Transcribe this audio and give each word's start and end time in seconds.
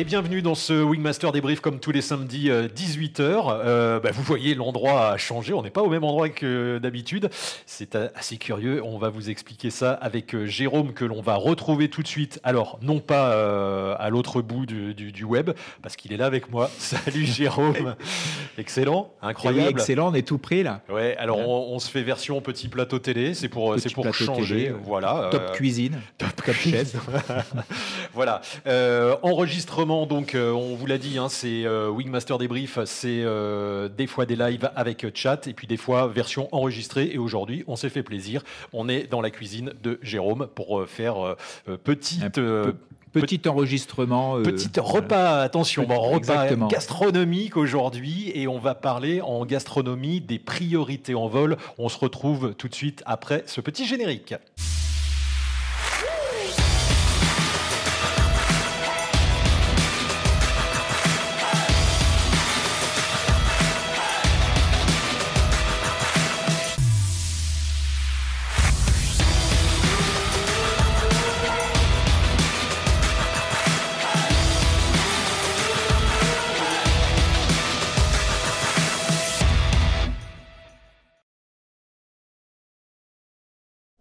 Et 0.00 0.04
bienvenue 0.04 0.40
dans 0.40 0.54
ce 0.54 0.72
Wingmaster 0.82 1.30
débrief 1.30 1.60
comme 1.60 1.78
tous 1.78 1.92
les 1.92 2.00
samedis 2.00 2.48
18h. 2.48 3.20
Euh, 3.20 3.36
euh, 3.50 4.00
bah, 4.00 4.08
vous 4.14 4.22
voyez, 4.22 4.54
l'endroit 4.54 5.10
a 5.10 5.18
changé. 5.18 5.52
On 5.52 5.62
n'est 5.62 5.68
pas 5.68 5.82
au 5.82 5.90
même 5.90 6.04
endroit 6.04 6.30
que 6.30 6.78
d'habitude. 6.78 7.28
C'est 7.66 7.96
assez 7.96 8.38
curieux. 8.38 8.82
On 8.82 8.96
va 8.96 9.10
vous 9.10 9.28
expliquer 9.28 9.68
ça 9.68 9.92
avec 9.92 10.34
euh, 10.34 10.46
Jérôme 10.46 10.94
que 10.94 11.04
l'on 11.04 11.20
va 11.20 11.34
retrouver 11.34 11.90
tout 11.90 12.02
de 12.02 12.08
suite. 12.08 12.40
Alors, 12.44 12.78
non 12.80 12.98
pas 13.00 13.28
à 13.96 14.08
l'autre 14.08 14.40
bout 14.40 14.64
du, 14.64 15.24
web, 15.24 15.50
parce 15.82 15.96
qu'il 15.96 16.14
est 16.14 16.16
là 16.16 16.24
avec 16.24 16.50
moi. 16.50 16.70
Salut 16.78 17.26
Jérôme. 17.26 17.94
excellent, 18.56 19.12
incroyable. 19.20 19.66
Oui, 19.66 19.70
excellent, 19.70 20.12
on 20.12 20.14
est 20.14 20.26
tout 20.26 20.38
prêt 20.38 20.62
là. 20.62 20.80
Ouais, 20.88 21.14
alors 21.18 21.46
on, 21.46 21.78
se 21.78 21.90
fait 21.90 22.02
version 22.02 22.40
petit 22.40 22.68
plateau 22.68 23.00
télé. 23.00 23.34
C'est 23.34 23.50
pour, 23.50 23.78
c'est 23.78 23.92
pour 23.92 24.14
changer. 24.14 24.72
voilà. 24.82 25.28
Top 25.30 25.52
cuisine. 25.52 26.00
Top, 26.16 26.34
top 26.36 26.54
chef. 26.54 26.94
voilà. 28.14 28.40
enregistrement 29.22 29.89
donc 29.90 30.34
euh, 30.34 30.52
on 30.52 30.76
vous 30.76 30.86
l'a 30.86 30.98
dit, 30.98 31.18
hein, 31.18 31.28
c'est 31.28 31.64
euh, 31.64 31.90
Wingmaster 31.90 32.38
Débrief, 32.38 32.78
c'est 32.84 33.22
euh, 33.24 33.88
des 33.88 34.06
fois 34.06 34.24
des 34.24 34.36
lives 34.36 34.70
avec 34.76 35.04
chat 35.14 35.46
et 35.48 35.52
puis 35.52 35.66
des 35.66 35.76
fois 35.76 36.06
version 36.06 36.48
enregistrée. 36.52 37.10
Et 37.12 37.18
aujourd'hui, 37.18 37.64
on 37.66 37.76
s'est 37.76 37.88
fait 37.88 38.02
plaisir. 38.02 38.42
On 38.72 38.88
est 38.88 39.10
dans 39.10 39.20
la 39.20 39.30
cuisine 39.30 39.72
de 39.82 39.98
Jérôme 40.02 40.48
pour 40.54 40.86
faire 40.86 41.36
petite. 41.84 42.40
Petit 43.12 43.40
enregistrement. 43.48 44.40
petit 44.40 44.70
repas, 44.78 45.40
attention, 45.40 45.84
repas 45.84 46.54
gastronomique 46.68 47.56
aujourd'hui 47.56 48.30
et 48.36 48.46
on 48.46 48.60
va 48.60 48.76
parler 48.76 49.20
en 49.20 49.44
gastronomie 49.44 50.20
des 50.20 50.38
priorités 50.38 51.16
en 51.16 51.26
vol. 51.26 51.56
On 51.76 51.88
se 51.88 51.98
retrouve 51.98 52.54
tout 52.54 52.68
de 52.68 52.74
suite 52.74 53.02
après 53.06 53.42
ce 53.46 53.60
petit 53.60 53.84
générique. 53.84 54.34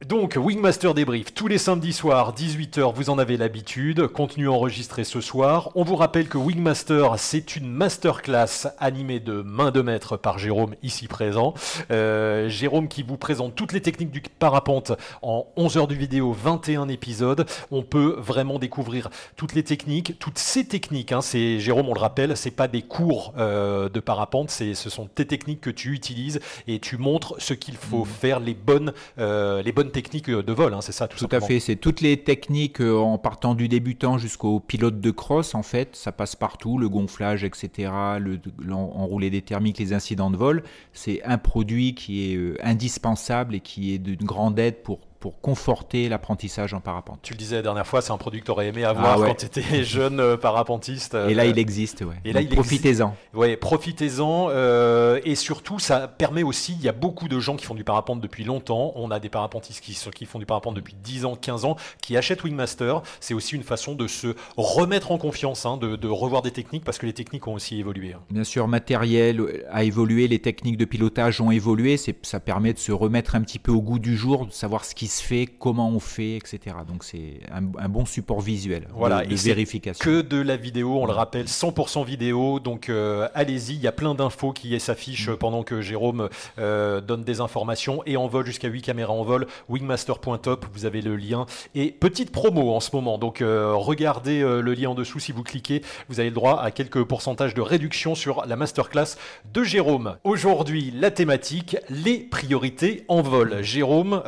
Donc, 0.10 0.38
Wingmaster 0.38 0.96
débrief 0.96 1.36
tous 1.36 1.48
les 1.48 1.60
samedis 1.60 1.94
soirs, 1.94 2.34
18h, 2.34 2.96
vous 2.96 3.12
en 3.12 3.20
avez 3.20 3.38
l'habitude. 3.38 4.08
Contenu 4.08 4.50
enregistré 4.50 5.04
ce 5.04 5.22
soir. 5.22 5.70
On 5.76 5.84
vous 5.84 5.96
rappelle 5.96 6.28
que 6.28 6.40
Wingmaster, 6.40 7.14
c'est 7.18 7.56
une 7.56 7.70
masterclass 7.70 8.70
animée 8.80 9.20
de 9.20 9.44
main 9.44 9.70
de 9.70 9.84
maître 9.84 10.18
par 10.18 10.40
Jérôme, 10.40 10.74
ici 10.82 11.08
présent. 11.08 11.54
Euh, 11.92 12.50
Jérôme 12.50 12.88
qui 12.88 13.04
vous 13.04 13.18
présente 13.18 13.54
toutes 13.54 13.72
les 13.72 13.82
techniques 13.82 14.10
du 14.10 14.24
parapente 14.40 14.94
en 15.22 15.46
11 15.58 15.78
heures 15.78 15.88
de 15.88 15.94
vidéo, 15.94 16.34
21 16.34 16.88
épisodes. 16.88 17.46
On 17.70 17.84
peut 17.84 18.16
vraiment 18.18 18.58
découvrir 18.58 19.12
toutes 19.36 19.54
les 19.54 19.64
techniques, 19.64 20.18
toutes 20.18 20.40
ces 20.40 20.66
techniques. 20.66 21.12
Hein, 21.12 21.22
c'est 21.22 21.60
Jérôme, 21.60 21.88
on 21.88 21.94
le 21.94 22.00
rappelle, 22.00 22.36
c'est 22.36 22.50
pas 22.50 22.68
des 22.68 22.82
cours 22.82 23.36
euh, 23.38 23.90
de 23.90 24.00
parapente, 24.00 24.50
c'est 24.50 24.74
ce 24.74 24.90
sont 24.90 25.06
tes 25.06 25.28
techniques 25.28 25.62
que 25.62 25.70
tu 25.70 25.94
utilises 25.94 26.40
et 26.68 26.80
tu 26.80 26.98
montres 26.98 27.36
ce 27.38 27.54
qu'il 27.54 27.76
faut 27.76 28.06
mmh. 28.06 28.20
faire, 28.22 28.40
les 28.40 28.56
bonnes, 28.56 28.92
euh, 29.20 29.62
les 29.62 29.72
bonnes 29.72 29.92
techniques 29.92 29.99
techniques 30.02 30.30
de 30.30 30.54
vol, 30.54 30.74
hein, 30.74 30.82
c'est 30.82 30.94
ça 30.94 31.08
tout, 31.10 31.18
tout 31.18 31.36
à 31.36 31.42
fait, 31.42 31.60
c'est 31.60 31.76
toutes 31.76 32.00
les 32.00 32.24
techniques 32.24 32.80
euh, 32.80 32.98
en 32.98 33.18
partant 33.18 33.54
du 33.54 33.68
débutant 33.68 34.18
jusqu'au 34.18 34.62
pilote 34.62 35.02
de 35.02 35.12
cross, 35.12 35.56
en 35.56 35.64
fait, 35.64 35.96
ça 35.96 36.14
passe 36.14 36.38
partout, 36.38 36.78
le 36.78 36.88
gonflage, 36.88 37.44
etc., 37.44 37.92
le, 38.20 38.40
enrouler 38.72 39.30
des 39.30 39.42
thermiques, 39.42 39.78
les 39.78 39.92
incidents 39.92 40.32
de 40.32 40.38
vol. 40.38 40.64
C'est 40.94 41.22
un 41.24 41.38
produit 41.38 41.96
qui 41.96 42.32
est 42.32 42.38
euh, 42.38 42.56
indispensable 42.64 43.56
et 43.56 43.60
qui 43.60 43.94
est 43.94 43.98
d'une 43.98 44.26
grande 44.26 44.58
aide 44.58 44.82
pour 44.84 45.00
pour 45.20 45.42
conforter 45.42 46.08
l'apprentissage 46.08 46.74
en 46.74 46.80
parapente. 46.80 47.20
Tu 47.22 47.34
le 47.34 47.38
disais 47.38 47.58
la 47.58 47.62
dernière 47.62 47.86
fois, 47.86 48.02
c'est 48.02 48.12
un 48.12 48.18
produit 48.18 48.40
que 48.40 48.46
tu 48.46 48.52
aurais 48.52 48.68
aimé 48.68 48.86
avoir 48.86 49.22
ah 49.22 49.26
quand 49.28 49.36
tu 49.36 49.46
étais 49.46 49.84
jeune 49.84 50.20
euh, 50.20 50.38
parapentiste. 50.38 51.16
Et 51.28 51.34
là, 51.34 51.46
il 51.46 51.60
existe, 51.60 52.02
ouais. 52.02 52.16
Et 52.24 52.32
là, 52.32 52.42
profitez-en. 52.50 53.16
Oui, 53.34 53.58
profitez-en. 53.58 54.48
Euh, 54.50 55.20
et 55.26 55.36
surtout, 55.36 55.78
ça 55.78 56.08
permet 56.08 56.44
aussi, 56.44 56.74
il 56.74 56.82
y 56.82 56.88
a 56.88 56.94
beaucoup 56.94 57.28
de 57.28 57.40
gens 57.40 57.58
qui 57.58 57.66
font 57.66 57.76
du 57.76 57.84
parapente 57.84 58.22
depuis 58.22 58.46
longtemps. 58.46 58.94
On 58.96 59.12
a 59.12 59.20
des 59.20 59.30
parapentistes 59.30 59.82
qui, 59.82 59.98
qui 60.16 60.26
font 60.26 60.40
du 60.40 60.46
parapente 60.46 60.76
depuis 60.76 60.96
10 61.04 61.26
ans, 61.26 61.36
15 61.36 61.66
ans, 61.66 61.76
qui 62.02 62.16
achètent 62.16 62.44
Wingmaster. 62.44 63.02
C'est 63.20 63.34
aussi 63.34 63.56
une 63.56 63.64
façon 63.64 63.96
de 63.96 64.08
se 64.08 64.36
remettre 64.56 65.12
en 65.12 65.18
confiance, 65.18 65.66
hein, 65.66 65.78
de, 65.78 66.08
revoir 66.08 66.42
des 66.42 66.52
techniques, 66.52 66.86
parce 66.86 66.98
que 66.98 67.06
les 67.06 67.14
techniques 67.14 67.48
ont 67.48 67.54
aussi 67.54 67.78
évolué. 67.78 68.14
Hein. 68.14 68.22
Bien 68.30 68.46
sûr, 68.46 68.68
matériel 68.68 69.66
a 69.70 69.84
évolué, 69.84 70.28
les 70.28 70.40
techniques 70.40 70.78
de 70.78 70.86
pilotage 70.86 71.42
ont 71.42 71.52
évolué. 71.52 71.98
Ça 71.98 72.40
permet 72.40 72.74
de 72.74 72.80
se 72.80 72.94
remettre 72.94 73.36
un 73.36 73.42
petit 73.42 73.60
peu 73.60 73.72
au 73.72 73.82
goût 73.82 74.00
du 74.00 74.16
jour, 74.16 74.46
de 74.46 74.52
savoir 74.52 74.86
ce 74.86 74.96
qui 74.96 75.09
se 75.10 75.24
fait, 75.24 75.48
comment 75.48 75.90
on 75.90 76.00
fait, 76.00 76.36
etc. 76.36 76.76
Donc 76.88 77.04
c'est 77.04 77.40
un, 77.52 77.90
bon 77.90 78.06
support 78.06 78.42
visuel 78.42 78.88
voilà, 78.94 79.26
de, 79.26 79.36
vérification. 79.36 80.04
Que 80.04 80.22
de 80.22 80.42
la 80.42 80.56
vidéo, 80.56 81.00
on 81.02 81.06
le 81.06 81.12
rappelle, 81.12 81.46
100% 81.46 82.06
vidéo. 82.06 82.60
Donc 82.60 82.90
euh, 82.90 83.28
allez-y, 83.34 83.74
il 83.74 83.82
y 83.82 83.88
a 83.88 83.92
plein 83.92 84.16
d'infos 84.16 84.54
qui 84.54 84.80
s'affichent 84.80 85.30
mm. 85.30 85.38
pendant 85.38 85.64
que 85.64 85.82
Jérôme 85.82 86.30
euh, 86.60 87.02
donne 87.02 87.24
des 87.24 87.42
informations 87.42 88.02
et 88.06 88.18
en 88.18 88.28
vol 88.28 88.46
jusqu'à 88.46 88.68
8 88.68 88.82
caméras 88.82 89.14
en 89.14 89.24
vol. 89.24 89.48
Wingmaster.top, 89.68 90.66
vous 90.74 90.86
avez 90.86 91.02
le 91.02 91.16
lien. 91.16 91.46
Et 91.76 91.92
petite 91.92 92.32
promo 92.32 92.74
en 92.74 92.80
ce 92.80 92.96
moment. 92.96 93.18
Donc 93.18 93.42
euh, 93.42 93.74
regardez 93.76 94.42
le 94.42 94.74
lien 94.74 94.90
en 94.90 94.96
dessous 94.96 95.20
si 95.20 95.32
vous 95.32 95.44
cliquez. 95.44 95.82
Vous 96.08 96.20
avez 96.20 96.30
le 96.30 96.36
droit 96.36 96.62
à 96.62 96.72
quelques 96.72 97.04
pourcentages 97.04 97.54
de 97.54 97.62
réduction 97.62 98.16
sur 98.16 98.46
la 98.46 98.56
masterclass 98.56 99.16
de 99.54 99.64
Jérôme. 99.64 100.18
Aujourd'hui, 100.24 100.94
la 100.96 101.12
thématique, 101.12 101.78
les 101.90 102.20
priorités 102.20 103.04
en 103.08 103.22
vol. 103.22 103.62
Jérôme, 103.62 104.22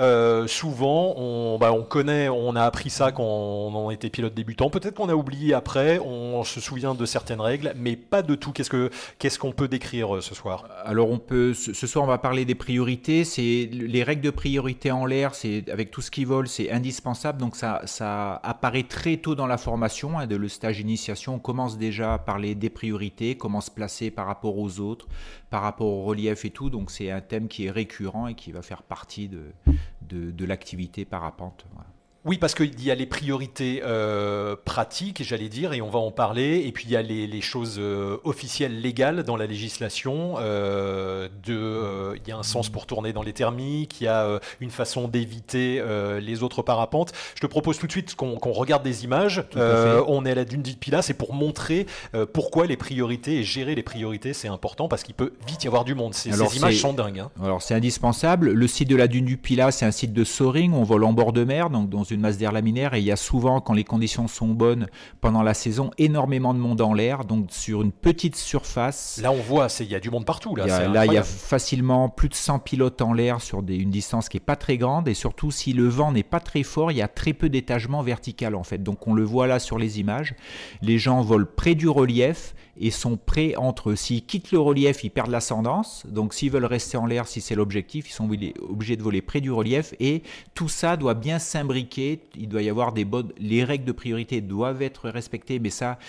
souvent, 0.47 0.70
on, 0.79 1.57
bah, 1.59 1.73
on 1.73 1.83
connaît, 1.83 2.29
on 2.29 2.55
a 2.55 2.63
appris 2.63 2.89
ça 2.89 3.11
quand 3.11 3.23
on 3.23 3.91
était 3.91 4.09
pilote 4.09 4.33
débutant. 4.33 4.69
Peut-être 4.69 4.95
qu'on 4.95 5.09
a 5.09 5.15
oublié 5.15 5.53
après, 5.53 5.99
on 5.99 6.43
se 6.43 6.59
souvient 6.59 6.95
de 6.95 7.05
certaines 7.05 7.41
règles, 7.41 7.73
mais 7.75 7.95
pas 7.95 8.21
de 8.21 8.35
tout. 8.35 8.51
Qu'est-ce 8.51 8.69
que 8.69 8.89
qu'est-ce 9.19 9.39
qu'on 9.39 9.51
peut 9.51 9.67
décrire 9.67 10.15
euh, 10.15 10.21
ce 10.21 10.35
soir? 10.35 10.67
Alors 10.85 11.09
on 11.09 11.19
peut, 11.19 11.53
ce 11.53 11.87
soir 11.87 12.03
on 12.03 12.07
va 12.07 12.17
parler 12.17 12.45
des 12.45 12.55
priorités. 12.55 13.23
C'est 13.23 13.69
les 13.71 14.03
règles 14.03 14.21
de 14.21 14.29
priorité 14.29 14.91
en 14.91 15.05
l'air, 15.05 15.35
c'est 15.35 15.69
avec 15.69 15.91
tout 15.91 16.01
ce 16.01 16.11
qui 16.11 16.25
vole, 16.25 16.47
c'est 16.47 16.71
indispensable. 16.71 17.39
Donc 17.39 17.55
ça, 17.55 17.81
ça 17.85 18.35
apparaît 18.43 18.83
très 18.83 19.17
tôt 19.17 19.35
dans 19.35 19.47
la 19.47 19.57
formation, 19.57 20.17
hein, 20.17 20.27
de 20.27 20.35
le 20.35 20.47
stage 20.47 20.79
initiation. 20.79 21.35
On 21.35 21.39
commence 21.39 21.77
déjà 21.77 22.13
à 22.13 22.17
parler 22.17 22.55
des 22.55 22.69
priorités, 22.69 23.35
comment 23.35 23.61
se 23.61 23.71
placer 23.71 24.11
par 24.11 24.27
rapport 24.27 24.57
aux 24.57 24.79
autres, 24.79 25.07
par 25.51 25.61
rapport 25.61 25.87
au 25.87 26.03
relief 26.03 26.45
et 26.45 26.49
tout. 26.49 26.71
Donc 26.71 26.89
c'est 26.89 27.11
un 27.11 27.21
thème 27.21 27.47
qui 27.47 27.65
est 27.65 27.71
récurrent 27.71 28.27
et 28.27 28.33
qui 28.33 28.51
va 28.51 28.63
faire 28.63 28.81
partie 28.81 29.27
de, 29.27 29.51
de, 30.01 30.45
l'activité 30.45 31.05
parapente. 31.05 31.67
Oui, 32.23 32.37
parce 32.37 32.53
qu'il 32.53 32.83
y 32.83 32.91
a 32.91 32.95
les 32.95 33.07
priorités 33.07 33.81
euh, 33.83 34.55
pratiques, 34.63 35.23
j'allais 35.23 35.49
dire, 35.49 35.73
et 35.73 35.81
on 35.81 35.89
va 35.89 35.97
en 35.97 36.11
parler. 36.11 36.63
Et 36.67 36.71
puis 36.71 36.85
il 36.85 36.91
y 36.91 36.95
a 36.95 37.01
les, 37.01 37.41
choses 37.41 37.77
euh, 37.79 38.17
officielles 38.23 38.79
légales 38.79 39.23
dans 39.23 39.35
la 39.35 39.47
législation. 39.47 40.35
Euh, 40.37 41.29
de, 41.43 42.15
il 42.15 42.29
y 42.29 42.31
a 42.31 42.37
un 42.37 42.43
sens 42.43 42.69
pour 42.69 42.85
tourner 42.85 43.11
dans 43.11 43.23
les 43.23 43.33
thermiques, 43.33 44.01
il 44.01 44.03
y 44.03 44.07
a 44.07 44.39
une 44.59 44.69
façon 44.69 45.07
d'éviter 45.07 45.81
les 46.21 46.43
autres 46.43 46.61
parapentes. 46.61 47.11
Je 47.35 47.41
te 47.41 47.47
propose 47.47 47.79
tout 47.79 47.87
de 47.87 47.91
suite 47.91 48.15
qu'on 48.15 48.37
regarde 48.51 48.83
des 48.83 49.03
images. 49.03 49.43
on 49.55 50.25
est 50.25 50.31
à 50.31 50.35
la 50.35 50.45
dune 50.45 50.61
du 50.61 50.73
Pilat, 50.73 51.01
c'est 51.01 51.15
pour 51.15 51.33
montrer 51.33 51.87
pourquoi 52.33 52.67
les 52.67 52.77
priorités 52.77 53.39
et 53.39 53.43
gérer 53.43 53.73
les 53.73 53.83
priorités, 53.83 54.33
c'est 54.33 54.47
important 54.47 54.87
parce 54.87 55.03
qu'il 55.03 55.15
peut 55.15 55.33
vite 55.47 55.63
y 55.63 55.67
avoir 55.67 55.85
du 55.85 55.95
monde. 55.95 56.13
Ces, 56.13 56.29
images 56.29 56.77
sont 56.77 56.93
dingues. 56.93 57.19
Hein. 57.19 57.31
Alors 57.43 57.61
c'est 57.61 57.73
indispensable. 57.73 58.51
Le 58.51 58.67
site 58.67 58.89
de 58.89 58.95
la 58.95 59.07
dune 59.07 59.25
du 59.25 59.37
Pilat, 59.37 59.71
c'est 59.71 59.85
un 59.85 59.91
site 59.91 60.13
de 60.13 60.23
soaring. 60.23 60.73
On 60.73 60.83
vole 60.83 61.03
en 61.03 61.13
bord 61.13 61.33
de 61.33 61.43
mer, 61.43 61.69
donc 61.69 61.89
dans 61.89 62.03
une 62.11 62.21
masse 62.21 62.37
d'air 62.37 62.51
laminaire 62.51 62.93
et 62.93 62.99
il 62.99 63.05
y 63.05 63.11
a 63.11 63.15
souvent, 63.15 63.61
quand 63.61 63.73
les 63.73 63.83
conditions 63.83 64.27
sont 64.27 64.49
bonnes 64.49 64.87
pendant 65.21 65.43
la 65.43 65.53
saison, 65.53 65.91
énormément 65.97 66.53
de 66.53 66.59
monde 66.59 66.81
en 66.81 66.93
l'air, 66.93 67.25
donc 67.25 67.47
sur 67.49 67.81
une 67.81 67.91
petite 67.91 68.35
surface. 68.35 69.19
Là, 69.21 69.31
on 69.31 69.41
voit, 69.41 69.67
il 69.79 69.87
y 69.87 69.95
a 69.95 69.99
du 69.99 70.09
monde 70.09 70.25
partout. 70.25 70.55
Là, 70.55 70.65
il 70.65 70.69
y 70.69 70.71
a, 70.71 70.87
là, 70.87 71.05
il 71.05 71.13
y 71.13 71.17
a 71.17 71.23
facilement 71.23 72.09
plus 72.09 72.29
de 72.29 72.35
100 72.35 72.59
pilotes 72.59 73.01
en 73.01 73.13
l'air 73.13 73.41
sur 73.41 73.63
des, 73.63 73.75
une 73.75 73.89
distance 73.89 74.29
qui 74.29 74.37
est 74.37 74.41
pas 74.41 74.55
très 74.55 74.77
grande 74.77 75.07
et 75.07 75.13
surtout 75.13 75.51
si 75.51 75.73
le 75.73 75.87
vent 75.87 76.11
n'est 76.11 76.23
pas 76.23 76.39
très 76.39 76.63
fort, 76.63 76.91
il 76.91 76.97
y 76.97 77.01
a 77.01 77.07
très 77.07 77.33
peu 77.33 77.49
d'étagement 77.49 78.01
vertical 78.01 78.55
en 78.55 78.63
fait. 78.63 78.83
Donc 78.83 79.07
on 79.07 79.13
le 79.13 79.23
voit 79.23 79.47
là 79.47 79.59
sur 79.59 79.77
les 79.77 79.99
images. 79.99 80.35
Les 80.81 80.97
gens 80.97 81.21
volent 81.21 81.47
près 81.55 81.75
du 81.75 81.89
relief 81.89 82.53
et 82.79 82.91
sont 82.91 83.17
prêts 83.17 83.55
entre 83.55 83.95
s'ils 83.95 84.25
quittent 84.25 84.51
le 84.51 84.59
relief, 84.59 85.03
ils 85.03 85.09
perdent 85.09 85.31
l'ascendance. 85.31 86.05
Donc 86.07 86.33
s'ils 86.33 86.51
veulent 86.51 86.65
rester 86.65 86.97
en 86.97 87.05
l'air, 87.05 87.27
si 87.27 87.41
c'est 87.41 87.55
l'objectif, 87.55 88.09
ils 88.09 88.13
sont 88.13 88.29
obligés 88.69 88.95
de 88.95 89.03
voler 89.03 89.21
près 89.21 89.41
du 89.41 89.51
relief 89.51 89.93
et 89.99 90.23
tout 90.55 90.69
ça 90.69 90.97
doit 90.97 91.13
bien 91.13 91.39
s'imbriquer. 91.39 92.21
Il 92.35 92.49
doit 92.49 92.61
y 92.61 92.69
avoir 92.69 92.93
des 92.93 93.05
bonnes, 93.05 93.31
les 93.37 93.63
règles 93.63 93.85
de 93.85 93.91
priorité 93.91 94.41
doivent 94.41 94.81
être 94.81 95.09
respectées, 95.09 95.59
mais 95.59 95.69
ça, 95.69 95.99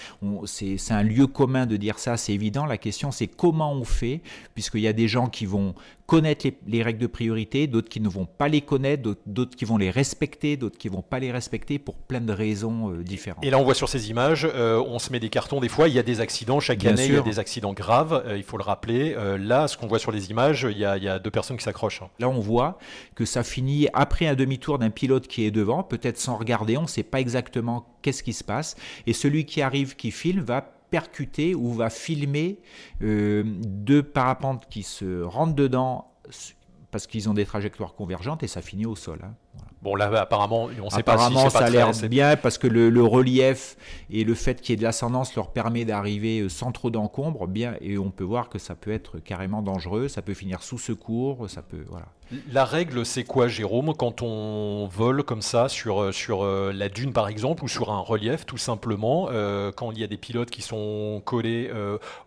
c'est 0.46 0.78
un 0.90 1.02
lieu 1.02 1.26
commun 1.26 1.66
de 1.66 1.76
dire 1.76 1.98
ça, 1.98 2.16
c'est 2.16 2.32
évident. 2.32 2.66
La 2.66 2.78
question, 2.78 3.10
c'est 3.10 3.26
comment 3.26 3.72
on 3.72 3.84
fait, 3.84 4.20
puisqu'il 4.54 4.80
y 4.80 4.88
a 4.88 4.92
des 4.92 5.08
gens 5.08 5.28
qui 5.28 5.46
vont 5.46 5.74
connaître 6.06 6.46
les, 6.66 6.82
règles 6.82 6.98
de 6.98 7.06
priorité, 7.06 7.66
d'autres 7.66 7.88
qui 7.88 8.00
ne 8.00 8.08
vont 8.08 8.26
pas 8.26 8.48
les 8.48 8.60
connaître, 8.60 9.16
d'autres 9.24 9.56
qui 9.56 9.64
vont 9.64 9.78
les 9.78 9.90
respecter, 9.90 10.58
d'autres 10.58 10.76
qui 10.76 10.88
vont 10.88 11.00
pas 11.00 11.18
les 11.18 11.32
respecter 11.32 11.78
pour 11.78 11.94
plein 11.96 12.20
de 12.20 12.32
raisons 12.32 12.90
euh, 12.90 13.02
différentes. 13.02 13.42
Et 13.44 13.50
là, 13.50 13.58
on 13.58 13.64
voit 13.64 13.74
sur 13.74 13.88
ces 13.88 14.10
images, 14.10 14.46
euh, 14.54 14.82
on 14.86 14.98
se 14.98 15.10
met 15.10 15.20
des 15.20 15.30
cartons. 15.30 15.60
Des 15.60 15.70
fois, 15.70 15.88
il 15.88 15.94
y 15.94 15.98
a 15.98 16.02
des 16.02 16.20
accidents. 16.20 16.60
Chaque 16.62 16.84
année, 16.84 17.06
il 17.06 17.14
y 17.14 17.16
a 17.16 17.22
des 17.22 17.38
accidents 17.38 17.72
graves. 17.72 18.24
il 18.36 18.42
faut 18.42 18.56
le 18.56 18.62
rappeler. 18.62 19.16
là, 19.38 19.68
ce 19.68 19.76
qu'on 19.76 19.86
voit 19.86 19.98
sur 19.98 20.12
les 20.12 20.30
images, 20.30 20.66
il 20.70 20.78
y 20.78 20.84
a, 20.84 21.18
deux 21.18 21.30
personnes 21.30 21.56
qui 21.56 21.64
s'accrochent. 21.64 22.02
Hein. 22.02 22.10
Là, 22.18 22.28
on 22.28 22.40
voit 22.40 22.78
que 23.14 23.24
ça 23.24 23.42
finit 23.42 23.88
après 23.92 24.26
un 24.26 24.34
demi-tour 24.34 24.78
d'un 24.78 24.90
pilote 24.90 25.26
qui 25.26 25.44
est 25.44 25.50
devant, 25.50 25.82
peut-être 25.82 26.18
sans 26.18 26.36
regarder. 26.36 26.76
On 26.76 26.82
ne 26.82 26.86
sait 26.86 27.02
pas 27.02 27.20
exactement 27.20 27.96
qu'est-ce 28.02 28.22
qui 28.22 28.32
se 28.32 28.44
passe. 28.44 28.76
Et 29.06 29.12
celui 29.12 29.44
qui 29.44 29.62
arrive, 29.62 29.96
qui 29.96 30.10
filme, 30.10 30.40
va 30.40 30.62
percuter 30.92 31.54
ou 31.54 31.72
va 31.72 31.88
filmer 31.90 32.60
euh, 33.02 33.42
deux 33.46 34.02
parapentes 34.02 34.68
qui 34.68 34.82
se 34.82 35.22
rentrent 35.22 35.54
dedans 35.54 36.12
parce 36.90 37.06
qu'ils 37.06 37.30
ont 37.30 37.34
des 37.34 37.46
trajectoires 37.46 37.94
convergentes 37.94 38.42
et 38.42 38.46
ça 38.46 38.60
finit 38.60 38.84
au 38.84 38.94
sol. 38.94 39.18
Hein. 39.24 39.34
Bon, 39.82 39.96
là, 39.96 40.06
apparemment, 40.20 40.68
on 40.80 40.90
sait 40.90 41.02
pas 41.02 41.18
si 41.28 41.50
ça 41.50 41.58
a 41.58 41.70
l'air 41.70 41.90
bien 42.08 42.36
parce 42.36 42.56
que 42.56 42.68
le, 42.68 43.02
relief 43.02 43.76
et 44.10 44.22
le 44.22 44.34
fait 44.34 44.60
qu'il 44.60 44.70
y 44.70 44.74
ait 44.74 44.76
de 44.76 44.84
l'ascendance 44.84 45.34
leur 45.34 45.50
permet 45.50 45.84
d'arriver 45.84 46.40
euh, 46.40 46.48
sans 46.48 46.70
trop 46.70 46.88
d'encombre, 46.88 47.48
bien, 47.48 47.74
et 47.80 47.98
on 47.98 48.10
peut 48.10 48.24
voir 48.24 48.48
que 48.48 48.58
ça 48.58 48.76
peut 48.76 48.92
être 48.92 49.18
carrément 49.18 49.60
dangereux, 49.60 50.06
ça 50.06 50.22
peut 50.22 50.34
finir 50.34 50.62
sous 50.62 50.78
secours, 50.78 51.50
ça 51.50 51.62
peut, 51.62 51.84
voilà. 51.90 52.06
La 52.50 52.64
règle, 52.64 53.04
c'est 53.04 53.24
quoi, 53.24 53.48
Jérôme, 53.48 53.92
quand 53.94 54.22
on 54.22 54.88
vole 54.90 55.22
comme 55.22 55.42
ça 55.42 55.68
sur, 55.68 56.00
euh, 56.00 56.12
sur 56.12 56.44
euh, 56.44 56.72
la 56.72 56.88
dune, 56.88 57.12
par 57.12 57.28
exemple, 57.28 57.64
ou 57.64 57.68
sur 57.68 57.90
un 57.90 57.98
relief, 57.98 58.46
tout 58.46 58.56
simplement, 58.56 59.28
quand 59.76 59.90
il 59.90 59.98
y 59.98 60.04
a 60.04 60.06
des 60.06 60.16
pilotes 60.16 60.50
qui 60.50 60.62
sont 60.62 61.20
collés 61.24 61.70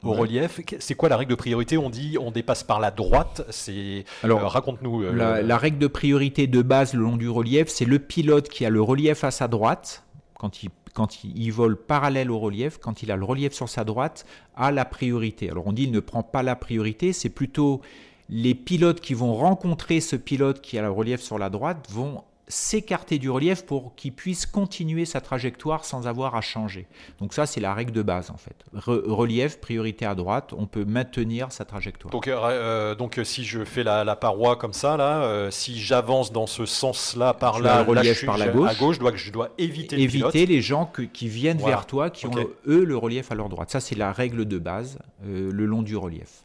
au 0.03 0.11
relief, 0.11 0.59
c'est 0.79 0.95
quoi 0.95 1.07
la 1.07 1.17
règle 1.17 1.31
de 1.31 1.35
priorité? 1.35 1.77
On 1.77 1.89
dit 1.89 2.17
on 2.19 2.31
dépasse 2.31 2.63
par 2.63 2.79
la 2.79 2.91
droite, 2.91 3.43
c'est... 3.49 4.03
Alors, 4.23 4.41
raconte-nous. 4.41 5.13
La, 5.13 5.41
la 5.41 5.57
règle 5.57 5.77
de 5.77 5.87
priorité 5.87 6.47
de 6.47 6.61
base 6.61 6.93
le 6.93 7.01
long 7.01 7.15
du 7.15 7.29
relief, 7.29 7.44
c'est 7.67 7.85
le 7.85 7.99
pilote 7.99 8.49
qui 8.49 8.65
a 8.65 8.69
le 8.69 8.81
relief 8.81 9.23
à 9.23 9.31
sa 9.31 9.47
droite, 9.47 10.03
quand 10.37 11.23
il, 11.23 11.51
vole 11.51 11.77
parallèle 11.77 12.31
au 12.31 12.39
relief, 12.39 12.77
quand 12.77 13.03
il 13.03 13.11
a 13.11 13.15
le 13.15 13.25
relief 13.25 13.53
sur 13.53 13.69
sa 13.69 13.83
droite, 13.83 14.25
a 14.55 14.71
la 14.71 14.85
priorité. 14.85 15.49
Alors 15.49 15.67
on 15.67 15.73
dit 15.73 15.83
il 15.83 15.91
ne 15.91 15.99
prend 15.99 16.23
pas 16.23 16.43
la 16.43 16.55
priorité, 16.55 17.13
c'est 17.13 17.29
plutôt 17.29 17.81
les 18.29 18.55
pilotes 18.55 19.01
qui 19.01 19.13
vont 19.13 19.33
rencontrer 19.35 19.99
ce 19.99 20.15
pilote 20.15 20.61
qui 20.61 20.77
a 20.77 20.81
le 20.81 20.89
relief 20.89 21.21
sur 21.21 21.37
la 21.37 21.49
droite 21.49 21.87
vont 21.91 22.23
s'écarter 22.47 23.17
du 23.17 23.29
relief 23.29 23.65
pour 23.65 23.95
qu'il 23.95 24.13
puisse 24.13 24.45
continuer 24.45 25.05
sa 25.05 25.21
trajectoire 25.21 25.85
sans 25.85 26.07
avoir 26.07 26.35
à 26.35 26.41
changer. 26.41 26.87
Donc 27.19 27.33
ça, 27.33 27.45
c'est 27.45 27.59
la 27.59 27.73
règle 27.73 27.91
de 27.91 28.01
base 28.01 28.29
en 28.29 28.37
fait. 28.37 28.55
relief, 28.73 29.59
priorité 29.59 30.05
à 30.05 30.15
droite, 30.15 30.53
on 30.57 30.67
peut 30.67 30.85
maintenir 30.85 31.51
sa 31.51 31.65
trajectoire. 31.65 32.11
Donc, 32.11 32.27
euh, 32.27 32.37
euh, 32.43 32.95
donc 32.95 33.19
si 33.23 33.43
je 33.43 33.63
fais 33.63 33.83
la, 33.83 34.15
paroi 34.15 34.55
comme 34.55 34.73
ça, 34.73 34.97
là, 34.97 35.23
euh, 35.23 35.51
si 35.51 35.79
j'avance 35.79 36.31
dans 36.31 36.47
ce 36.47 36.65
sens-là, 36.65 37.33
par 37.33 37.59
là, 37.59 37.83
le 37.83 37.89
relief 37.89 38.25
par 38.25 38.37
la 38.37 38.47
gauche, 38.47 38.69
à 38.69 38.75
gauche, 38.75 38.95
je 38.95 38.99
dois, 38.99 39.15
je 39.15 39.31
dois 39.31 39.49
éviter, 39.57 39.99
éviter 39.99 40.45
les 40.45 40.61
gens 40.61 40.91
qui 41.13 41.27
viennent 41.27 41.57
vers 41.57 41.85
toi, 41.85 42.09
qui 42.09 42.27
ont 42.27 42.35
eux 42.67 42.83
le 42.83 42.97
relief 42.97 43.31
à 43.31 43.35
leur 43.35 43.49
droite. 43.49 43.71
Ça, 43.71 43.79
c'est 43.79 43.95
la 43.95 44.11
règle 44.11 44.45
de 44.45 44.59
base 44.59 44.99
le 45.23 45.65
long 45.65 45.81
du 45.81 45.97
relief. 45.97 46.44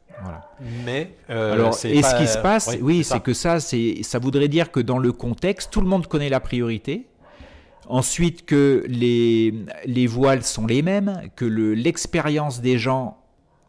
Mais 0.85 1.12
euh, 1.31 1.55
alors, 1.55 1.75
et 1.85 2.03
ce 2.03 2.19
qui 2.19 2.27
se 2.27 2.39
passe, 2.39 2.77
oui, 2.81 3.05
c'est 3.05 3.21
que 3.21 3.33
ça, 3.33 3.61
c'est, 3.61 4.03
ça 4.03 4.19
voudrait 4.19 4.49
dire 4.49 4.71
que 4.71 4.81
dans 4.81 4.99
le 4.99 5.12
contexte, 5.12 5.71
tout 5.71 5.81
le 5.81 5.87
monde 5.87 6.07
connaît 6.07 6.29
la 6.29 6.41
priorité. 6.41 7.07
Ensuite, 7.89 8.45
que 8.45 8.85
les, 8.87 9.55
les 9.85 10.07
voiles 10.07 10.45
sont 10.45 10.67
les 10.67 10.83
mêmes, 10.83 11.23
que 11.35 11.45
l'expérience 11.45 12.61
des 12.61 12.79
gens 12.79 13.19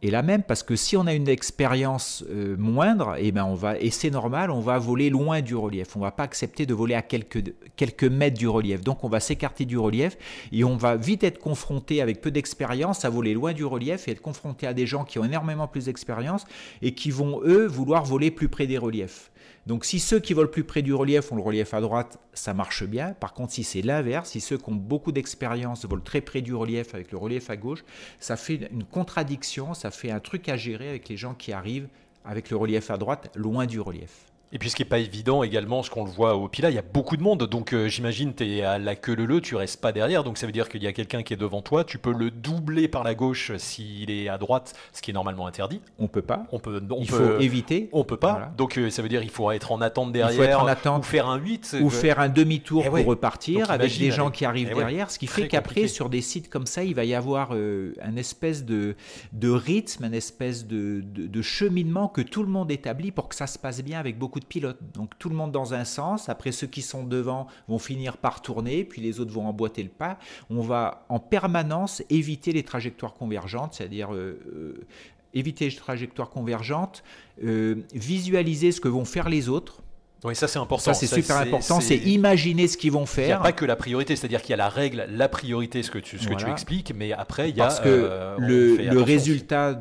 est 0.02 0.10
la 0.10 0.24
même 0.24 0.44
parce 0.44 0.64
que 0.64 0.76
si 0.76 0.98
on 0.98 1.06
a 1.06 1.14
une 1.14 1.28
expérience 1.28 2.24
euh, 2.30 2.56
moindre, 2.58 3.16
et 3.18 3.28
eh 3.28 3.32
ben 3.32 3.46
on 3.46 3.54
va 3.54 3.78
et 3.80 3.92
c'est 3.92 4.10
normal, 4.10 4.50
on 4.50 4.60
va 4.60 4.80
voler 4.80 5.10
loin 5.10 5.42
du 5.42 5.56
relief. 5.56 5.96
On 5.96 6.00
va 6.00 6.12
pas 6.12 6.24
accepter 6.24 6.66
de 6.66 6.74
voler 6.74 6.96
à 6.96 7.02
quelques 7.02 8.04
mètres 8.04 8.38
du 8.38 8.48
relief. 8.48 8.82
Donc 8.82 9.04
on 9.04 9.10
va 9.10 9.20
s'écarter 9.20 9.66
du 9.66 9.78
relief 9.78 10.18
et 10.52 10.64
on 10.64 10.76
va 10.76 10.96
vite 10.96 11.24
être 11.24 11.40
confronté 11.40 12.02
avec 12.02 12.22
peu 12.22 12.32
d'expérience 12.32 13.06
à 13.06 13.10
voler 13.10 13.34
loin 13.34 13.54
du 13.54 13.66
relief 13.66 14.08
et 14.08 14.12
être 14.12 14.22
confronté 14.22 14.66
à 14.66 14.74
des 14.74 14.88
gens 14.88 15.04
qui 15.04 15.20
ont 15.20 15.26
énormément 15.26 15.68
plus 15.68 15.86
d'expérience 15.86 16.46
et 16.82 16.94
qui 16.94 17.12
vont 17.12 17.42
eux 17.44 17.68
vouloir 17.68 18.04
voler 18.04 18.32
plus 18.32 18.50
près 18.50 18.68
des 18.68 18.78
reliefs. 18.78 19.32
Donc 19.68 19.86
si 19.86 20.00
ceux 20.00 20.20
qui 20.20 20.34
volent 20.34 20.50
plus 20.50 20.64
près 20.64 20.82
du 20.82 20.94
relief 20.94 21.32
ont 21.32 21.36
le 21.36 21.42
relief 21.42 21.74
à 21.74 21.82
droite, 21.82 22.18
ça 22.34 22.54
marche 22.54 22.84
bien. 22.84 23.14
Par 23.14 23.34
contre, 23.34 23.54
si 23.54 23.64
c'est 23.64 23.82
l'inverse, 23.82 24.32
si 24.32 24.42
ceux 24.42 24.58
qui 24.58 24.70
ont 24.70 24.76
beaucoup 24.76 25.12
d'expérience 25.12 25.86
volent 25.86 26.02
très 26.04 26.22
près 26.22 26.42
du 26.42 26.56
relief 26.56 26.96
avec 26.96 27.12
le 27.12 27.18
relief 27.18 27.50
à 27.50 27.58
gauche, 27.58 27.84
ça 28.20 28.38
fait 28.38 28.70
une 28.72 28.84
contradiction, 28.84 29.74
ça 29.74 29.92
fait 29.92 30.10
un 30.10 30.20
truc 30.20 30.50
à 30.50 30.58
gérer 30.58 30.90
avec 30.90 31.10
les 31.10 31.18
gens 31.18 31.36
qui 31.36 31.52
arrivent 31.52 31.88
avec 32.26 32.50
le 32.50 32.58
relief 32.58 32.90
à 32.90 32.98
droite 32.98 33.32
loin 33.36 33.66
du 33.68 33.80
relief. 33.80 34.31
Et 34.54 34.60
puis 34.60 34.70
ce 34.70 34.76
qui 34.76 34.82
n'est 34.82 34.90
pas 34.90 35.00
évident 35.00 35.44
également, 35.44 35.82
ce 35.82 35.90
qu'on 35.90 36.04
le 36.04 36.12
voit 36.12 36.36
au 36.36 36.48
Pila, 36.50 36.70
il 36.70 36.76
y 36.76 36.80
a 36.80 36.84
beaucoup 36.84 37.16
de 37.16 37.24
monde. 37.24 37.44
Donc 37.44 37.74
euh, 37.74 37.88
j'imagine 37.88 38.34
tu 38.34 38.46
es 38.46 38.64
à 38.64 38.78
la 38.78 38.96
queue 38.96 39.16
le 39.16 39.26
le, 39.26 39.40
tu 39.40 39.56
restes 39.56 39.80
pas 39.80 39.94
derrière. 39.94 40.24
Donc 40.24 40.38
ça 40.38 40.46
veut 40.46 40.52
dire 40.52 40.68
qu'il 40.68 40.84
y 40.84 40.88
a 40.88 40.94
quelqu'un 40.94 41.24
qui 41.24 41.34
est 41.34 41.38
devant 41.38 41.62
toi. 41.62 41.86
Tu 41.86 41.98
peux 41.98 42.14
le 42.14 42.32
doubler 42.32 42.90
par 42.90 43.04
la 43.04 43.16
gauche 43.16 43.54
s'il 43.58 44.12
est 44.12 44.28
à 44.28 44.38
droite, 44.38 44.74
ce 44.92 45.02
qui 45.02 45.12
est 45.12 45.14
normalement 45.14 45.48
interdit. 45.48 45.82
On 46.00 46.08
peut 46.08 46.22
pas. 46.22 46.46
On 46.52 46.60
peut. 46.60 46.82
On 46.90 47.00
il 47.00 47.08
peut, 47.08 47.36
faut 47.36 47.40
éviter. 47.40 47.90
On 47.94 48.04
peut 48.04 48.18
pas. 48.18 48.52
Donc 48.58 48.78
euh, 48.78 48.90
ça 48.90 49.02
veut 49.02 49.10
dire 49.10 49.22
qu'il 49.22 49.30
faut 49.30 49.52
être 49.52 49.72
en 49.72 49.80
attente 49.80 50.12
derrière. 50.12 50.62
en 50.62 50.68
attente. 50.68 51.04
Ou 51.04 51.08
faire 51.08 51.30
un 51.30 51.38
8. 51.38 51.78
Ou 51.82 51.90
faire 51.90 52.20
un 52.20 52.30
demi-tour 52.30 52.84
eh 52.86 52.90
pour 52.90 53.06
repartir 53.06 53.72
avec 53.72 53.98
des 53.98 54.12
gens 54.12 54.32
qui 54.32 54.44
arrivent 54.44 54.70
eh 54.72 54.76
derrière. 54.76 55.12
Ce 55.12 55.18
qui 55.18 55.28
fait 55.28 55.48
qu'après, 55.48 55.88
sur 55.88 56.10
des 56.10 56.22
sites 56.22 56.50
comme 56.50 56.66
ça, 56.66 56.84
il 56.84 56.94
va 56.94 57.06
y 57.06 57.16
avoir 57.16 57.50
euh, 57.54 57.94
un 58.02 58.18
espèce 58.18 58.66
de, 58.66 58.96
de 59.32 59.50
rythme, 59.50 60.04
un 60.04 60.12
espèce 60.12 60.68
de, 60.68 61.02
de, 61.06 61.28
de 61.28 61.42
cheminement 61.42 62.10
que 62.10 62.22
tout 62.22 62.44
le 62.44 62.50
monde 62.50 62.70
établit 62.70 63.12
pour 63.12 63.30
que 63.30 63.36
ça 63.36 63.48
se 63.48 63.58
passe 63.58 63.82
bien 63.82 64.00
avec 64.00 64.18
beaucoup 64.18 64.41
de 64.42 64.46
pilotes. 64.46 64.80
Donc 64.94 65.18
tout 65.18 65.30
le 65.30 65.36
monde 65.36 65.52
dans 65.52 65.74
un 65.74 65.86
sens. 65.86 66.28
Après, 66.28 66.52
ceux 66.52 66.68
qui 66.68 66.82
sont 66.82 67.04
devant 67.04 67.48
vont 67.68 67.80
finir 67.80 68.18
par 68.18 68.42
tourner, 68.42 68.84
puis 68.84 69.02
les 69.02 69.20
autres 69.20 69.32
vont 69.32 69.48
emboîter 69.48 69.84
le 69.84 69.90
pas. 69.90 70.18
On 70.50 70.62
va 70.62 71.06
en 71.10 71.20
permanence 71.20 72.04
éviter 72.10 72.52
les 72.52 72.64
trajectoires 72.64 73.14
convergentes, 73.14 73.76
c'est-à-dire 73.76 74.14
euh, 74.14 74.40
euh, 74.54 74.88
éviter 75.34 75.70
les 75.70 75.76
trajectoires 75.76 76.30
convergentes, 76.30 77.04
euh, 77.44 77.76
visualiser 77.94 78.72
ce 78.72 78.82
que 78.82 78.90
vont 78.90 79.06
faire 79.06 79.30
les 79.30 79.48
autres 79.48 79.82
oui, 80.24 80.36
ça 80.36 80.48
c'est 80.48 80.60
important. 80.60 80.84
Ça 80.84 80.94
c'est 80.94 81.08
super 81.08 81.38
important, 81.38 81.82
c'est 81.82 81.98
imaginer 81.98 82.68
ce 82.68 82.78
qu'ils 82.78 82.92
vont 82.92 83.06
faire. 83.06 83.26
Il 83.26 83.28
n'y 83.28 83.34
a 83.34 83.40
pas 83.40 83.52
que 83.52 83.66
la 83.66 83.76
priorité, 83.76 84.16
c'est-à-dire 84.16 84.42
qu'il 84.42 84.52
y 84.52 84.54
a 84.54 84.58
la 84.58 84.70
règle, 84.70 85.08
la 85.10 85.30
priorité, 85.30 85.84
ce 85.84 85.92
que 85.92 86.00
tu, 86.00 86.20
ce 86.20 86.28
que 86.28 86.36
tu 86.36 86.50
expliques, 86.50 86.94
mais 86.96 87.12
après 87.12 87.50
il 87.50 87.58
y 87.58 87.62
a. 87.62 87.66
Parce 87.66 87.80
que 87.80 87.90
euh, 87.90 88.36
le, 88.40 88.78
le 88.78 89.02
résultat 89.02 89.80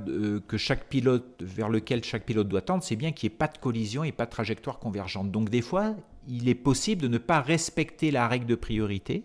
que 0.48 0.56
chaque 0.56 0.84
pilote, 0.84 1.26
vers 1.40 1.68
lequel 1.68 2.04
chaque 2.04 2.24
pilote 2.24 2.48
doit 2.48 2.62
tendre, 2.62 2.82
c'est 2.82 2.96
bien 2.96 3.12
qu'il 3.12 3.28
n'y 3.28 3.34
ait 3.34 3.38
pas 3.38 3.48
de 3.48 3.58
collision 3.58 4.04
et 4.04 4.12
pas 4.12 4.26
de 4.26 4.30
trajectoire 4.30 4.78
convergente. 4.78 5.30
Donc 5.30 5.50
des 5.50 5.62
fois, 5.62 5.94
il 6.28 6.48
est 6.48 6.54
possible 6.54 7.02
de 7.02 7.08
ne 7.08 7.18
pas 7.18 7.40
respecter 7.40 8.10
la 8.10 8.28
règle 8.28 8.46
de 8.46 8.54
priorité 8.54 9.24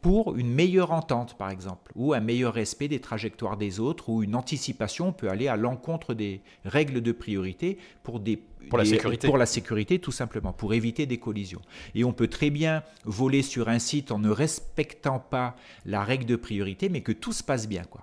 pour 0.00 0.36
une 0.36 0.52
meilleure 0.52 0.92
entente, 0.92 1.36
par 1.36 1.50
exemple, 1.50 1.92
ou 1.94 2.14
un 2.14 2.20
meilleur 2.20 2.54
respect 2.54 2.88
des 2.88 3.00
trajectoires 3.00 3.56
des 3.56 3.80
autres, 3.80 4.08
ou 4.08 4.22
une 4.22 4.34
anticipation 4.34 5.12
peut 5.12 5.28
aller 5.28 5.48
à 5.48 5.56
l'encontre 5.56 6.14
des 6.14 6.40
règles 6.64 7.02
de 7.02 7.12
priorité 7.12 7.78
pour, 8.02 8.18
des, 8.20 8.36
pour, 8.68 8.78
la 8.78 8.84
sécurité. 8.84 9.26
pour 9.26 9.36
la 9.36 9.46
sécurité, 9.46 9.98
tout 9.98 10.12
simplement, 10.12 10.52
pour 10.52 10.72
éviter 10.72 11.04
des 11.04 11.18
collisions. 11.18 11.60
Et 11.94 12.04
on 12.04 12.12
peut 12.12 12.28
très 12.28 12.50
bien 12.50 12.82
voler 13.04 13.42
sur 13.42 13.68
un 13.68 13.78
site 13.78 14.10
en 14.10 14.18
ne 14.18 14.30
respectant 14.30 15.18
pas 15.18 15.54
la 15.84 16.02
règle 16.02 16.24
de 16.24 16.36
priorité, 16.36 16.88
mais 16.88 17.02
que 17.02 17.12
tout 17.12 17.32
se 17.32 17.42
passe 17.42 17.68
bien. 17.68 17.84
Quoi. 17.84 18.02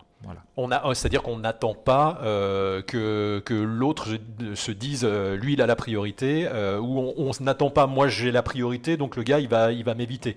On 0.57 0.71
a, 0.71 0.95
c'est-à-dire 0.95 1.21
qu'on 1.21 1.37
n'attend 1.37 1.75
pas 1.75 2.19
euh, 2.23 2.81
que, 2.81 3.41
que 3.45 3.53
l'autre 3.53 4.17
se 4.55 4.71
dise 4.71 5.03
euh, 5.03 5.35
lui 5.37 5.53
il 5.53 5.61
a 5.61 5.67
la 5.67 5.75
priorité 5.75 6.47
euh, 6.47 6.79
ou 6.79 7.13
on 7.15 7.31
n'attend 7.39 7.69
pas 7.69 7.85
moi 7.85 8.07
j'ai 8.07 8.31
la 8.31 8.41
priorité 8.41 8.97
donc 8.97 9.15
le 9.15 9.23
gars 9.23 9.39
il 9.39 9.47
va 9.47 9.71
il 9.71 9.83
va 9.83 9.93
m'éviter. 9.93 10.35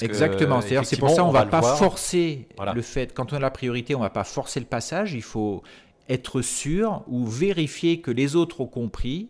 Exactement. 0.00 0.62
C'est-à-dire 0.62 0.86
c'est 0.86 0.96
pour 0.96 1.10
ça 1.10 1.24
on, 1.24 1.28
ne 1.28 1.32
va, 1.34 1.44
pas 1.44 1.60
forcer 1.60 2.48
le 2.74 2.82
fait 2.82 3.12
quand 3.12 3.32
on 3.34 3.36
a 3.36 3.40
la 3.40 3.50
priorité 3.50 3.94
on 3.94 4.00
va 4.00 4.10
pas 4.10 4.24
forcer 4.24 4.60
le 4.60 4.66
passage. 4.66 5.12
Il 5.12 5.22
faut 5.22 5.62
être 6.08 6.40
sûr 6.40 7.02
ou 7.06 7.26
vérifier 7.26 8.00
que 8.00 8.10
les 8.10 8.34
autres 8.34 8.62
ont 8.62 8.66
compris 8.66 9.28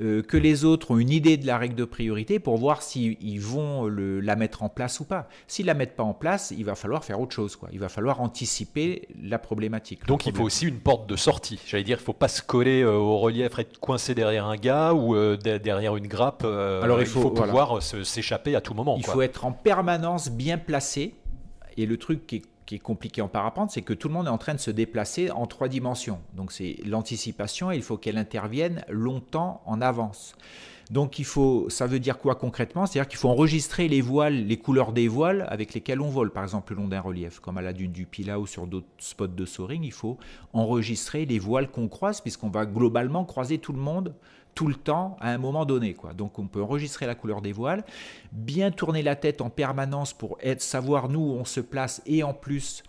euh, 0.00 0.22
que 0.22 0.36
les 0.36 0.64
autres 0.64 0.92
ont 0.92 0.98
une 0.98 1.10
idée 1.10 1.36
de 1.36 1.46
la 1.46 1.58
règle 1.58 1.74
de 1.74 1.84
priorité 1.84 2.38
pour 2.38 2.56
voir 2.56 2.82
s'ils 2.82 3.40
vont 3.40 3.86
la 3.88 4.36
mettre 4.36 4.62
en 4.62 4.68
place 4.68 5.00
ou 5.00 5.04
pas. 5.04 5.28
S'ils 5.46 5.66
la 5.66 5.74
mettent 5.74 5.96
pas 5.96 6.04
en 6.04 6.14
place, 6.14 6.52
il 6.56 6.64
va 6.64 6.74
falloir 6.74 7.04
faire 7.04 7.20
autre 7.20 7.34
chose. 7.34 7.56
Quoi. 7.56 7.68
Il 7.72 7.80
va 7.80 7.88
falloir 7.88 8.20
anticiper 8.20 9.08
la 9.20 9.38
problématique. 9.38 10.06
Donc 10.06 10.26
il 10.26 10.34
faut 10.34 10.44
aussi 10.44 10.66
une 10.66 10.78
porte 10.78 11.08
de 11.08 11.16
sortie. 11.16 11.60
J'allais 11.66 11.84
dire, 11.84 11.98
il 11.98 12.02
ne 12.02 12.04
faut 12.04 12.12
pas 12.12 12.28
se 12.28 12.42
coller 12.42 12.82
euh, 12.82 12.92
au 12.92 13.18
relief, 13.18 13.58
être 13.58 13.78
coincé 13.78 14.14
derrière 14.14 14.46
un 14.46 14.56
gars 14.56 14.94
ou 14.94 15.16
euh, 15.16 15.36
derrière 15.36 15.96
une 15.96 16.06
grappe. 16.06 16.44
Alors 16.44 17.00
il 17.00 17.06
faut, 17.06 17.30
pouvoir 17.30 17.82
s'échapper 17.82 18.54
à 18.54 18.60
tout 18.60 18.74
moment. 18.74 18.96
Il 18.98 19.04
faut 19.04 19.22
être 19.22 19.44
en 19.44 19.52
permanence 19.52 20.30
bien 20.30 20.58
placé. 20.58 21.14
Et 21.76 21.86
le 21.86 21.96
truc 21.96 22.26
qui 22.26 22.36
est 22.36 22.42
qui 22.68 22.74
est 22.74 22.78
compliqué 22.78 23.22
en 23.22 23.28
parapente, 23.28 23.70
c'est 23.70 23.80
que 23.80 23.94
tout 23.94 24.08
le 24.08 24.14
monde 24.14 24.26
est 24.26 24.30
en 24.30 24.36
train 24.36 24.52
de 24.52 24.60
se 24.60 24.70
déplacer 24.70 25.30
en 25.30 25.46
trois 25.46 25.68
dimensions. 25.68 26.20
Donc 26.34 26.52
c'est 26.52 26.76
l'anticipation, 26.84 27.70
il 27.70 27.80
faut 27.80 27.96
qu'elle 27.96 28.18
intervienne 28.18 28.84
longtemps 28.90 29.62
en 29.64 29.80
avance. 29.80 30.36
Donc 30.90 31.18
il 31.18 31.24
faut, 31.24 31.70
ça 31.70 31.86
veut 31.86 31.98
dire 31.98 32.18
quoi 32.18 32.34
concrètement? 32.34 32.84
C'est-à-dire 32.84 33.08
qu'il 33.08 33.18
faut 33.18 33.30
enregistrer 33.30 33.88
les 33.88 34.02
voiles, 34.02 34.46
les 34.46 34.58
couleurs 34.58 34.92
des 34.92 35.08
voiles 35.08 35.46
avec 35.48 35.72
lesquelles 35.72 36.02
on 36.02 36.10
vole, 36.10 36.30
par 36.30 36.42
exemple 36.42 36.74
le 36.74 36.82
long 36.82 36.88
d'un 36.88 37.00
relief, 37.00 37.40
comme 37.40 37.56
à 37.56 37.62
la 37.62 37.72
dune 37.72 37.92
du 37.92 38.04
Pila 38.04 38.38
ou 38.38 38.46
sur 38.46 38.66
d'autres 38.66 38.86
spots 38.98 39.28
de 39.28 39.46
soaring. 39.46 39.82
Il 39.82 39.92
faut 39.92 40.18
enregistrer 40.52 41.24
les 41.24 41.38
voiles 41.38 41.70
qu'on 41.70 41.88
croise, 41.88 42.20
puisqu'on 42.20 42.50
va 42.50 42.66
globalement 42.66 43.24
croiser 43.24 43.56
tout 43.56 43.72
le 43.72 43.80
monde 43.80 44.14
tout 44.58 44.66
le 44.66 44.74
temps 44.74 45.16
à 45.20 45.30
un 45.30 45.38
moment 45.38 45.64
donné. 45.64 45.94
Quoi. 45.94 46.14
Donc 46.14 46.40
on 46.40 46.48
peut 46.48 46.60
enregistrer 46.60 47.06
la 47.06 47.14
couleur 47.14 47.42
des 47.42 47.52
voiles, 47.52 47.84
bien 48.32 48.72
tourner 48.72 49.04
la 49.04 49.14
tête 49.14 49.40
en 49.40 49.50
permanence 49.50 50.12
pour 50.12 50.36
être, 50.42 50.62
savoir 50.62 51.08
nous 51.08 51.20
où 51.20 51.32
on 51.34 51.44
se 51.44 51.60
place 51.60 52.02
et 52.06 52.24
en 52.24 52.34
plus 52.34 52.82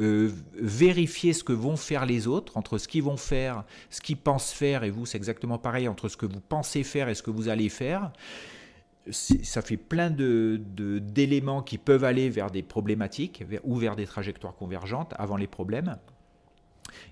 euh, 0.00 0.32
vérifier 0.54 1.32
ce 1.32 1.44
que 1.44 1.52
vont 1.52 1.76
faire 1.76 2.06
les 2.06 2.26
autres, 2.26 2.56
entre 2.56 2.76
ce 2.76 2.88
qu'ils 2.88 3.04
vont 3.04 3.16
faire, 3.16 3.62
ce 3.88 4.00
qu'ils 4.00 4.16
pensent 4.16 4.50
faire, 4.50 4.82
et 4.82 4.90
vous 4.90 5.06
c'est 5.06 5.16
exactement 5.16 5.58
pareil, 5.58 5.86
entre 5.86 6.08
ce 6.08 6.16
que 6.16 6.26
vous 6.26 6.40
pensez 6.40 6.82
faire 6.82 7.08
et 7.08 7.14
ce 7.14 7.22
que 7.22 7.30
vous 7.30 7.48
allez 7.48 7.68
faire 7.68 8.10
ça 9.10 9.62
fait 9.62 9.76
plein 9.76 10.10
d'éléments 10.10 11.60
de, 11.60 11.64
qui 11.64 11.76
peuvent 11.76 12.04
aller 12.04 12.30
vers 12.30 12.50
des 12.52 12.62
problématiques 12.62 13.44
ou 13.64 13.76
vers 13.76 13.96
des 13.96 14.06
trajectoires 14.06 14.54
convergentes 14.54 15.12
avant 15.18 15.36
les 15.36 15.48
problèmes 15.48 15.96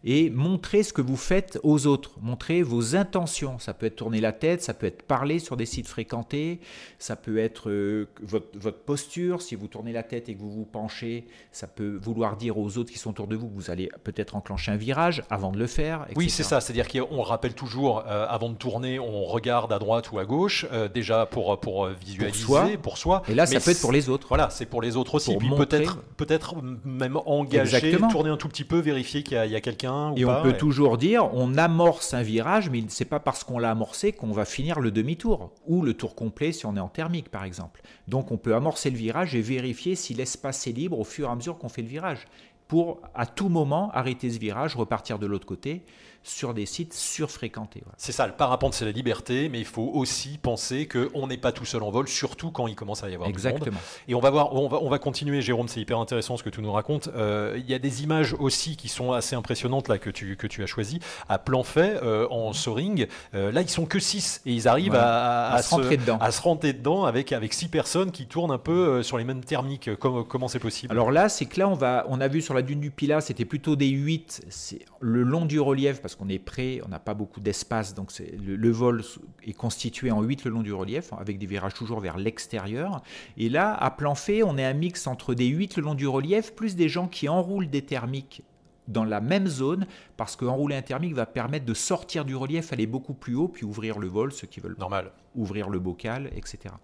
et 0.04 0.30
montrer 0.30 0.82
ce 0.82 0.92
que 0.92 1.02
vous 1.02 1.16
faites 1.16 1.58
aux 1.62 1.86
autres, 1.86 2.12
montrer 2.20 2.62
vos 2.62 2.96
intentions. 2.96 3.58
Ça 3.58 3.74
peut 3.74 3.86
être 3.86 3.96
tourner 3.96 4.20
la 4.20 4.32
tête, 4.32 4.62
ça 4.62 4.74
peut 4.74 4.86
être 4.86 5.02
parler 5.02 5.38
sur 5.38 5.56
des 5.56 5.66
sites 5.66 5.88
fréquentés, 5.88 6.60
ça 6.98 7.16
peut 7.16 7.38
être 7.38 7.70
euh, 7.70 8.08
votre, 8.22 8.78
posture. 8.84 9.42
Si 9.42 9.54
vous 9.54 9.68
tournez 9.68 9.92
la 9.92 10.02
tête 10.02 10.28
et 10.28 10.34
que 10.34 10.40
vous 10.40 10.50
vous 10.50 10.64
penchez, 10.64 11.26
ça 11.52 11.66
peut 11.66 11.98
vouloir 12.00 12.36
dire 12.36 12.58
aux 12.58 12.78
autres 12.78 12.90
qui 12.90 12.98
sont 12.98 13.10
autour 13.10 13.26
de 13.26 13.36
vous 13.36 13.48
que 13.48 13.54
vous 13.54 13.70
allez 13.70 13.90
peut-être 14.04 14.36
enclencher 14.36 14.72
un 14.72 14.76
virage 14.76 15.22
avant 15.28 15.52
de 15.52 15.58
le 15.58 15.66
faire. 15.66 16.06
Oui, 16.16 16.30
c'est 16.30 16.42
ça. 16.42 16.60
C'est-à-dire 16.60 16.88
qu'on 16.88 17.22
rappelle 17.22 17.54
toujours, 17.54 18.04
euh, 18.06 18.26
avant 18.28 18.48
de 18.48 18.54
tourner, 18.54 18.98
on 18.98 19.24
regarde 19.24 19.72
à 19.72 19.78
droite 19.78 20.10
ou 20.12 20.18
à 20.18 20.24
gauche, 20.24 20.66
euh, 20.72 20.88
déjà 20.88 21.26
pour, 21.26 21.58
pour 21.60 21.86
visualiser, 21.88 22.78
pour 22.78 22.96
soi. 22.96 23.22
Et 23.28 23.34
là, 23.34 23.46
ça 23.46 23.60
peut 23.60 23.70
être 23.70 23.80
pour 23.80 23.92
les 23.92 24.08
autres. 24.08 24.28
Voilà, 24.28 24.50
c'est 24.50 24.66
pour 24.66 24.82
les 24.82 24.96
autres 24.96 25.16
aussi. 25.16 25.36
Puis 25.36 25.50
peut-être 25.56 25.98
peut-être 26.16 26.54
même 26.84 27.18
engager, 27.26 27.96
tourner 28.10 28.30
un 28.30 28.36
tout 28.36 28.48
petit 28.48 28.64
peu, 28.64 28.78
vérifier 28.78 29.22
qu'il 29.22 29.36
y 29.50 29.56
a, 29.56 29.59
quelqu'un 29.60 30.14
et 30.16 30.24
on 30.24 30.42
peut 30.42 30.52
toujours 30.52 30.98
dire, 30.98 31.28
on 31.34 31.56
amorce 31.56 32.14
un 32.14 32.22
virage, 32.22 32.70
mais 32.70 32.82
c'est 32.88 33.04
pas 33.04 33.20
parce 33.20 33.44
qu'on 33.44 33.58
l'a 33.58 33.70
amorcé 33.70 34.12
qu'on 34.12 34.32
va 34.32 34.44
finir 34.44 34.80
le 34.80 34.90
demi-tour 34.90 35.52
ou 35.66 35.82
le 35.82 35.94
tour 35.94 36.14
complet 36.14 36.52
si 36.52 36.66
on 36.66 36.76
est 36.76 36.80
en 36.80 36.88
thermique, 36.88 37.30
par 37.30 37.44
exemple. 37.44 37.82
Donc 38.08 38.30
on 38.30 38.36
peut 38.36 38.54
amorcer 38.54 38.90
le 38.90 38.96
virage 38.96 39.34
et 39.34 39.40
vérifier 39.40 39.94
si 39.94 40.14
l'espace 40.14 40.66
est 40.66 40.72
libre 40.72 40.98
au 40.98 41.04
fur 41.04 41.28
et 41.28 41.32
à 41.32 41.34
mesure 41.34 41.58
qu'on 41.58 41.68
fait 41.68 41.82
le 41.82 41.88
virage 41.88 42.26
pour 42.68 43.00
à 43.14 43.26
tout 43.26 43.48
moment 43.48 43.90
arrêter 43.92 44.30
ce 44.30 44.38
virage, 44.38 44.76
repartir 44.76 45.18
de 45.18 45.26
l'autre 45.26 45.46
côté 45.46 45.82
sur 46.22 46.54
des 46.54 46.66
sites 46.66 46.92
surfréquentés. 46.92 47.82
C'est 47.96 48.12
ça, 48.12 48.26
le 48.26 48.34
parapente 48.34 48.74
c'est 48.74 48.84
la 48.84 48.92
liberté, 48.92 49.48
mais 49.48 49.58
il 49.58 49.64
faut 49.64 49.90
aussi 49.94 50.38
penser 50.38 50.86
qu'on 50.86 51.26
n'est 51.26 51.38
pas 51.38 51.52
tout 51.52 51.64
seul 51.64 51.82
en 51.82 51.90
vol, 51.90 52.08
surtout 52.08 52.50
quand 52.50 52.66
il 52.66 52.74
commence 52.74 53.02
à 53.02 53.08
y 53.08 53.14
avoir 53.14 53.28
Exactement. 53.28 53.64
du 53.64 53.70
monde. 53.70 53.80
Et 54.08 54.14
on 54.14 54.20
va 54.20 54.30
voir, 54.30 54.54
on 54.54 54.68
va, 54.68 54.78
on 54.82 54.88
va 54.88 54.98
continuer, 54.98 55.40
Jérôme, 55.40 55.68
c'est 55.68 55.80
hyper 55.80 55.98
intéressant 55.98 56.36
ce 56.36 56.42
que 56.42 56.50
tu 56.50 56.60
nous 56.60 56.72
racontes. 56.72 57.08
Euh, 57.14 57.56
il 57.56 57.68
y 57.68 57.74
a 57.74 57.78
des 57.78 58.02
images 58.02 58.34
aussi 58.38 58.76
qui 58.76 58.88
sont 58.88 59.12
assez 59.12 59.34
impressionnantes 59.34 59.88
là 59.88 59.98
que 59.98 60.10
tu, 60.10 60.36
que 60.36 60.46
tu 60.46 60.62
as 60.62 60.66
choisi 60.66 61.00
à 61.28 61.38
plan 61.38 61.62
fait 61.62 61.98
euh, 62.02 62.28
en 62.30 62.52
soaring. 62.52 63.06
Euh, 63.34 63.50
là, 63.50 63.62
ils 63.62 63.70
sont 63.70 63.86
que 63.86 63.98
6 63.98 64.42
et 64.46 64.52
ils 64.52 64.68
arrivent 64.68 64.94
à, 64.94 65.58
se 65.62 65.74
rentrer 65.74 65.96
dedans. 65.96 66.18
à 66.20 66.30
se 66.30 66.42
rentrer 66.42 66.72
dedans 66.72 67.04
avec, 67.04 67.32
avec 67.32 67.54
6 67.54 67.68
personnes 67.68 68.10
qui 68.12 68.26
tournent 68.26 68.52
un 68.52 68.58
peu 68.58 69.02
sur 69.02 69.16
les 69.16 69.24
mêmes 69.24 69.44
thermiques. 69.44 69.94
Comment, 69.96 70.22
comment 70.22 70.48
c'est 70.48 70.58
possible? 70.58 70.92
Alors 70.92 71.10
là, 71.10 71.28
c'est 71.28 71.46
que 71.46 71.58
là, 71.58 71.68
on, 71.68 71.74
va, 71.74 72.04
on 72.08 72.20
a 72.20 72.28
vu 72.28 72.42
sur 72.42 72.54
la 72.54 72.62
dune 72.62 72.80
du 72.80 72.90
Pilat, 72.90 73.20
c'était 73.20 73.44
plutôt 73.44 73.76
des 73.76 73.88
8, 73.88 74.46
c'est 74.50 74.80
le 75.00 75.22
long 75.22 75.46
du 75.46 75.60
relief 75.60 76.00
parce 76.00 76.09
qu'on 76.16 76.28
est 76.28 76.38
prêt, 76.38 76.80
on 76.84 76.88
n'a 76.88 76.98
pas 76.98 77.14
beaucoup 77.14 77.40
d'espace, 77.40 77.94
donc 77.94 78.12
le, 78.18 78.56
le, 78.56 78.70
vol 78.70 79.02
est 79.46 79.52
constitué 79.52 80.10
en 80.10 80.22
8 80.22 80.44
le 80.44 80.50
long 80.50 80.62
du 80.62 80.72
relief, 80.72 81.12
avec 81.12 81.38
des 81.38 81.46
virages 81.46 81.74
toujours 81.74 82.00
vers 82.00 82.16
l'extérieur. 82.16 83.02
Et 83.36 83.48
là, 83.48 83.74
à 83.74 83.90
plan 83.90 84.14
fait, 84.14 84.42
on 84.42 84.58
est 84.58 84.64
un 84.64 84.74
mix 84.74 85.06
entre 85.06 85.34
des 85.34 85.46
8 85.46 85.76
le 85.76 85.82
long 85.82 85.94
du 85.94 86.06
relief, 86.06 86.54
plus 86.54 86.76
des 86.76 86.88
gens 86.88 87.08
qui 87.08 87.28
enroulent 87.28 87.68
des 87.70 87.82
thermiques 87.82 88.42
dans 88.90 89.04
la 89.04 89.20
même 89.20 89.46
zone, 89.46 89.86
parce 90.16 90.36
qu'enrouler 90.36 90.76
un 90.76 90.82
thermique 90.82 91.14
va 91.14 91.26
permettre 91.26 91.64
de 91.64 91.74
sortir 91.74 92.24
du 92.24 92.36
relief, 92.36 92.72
aller 92.72 92.86
beaucoup 92.86 93.14
plus 93.14 93.34
haut, 93.34 93.48
puis 93.48 93.64
ouvrir 93.64 93.98
le 93.98 94.08
vol, 94.08 94.32
ceux 94.32 94.46
qui 94.46 94.60
veulent 94.60 94.76
Normal. 94.78 95.10
ouvrir 95.34 95.68
le 95.68 95.78
bocal, 95.78 96.30
etc. 96.36 96.74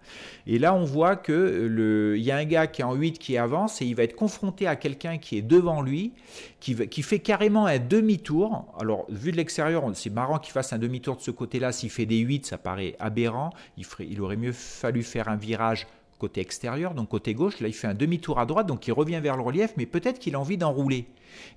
Et 0.45 0.59
là, 0.59 0.73
on 0.73 0.85
voit 0.85 1.15
qu'il 1.15 2.17
y 2.17 2.31
a 2.31 2.37
un 2.37 2.45
gars 2.45 2.67
qui 2.67 2.81
est 2.81 2.85
en 2.85 2.93
8 2.93 3.19
qui 3.19 3.37
avance, 3.37 3.81
et 3.81 3.85
il 3.85 3.95
va 3.95 4.03
être 4.03 4.15
confronté 4.15 4.67
à 4.67 4.75
quelqu'un 4.75 5.17
qui 5.17 5.37
est 5.37 5.41
devant 5.41 5.81
lui, 5.81 6.13
qui, 6.59 6.75
qui 6.87 7.01
fait 7.01 7.19
carrément 7.19 7.65
un 7.65 7.79
demi-tour. 7.79 8.65
Alors, 8.79 9.05
vu 9.09 9.31
de 9.31 9.37
l'extérieur, 9.37 9.83
c'est 9.93 10.09
marrant 10.09 10.39
qu'il 10.39 10.53
fasse 10.53 10.73
un 10.73 10.77
demi-tour 10.77 11.17
de 11.17 11.21
ce 11.21 11.31
côté-là. 11.31 11.71
S'il 11.71 11.89
fait 11.89 12.05
des 12.05 12.19
8, 12.19 12.45
ça 12.45 12.57
paraît 12.57 12.95
aberrant. 12.99 13.51
Il, 13.77 13.85
ferait, 13.85 14.07
il 14.09 14.21
aurait 14.21 14.37
mieux 14.37 14.53
fallu 14.53 15.03
faire 15.03 15.27
un 15.27 15.35
virage 15.35 15.87
côté 16.17 16.41
extérieur, 16.41 16.93
donc 16.93 17.09
côté 17.09 17.33
gauche. 17.33 17.59
Là, 17.59 17.67
il 17.67 17.73
fait 17.73 17.87
un 17.87 17.93
demi-tour 17.93 18.39
à 18.39 18.45
droite, 18.45 18.67
donc 18.67 18.87
il 18.87 18.91
revient 18.91 19.19
vers 19.21 19.37
le 19.37 19.43
relief, 19.43 19.73
mais 19.77 19.85
peut-être 19.85 20.19
qu'il 20.19 20.35
a 20.35 20.39
envie 20.39 20.57
d'enrouler. 20.57 21.05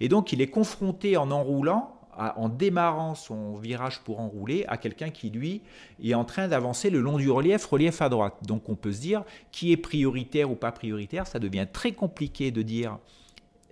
Et 0.00 0.08
donc, 0.08 0.32
il 0.32 0.40
est 0.40 0.48
confronté 0.48 1.16
en 1.16 1.30
enroulant, 1.30 1.96
en 2.16 2.48
démarrant 2.48 3.14
son 3.14 3.56
virage 3.56 4.00
pour 4.00 4.20
enrouler, 4.20 4.64
à 4.68 4.76
quelqu'un 4.76 5.10
qui, 5.10 5.30
lui, 5.30 5.62
est 6.02 6.14
en 6.14 6.24
train 6.24 6.48
d'avancer 6.48 6.90
le 6.90 7.00
long 7.00 7.16
du 7.16 7.30
relief, 7.30 7.64
relief 7.64 8.02
à 8.02 8.08
droite. 8.08 8.34
Donc, 8.46 8.68
on 8.68 8.74
peut 8.74 8.92
se 8.92 9.00
dire 9.00 9.24
qui 9.52 9.72
est 9.72 9.76
prioritaire 9.76 10.50
ou 10.50 10.54
pas 10.54 10.72
prioritaire. 10.72 11.26
Ça 11.26 11.38
devient 11.38 11.66
très 11.72 11.92
compliqué 11.92 12.50
de 12.50 12.62
dire 12.62 12.98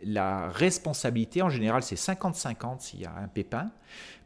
la 0.02 0.49
responsabilité, 0.49 1.43
en 1.43 1.50
général, 1.50 1.83
c'est 1.83 1.97
50-50 1.97 2.81
s'il 2.81 3.00
y 3.00 3.05
a 3.05 3.14
un 3.17 3.28
pépin, 3.28 3.71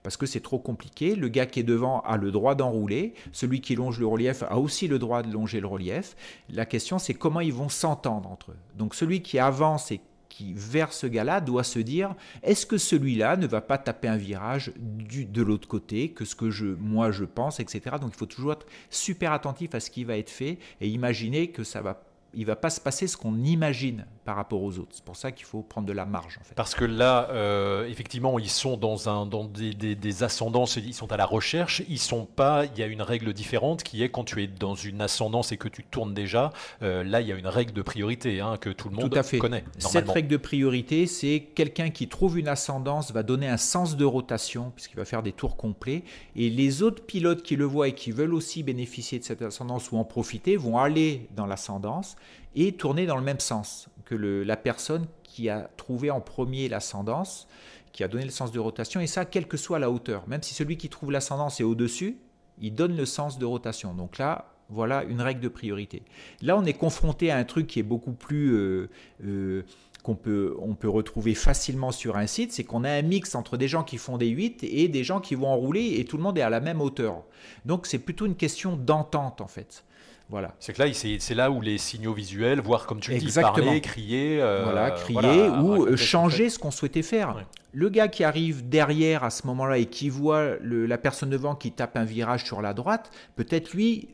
parce 0.02 0.16
que 0.16 0.26
c'est 0.26 0.40
trop 0.40 0.58
compliqué. 0.58 1.14
Le 1.14 1.28
gars 1.28 1.46
qui 1.46 1.60
est 1.60 1.64
devant 1.64 2.00
a 2.00 2.16
le 2.16 2.30
droit 2.30 2.54
d'enrouler, 2.54 3.14
celui 3.32 3.60
qui 3.60 3.74
longe 3.74 3.98
le 3.98 4.06
relief 4.06 4.42
a 4.42 4.58
aussi 4.58 4.88
le 4.88 4.98
droit 4.98 5.22
de 5.22 5.32
longer 5.32 5.60
le 5.60 5.66
relief. 5.66 6.16
La 6.50 6.66
question, 6.66 6.98
c'est 6.98 7.14
comment 7.14 7.40
ils 7.40 7.52
vont 7.52 7.68
s'entendre 7.68 8.30
entre 8.30 8.52
eux. 8.52 8.58
Donc 8.76 8.94
celui 8.94 9.22
qui 9.22 9.38
avance 9.38 9.90
et 9.90 10.00
qui 10.28 10.54
vers 10.54 10.94
ce 10.94 11.06
gars-là 11.06 11.42
doit 11.42 11.62
se 11.62 11.78
dire 11.78 12.14
est-ce 12.42 12.64
que 12.64 12.78
celui-là 12.78 13.36
ne 13.36 13.46
va 13.46 13.60
pas 13.60 13.76
taper 13.76 14.08
un 14.08 14.16
virage 14.16 14.72
du, 14.78 15.26
de 15.26 15.42
l'autre 15.42 15.68
côté 15.68 16.10
que 16.10 16.24
ce 16.24 16.34
que 16.34 16.50
je, 16.50 16.66
moi 16.66 17.10
je 17.10 17.24
pense, 17.24 17.60
etc. 17.60 17.96
Donc 18.00 18.12
il 18.14 18.16
faut 18.16 18.26
toujours 18.26 18.52
être 18.52 18.66
super 18.88 19.32
attentif 19.32 19.74
à 19.74 19.80
ce 19.80 19.90
qui 19.90 20.04
va 20.04 20.16
être 20.16 20.30
fait 20.30 20.58
et 20.80 20.88
imaginer 20.88 21.48
que 21.48 21.64
ça 21.64 21.82
va 21.82 22.02
il 22.34 22.46
va 22.46 22.56
pas 22.56 22.70
se 22.70 22.80
passer 22.80 23.06
ce 23.06 23.16
qu'on 23.18 23.36
imagine 23.44 24.06
par 24.24 24.36
rapport 24.36 24.62
aux 24.62 24.78
autres. 24.78 24.90
C'est 24.92 25.04
pour 25.04 25.16
ça 25.16 25.32
qu'il 25.32 25.46
faut 25.46 25.62
prendre 25.62 25.86
de 25.86 25.92
la 25.92 26.04
marge. 26.04 26.38
En 26.40 26.44
fait. 26.44 26.54
Parce 26.54 26.74
que 26.74 26.84
là, 26.84 27.28
euh, 27.30 27.88
effectivement, 27.88 28.38
ils 28.38 28.48
sont 28.48 28.76
dans, 28.76 29.08
un, 29.08 29.26
dans 29.26 29.44
des, 29.44 29.74
des, 29.74 30.22
ascendances, 30.22 30.76
ils 30.76 30.94
sont 30.94 31.10
à 31.12 31.16
la 31.16 31.26
recherche, 31.26 31.82
ils 31.88 31.98
sont 31.98 32.24
pas. 32.24 32.64
Il 32.64 32.78
y 32.78 32.82
a 32.82 32.86
une 32.86 33.02
règle 33.02 33.32
différente 33.32 33.82
qui 33.82 34.02
est 34.02 34.10
quand 34.10 34.24
tu 34.24 34.42
es 34.42 34.46
dans 34.46 34.74
une 34.74 35.00
ascendance 35.00 35.50
et 35.50 35.56
que 35.56 35.68
tu 35.68 35.82
tournes 35.84 36.14
déjà, 36.14 36.52
euh, 36.82 37.02
là, 37.02 37.20
il 37.20 37.26
y 37.26 37.32
a 37.32 37.36
une 37.36 37.48
règle 37.48 37.72
de 37.72 37.82
priorité 37.82 38.40
hein, 38.40 38.56
que 38.60 38.70
tout 38.70 38.88
le 38.88 38.94
monde 38.94 39.10
tout 39.10 39.18
à 39.18 39.22
fait. 39.22 39.38
connaît. 39.38 39.64
Cette 39.78 40.08
règle 40.08 40.28
de 40.28 40.36
priorité, 40.36 41.06
c'est 41.06 41.48
quelqu'un 41.54 41.90
qui 41.90 42.08
trouve 42.08 42.38
une 42.38 42.48
ascendance 42.48 43.12
va 43.12 43.22
donner 43.22 43.48
un 43.48 43.56
sens 43.56 43.96
de 43.96 44.04
rotation 44.04 44.72
puisqu'il 44.74 44.96
va 44.96 45.04
faire 45.04 45.22
des 45.22 45.32
tours 45.32 45.56
complets, 45.56 46.04
et 46.36 46.48
les 46.48 46.82
autres 46.82 47.02
pilotes 47.04 47.42
qui 47.42 47.56
le 47.56 47.64
voient 47.64 47.88
et 47.88 47.94
qui 47.94 48.12
veulent 48.12 48.34
aussi 48.34 48.62
bénéficier 48.62 49.18
de 49.18 49.24
cette 49.24 49.42
ascendance 49.42 49.90
ou 49.90 49.96
en 49.96 50.04
profiter 50.04 50.56
vont 50.56 50.78
aller 50.78 51.26
dans 51.34 51.46
l'ascendance 51.46 52.16
et 52.54 52.72
tourner 52.72 53.06
dans 53.06 53.16
le 53.16 53.22
même 53.22 53.40
sens 53.40 53.88
que 54.12 54.42
la 54.44 54.56
personne 54.56 55.06
qui 55.22 55.48
a 55.48 55.70
trouvé 55.76 56.10
en 56.10 56.20
premier 56.20 56.68
l'ascendance, 56.68 57.48
qui 57.92 58.04
a 58.04 58.08
donné 58.08 58.24
le 58.24 58.30
sens 58.30 58.52
de 58.52 58.58
rotation, 58.58 59.00
et 59.00 59.06
ça, 59.06 59.24
quelle 59.24 59.46
que 59.46 59.56
soit 59.56 59.78
la 59.78 59.90
hauteur. 59.90 60.28
Même 60.28 60.42
si 60.42 60.54
celui 60.54 60.76
qui 60.76 60.88
trouve 60.88 61.10
l'ascendance 61.10 61.60
est 61.60 61.64
au-dessus, 61.64 62.18
il 62.60 62.74
donne 62.74 62.96
le 62.96 63.06
sens 63.06 63.38
de 63.38 63.46
rotation. 63.46 63.94
Donc 63.94 64.18
là, 64.18 64.54
voilà 64.68 65.04
une 65.04 65.20
règle 65.20 65.40
de 65.40 65.48
priorité. 65.48 66.02
Là, 66.42 66.56
on 66.56 66.64
est 66.64 66.74
confronté 66.74 67.30
à 67.30 67.36
un 67.36 67.44
truc 67.44 67.66
qui 67.66 67.80
est 67.80 67.84
beaucoup 67.84 68.12
plus... 68.12 68.54
Euh, 68.54 68.90
euh, 69.24 69.62
qu'on 70.02 70.16
peut, 70.16 70.56
on 70.58 70.74
peut 70.74 70.88
retrouver 70.88 71.32
facilement 71.32 71.92
sur 71.92 72.16
un 72.16 72.26
site, 72.26 72.50
c'est 72.52 72.64
qu'on 72.64 72.82
a 72.82 72.90
un 72.90 73.02
mix 73.02 73.36
entre 73.36 73.56
des 73.56 73.68
gens 73.68 73.84
qui 73.84 73.98
font 73.98 74.18
des 74.18 74.26
8 74.26 74.64
et 74.64 74.88
des 74.88 75.04
gens 75.04 75.20
qui 75.20 75.36
vont 75.36 75.46
enrouler 75.46 75.94
et 76.00 76.04
tout 76.04 76.16
le 76.16 76.24
monde 76.24 76.36
est 76.36 76.42
à 76.42 76.50
la 76.50 76.58
même 76.58 76.80
hauteur. 76.80 77.22
Donc 77.66 77.86
c'est 77.86 78.00
plutôt 78.00 78.26
une 78.26 78.34
question 78.34 78.76
d'entente 78.76 79.40
en 79.40 79.46
fait. 79.46 79.84
Voilà. 80.28 80.54
C'est 80.60 80.72
que 80.72 80.82
là, 80.82 80.92
c'est 80.92 81.34
là 81.34 81.50
où 81.50 81.60
les 81.60 81.78
signaux 81.78 82.14
visuels, 82.14 82.60
voir 82.60 82.86
comme 82.86 83.00
tu 83.00 83.10
le 83.12 83.18
dis, 83.18 83.32
parler, 83.32 83.80
crier, 83.80 84.40
euh, 84.40 84.62
voilà, 84.64 84.90
crier 84.92 85.48
ou 85.48 85.96
changer 85.96 86.48
ce 86.48 86.58
qu'on 86.58 86.70
souhaitait 86.70 87.02
faire. 87.02 87.44
Le 87.72 87.88
gars 87.88 88.08
qui 88.08 88.24
arrive 88.24 88.68
derrière 88.68 89.24
à 89.24 89.30
ce 89.30 89.46
moment-là 89.46 89.78
et 89.78 89.86
qui 89.86 90.08
voit 90.08 90.56
la 90.60 90.98
personne 90.98 91.30
devant 91.30 91.54
qui 91.54 91.72
tape 91.72 91.96
un 91.96 92.04
virage 92.04 92.44
sur 92.44 92.62
la 92.62 92.74
droite, 92.74 93.10
peut-être 93.36 93.72
lui 93.72 94.08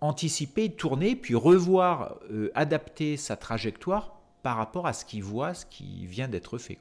anticiper, 0.00 0.70
tourner, 0.70 1.14
puis 1.14 1.34
revoir, 1.34 2.16
euh, 2.32 2.50
adapter 2.54 3.16
sa 3.16 3.36
trajectoire 3.36 4.16
par 4.42 4.56
rapport 4.56 4.86
à 4.88 4.92
ce 4.92 5.04
qu'il 5.04 5.22
voit, 5.22 5.54
ce 5.54 5.64
qui 5.64 6.04
vient 6.06 6.26
d'être 6.26 6.58
fait. 6.58 6.76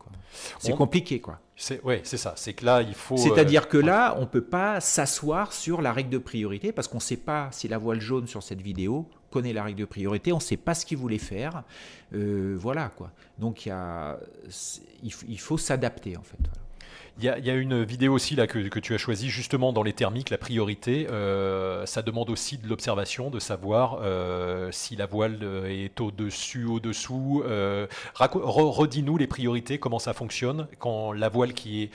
C'est 0.59 0.75
compliqué. 0.75 1.21
quoi. 1.21 1.39
Oui, 1.83 1.95
c'est 2.03 2.17
ça. 2.17 2.33
C'est 2.35 2.53
que 2.53 2.65
là, 2.65 2.81
il 2.81 2.93
faut. 2.93 3.17
C'est-à-dire 3.17 3.63
euh, 3.63 3.69
que 3.69 3.77
là, 3.77 4.15
on 4.17 4.21
ne 4.21 4.25
peut 4.25 4.43
pas 4.43 4.79
s'asseoir 4.79 5.53
sur 5.53 5.81
la 5.81 5.93
règle 5.93 6.09
de 6.09 6.17
priorité 6.17 6.71
parce 6.71 6.87
qu'on 6.87 6.97
ne 6.97 7.01
sait 7.01 7.17
pas 7.17 7.49
si 7.51 7.67
la 7.67 7.77
voile 7.77 8.01
jaune 8.01 8.27
sur 8.27 8.43
cette 8.43 8.61
vidéo 8.61 9.07
connaît 9.29 9.53
la 9.53 9.63
règle 9.63 9.79
de 9.79 9.85
priorité, 9.85 10.31
on 10.33 10.37
ne 10.37 10.41
sait 10.41 10.57
pas 10.57 10.75
ce 10.75 10.85
qu'il 10.85 10.97
voulait 10.97 11.17
faire. 11.17 11.63
Euh, 12.13 12.55
voilà 12.59 12.89
quoi. 12.89 13.11
Donc 13.39 13.65
il, 13.65 13.69
y 13.69 13.71
a, 13.71 14.19
il, 15.01 15.39
faut 15.39 15.57
s'adapter 15.57 16.17
en 16.17 16.23
fait. 16.23 16.37
Il 17.19 17.25
y, 17.25 17.49
a, 17.51 17.53
une 17.53 17.83
vidéo 17.83 18.13
aussi 18.13 18.35
là 18.35 18.47
que, 18.47 18.79
tu 18.79 18.95
as 18.95 18.97
choisie 18.97 19.29
justement 19.29 19.73
dans 19.73 19.83
les 19.83 19.93
thermiques, 19.93 20.31
la 20.31 20.39
priorité. 20.39 21.07
Euh, 21.11 21.85
ça 21.85 22.01
demande 22.01 22.31
aussi 22.31 22.57
de 22.57 22.67
l'observation, 22.67 23.29
de 23.29 23.37
savoir 23.37 23.99
euh, 24.01 24.69
si 24.71 24.95
la 24.95 25.05
voile 25.05 25.37
euh, 25.43 25.67
est 25.67 25.99
au-dessus, 26.01 26.65
au-dessous. 26.65 27.43
Redis-nous 28.15 29.17
les 29.17 29.27
priorités, 29.27 29.77
comment 29.77 29.99
ça 29.99 30.13
fonctionne 30.13 30.67
quand 30.79 31.11
la 31.11 31.29
voile 31.29 31.53
qui 31.53 31.83
est 31.83 31.91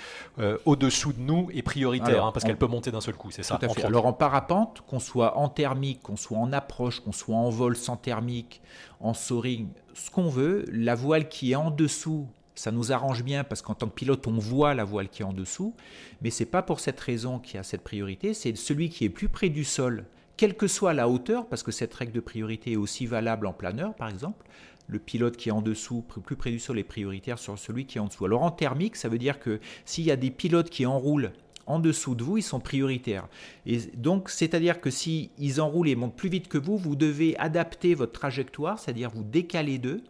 au-dessous 0.65 1.13
de 1.13 1.21
nous 1.21 1.49
est 1.53 1.63
prioritaire, 1.63 2.25
hein, 2.25 2.31
parce 2.33 2.45
qu'elle 2.45 2.59
peut 2.59 2.67
monter 2.67 2.93
d'un 2.93 3.01
seul 3.01 3.15
coup, 3.15 3.31
c'est 3.31 3.43
ça. 3.43 3.59
Alors 3.83 4.07
en 4.07 4.13
parapente, 4.13 4.83
qu'on 4.87 5.01
soit 5.01 5.39
en 5.39 5.49
thermique, 5.49 6.03
qu'on 6.03 6.17
soit 6.17 6.39
en 6.39 6.53
approche, 6.53 7.01
qu'on 7.01 7.13
soit 7.13 7.37
en 7.37 7.51
vol 7.51 7.77
sans 7.77 7.97
thermique, 7.97 8.61
en 9.01 9.15
soaring, 9.15 9.69
ce 9.95 10.11
qu'on 10.11 10.29
veut, 10.29 10.65
la 10.71 10.95
voile 10.95 11.29
qui 11.29 11.53
est 11.53 11.57
en 11.57 11.71
dessous 11.71 12.29
ça 12.57 12.73
nous 12.73 12.93
arrange 12.93 13.23
bien 13.23 13.45
parce 13.45 13.63
qu'en 13.63 13.75
tant 13.75 13.87
que 13.87 13.95
pilote, 13.95 14.27
on 14.27 14.39
voit 14.39 14.75
la 14.75 14.85
voile 14.85 15.09
qui 15.09 15.23
est 15.23 15.25
en 15.25 15.33
dessous, 15.33 15.75
mais 16.23 16.31
c'est 16.31 16.47
pas 16.47 16.63
pour 16.63 16.81
cette 16.81 16.99
raison 16.99 17.39
qu'il 17.39 17.57
y 17.57 17.59
a 17.59 17.63
cette 17.63 17.83
priorité, 17.83 18.35
c'est 18.35 18.57
celui 18.57 18.89
qui 18.89 19.05
est 19.05 19.11
plus 19.11 19.29
près 19.29 19.49
du 19.49 19.65
sol, 19.65 20.07
quelle 20.37 20.57
que 20.57 20.67
soit 20.67 20.95
la 20.95 21.09
hauteur, 21.09 21.47
parce 21.47 21.63
que 21.63 21.73
cette 21.73 21.95
règle 21.95 22.13
de 22.13 22.21
priorité 22.21 22.73
est 22.73 22.77
aussi 22.77 23.07
valable 23.07 23.47
en 23.47 23.53
planeur, 23.53 23.95
par 23.95 24.09
exemple. 24.09 24.47
Le 24.89 24.99
pilote 24.99 25.37
qui 25.37 25.49
est 25.49 25.53
en 25.53 25.63
dessous, 25.63 26.03
plus 26.03 26.37
près 26.37 26.51
du 26.51 26.61
sol, 26.61 26.79
est 26.79 26.85
prioritaire 26.85 27.39
sur 27.39 27.59
celui 27.59 27.87
qui 27.87 27.99
est 27.99 28.01
en 28.01 28.07
dessous. 28.07 28.25
Alors 28.25 28.43
en 28.43 28.51
thermique, 28.51 28.97
ça 28.97 29.09
veut 29.09 29.19
dire 29.19 29.41
que 29.41 29.61
s'il 29.85 30.05
y 30.05 30.11
a 30.11 30.17
des 30.17 30.31
pilotes 30.31 30.71
qui 30.71 30.87
enroulent 30.87 31.33
en 31.67 31.81
dessous 31.81 32.15
de 32.15 32.23
vous, 32.23 32.39
ils 32.39 32.43
sont 32.43 32.61
prioritaires. 32.61 33.29
Et 33.67 33.79
donc, 33.97 34.31
c'est-à-dire 34.31 34.81
que 34.81 34.91
s'ils 34.91 35.31
ils 35.39 35.61
enroulent 35.61 35.89
et 35.89 35.97
montent 35.97 36.15
plus 36.15 36.29
vite 36.29 36.47
que 36.47 36.59
vous, 36.59 36.77
vous 36.77 36.95
devez 36.95 37.37
adapter 37.39 37.95
votre 37.95 38.13
trajectoire, 38.13 38.79
c'est-à-dire 38.79 39.11
vous 39.11 39.25
décaler 39.25 39.79
d'eux 39.79 40.03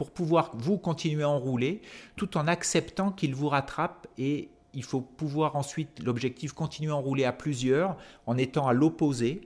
pour 0.00 0.12
pouvoir 0.12 0.52
vous 0.54 0.78
continuer 0.78 1.24
à 1.24 1.28
enrouler 1.28 1.82
tout 2.16 2.38
en 2.38 2.46
acceptant 2.46 3.12
qu'il 3.12 3.34
vous 3.34 3.50
rattrape 3.50 4.06
et 4.16 4.48
il 4.72 4.82
faut 4.82 5.02
pouvoir 5.02 5.56
ensuite, 5.56 6.02
l'objectif, 6.02 6.54
continuer 6.54 6.90
à 6.90 6.96
enrouler 6.96 7.26
à 7.26 7.34
plusieurs 7.34 7.98
en 8.24 8.38
étant 8.38 8.66
à 8.66 8.72
l'opposé 8.72 9.42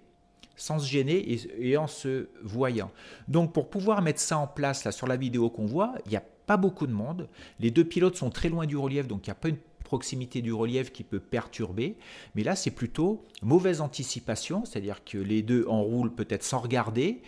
sans 0.55 0.79
se 0.79 0.87
gêner 0.89 1.37
et, 1.59 1.77
en 1.77 1.89
se 1.89 2.29
voyant. 2.45 2.93
Donc 3.27 3.53
pour 3.53 3.69
pouvoir 3.69 4.01
mettre 4.01 4.21
ça 4.21 4.39
en 4.39 4.47
place 4.47 4.85
là 4.85 4.93
sur 4.93 5.09
la 5.09 5.17
vidéo 5.17 5.51
qu'on 5.51 5.67
voit, 5.67 5.95
il 6.07 6.11
n'y 6.11 6.17
a 6.17 6.23
pas 6.47 6.57
beaucoup 6.57 6.87
de 6.87 6.93
monde. 6.93 7.29
Les 7.59 7.73
deux 7.73 7.85
pilotes 7.85 8.15
sont 8.15 8.31
très 8.31 8.49
loin 8.49 8.65
du 8.65 8.77
relief, 8.77 9.09
donc 9.09 9.27
il 9.27 9.31
n'y 9.31 9.33
a 9.33 9.35
pas 9.35 9.49
une 9.49 9.59
proximité 9.83 10.43
du 10.43 10.53
relief 10.53 10.93
qui 10.93 11.05
peut 11.05 11.21
perturber. 11.21 11.97
Mais 12.35 12.43
là, 12.43 12.57
c'est 12.57 12.71
plutôt 12.71 13.25
mauvaise 13.43 13.81
anticipation, 13.81 14.65
c'est-à-dire 14.65 15.05
que 15.05 15.19
les 15.19 15.43
deux 15.43 15.67
enroulent 15.69 16.15
peut-être 16.15 16.43
sans 16.43 16.59
regarder, 16.59 17.23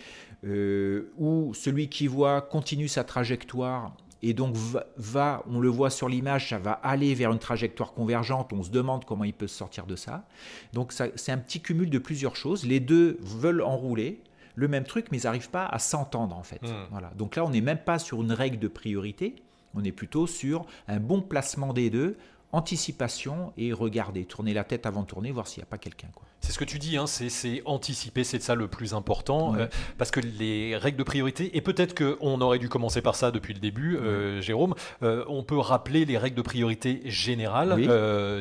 euh, 0.45 1.13
où 1.19 1.55
celui 1.55 1.89
qui 1.89 2.07
voit 2.07 2.41
continue 2.41 2.89
sa 2.89 3.05
trajectoire 3.05 3.93
et 4.23 4.35
donc 4.35 4.55
va, 4.97 5.45
on 5.49 5.61
le 5.61 5.69
voit 5.69 5.91
sur 5.91 6.09
l'image, 6.09 6.49
ça 6.49 6.59
va 6.59 6.73
aller 6.73 7.15
vers 7.15 7.31
une 7.33 7.39
trajectoire 7.39 7.93
convergente, 7.93 8.53
on 8.53 8.63
se 8.63 8.71
demande 8.71 9.05
comment 9.05 9.25
il 9.25 9.35
peut 9.35 9.47
se 9.47 9.57
sortir 9.57 9.87
de 9.87 9.95
ça. 9.95 10.27
Donc 10.73 10.93
c'est 10.93 11.33
un 11.33 11.39
petit 11.39 11.61
cumul 11.61 11.91
de 11.91 11.99
plusieurs 11.99 12.35
choses. 12.35 12.65
Les 12.65 12.81
deux 12.81 13.19
veulent 13.21 13.63
enrouler 13.63 14.21
le 14.55 14.69
même 14.69 14.85
truc, 14.85 15.09
mais 15.13 15.19
ils 15.19 15.25
n'arrivent 15.25 15.51
pas 15.51 15.67
à 15.67 15.79
s'entendre 15.79 16.37
en 16.37 16.43
fait. 16.43 16.63
Hmm. 16.63 16.87
Voilà. 16.91 17.11
Donc 17.17 17.37
là, 17.37 17.45
on 17.45 17.51
n'est 17.51 17.61
même 17.61 17.79
pas 17.79 17.99
sur 17.99 18.23
une 18.23 18.33
règle 18.33 18.59
de 18.59 18.69
priorité, 18.69 19.37
on 19.75 19.85
est 19.85 19.93
plutôt 19.93 20.27
sur 20.27 20.67
un 20.89 20.99
bon 20.99 21.21
placement 21.21 21.73
des 21.73 21.91
deux 21.91 22.17
anticipation 22.57 23.53
et 23.57 23.73
regarder, 23.73 24.25
tourner 24.25 24.55
la 24.55 24.65
tête 24.65 24.87
avant 24.87 25.03
de 25.03 25.07
tourner, 25.07 25.31
voir 25.31 25.47
s'il 25.47 25.61
n'y 25.61 25.65
a 25.65 25.71
pas 25.71 25.79
quelqu'un. 25.79 26.09
C'est 26.41 26.53
ce 26.53 26.59
que 26.59 26.65
tu 26.65 26.79
dis, 26.79 26.97
hein, 26.97 27.07
c'est 27.07 27.63
anticiper, 27.65 28.25
c'est 28.25 28.41
ça 28.41 28.55
le 28.55 28.69
plus 28.69 28.95
important, 28.95 29.55
euh, 29.57 29.67
parce 29.99 30.11
que 30.11 30.21
les 30.21 30.77
règles 30.77 30.99
de 30.99 31.03
priorité, 31.03 31.57
et 31.57 31.61
peut-être 31.61 31.95
qu'on 31.95 32.41
aurait 32.41 32.59
dû 32.59 32.69
commencer 32.69 33.03
par 33.03 33.15
ça 33.15 33.31
depuis 33.31 33.53
le 33.53 33.61
début, 33.61 33.97
euh, 33.97 34.41
Jérôme, 34.41 34.75
euh, 35.03 35.25
on 35.29 35.43
peut 35.43 35.59
rappeler 35.59 36.05
les 36.05 36.19
règles 36.19 36.37
de 36.37 36.43
priorité 36.43 37.03
générales 37.05 37.77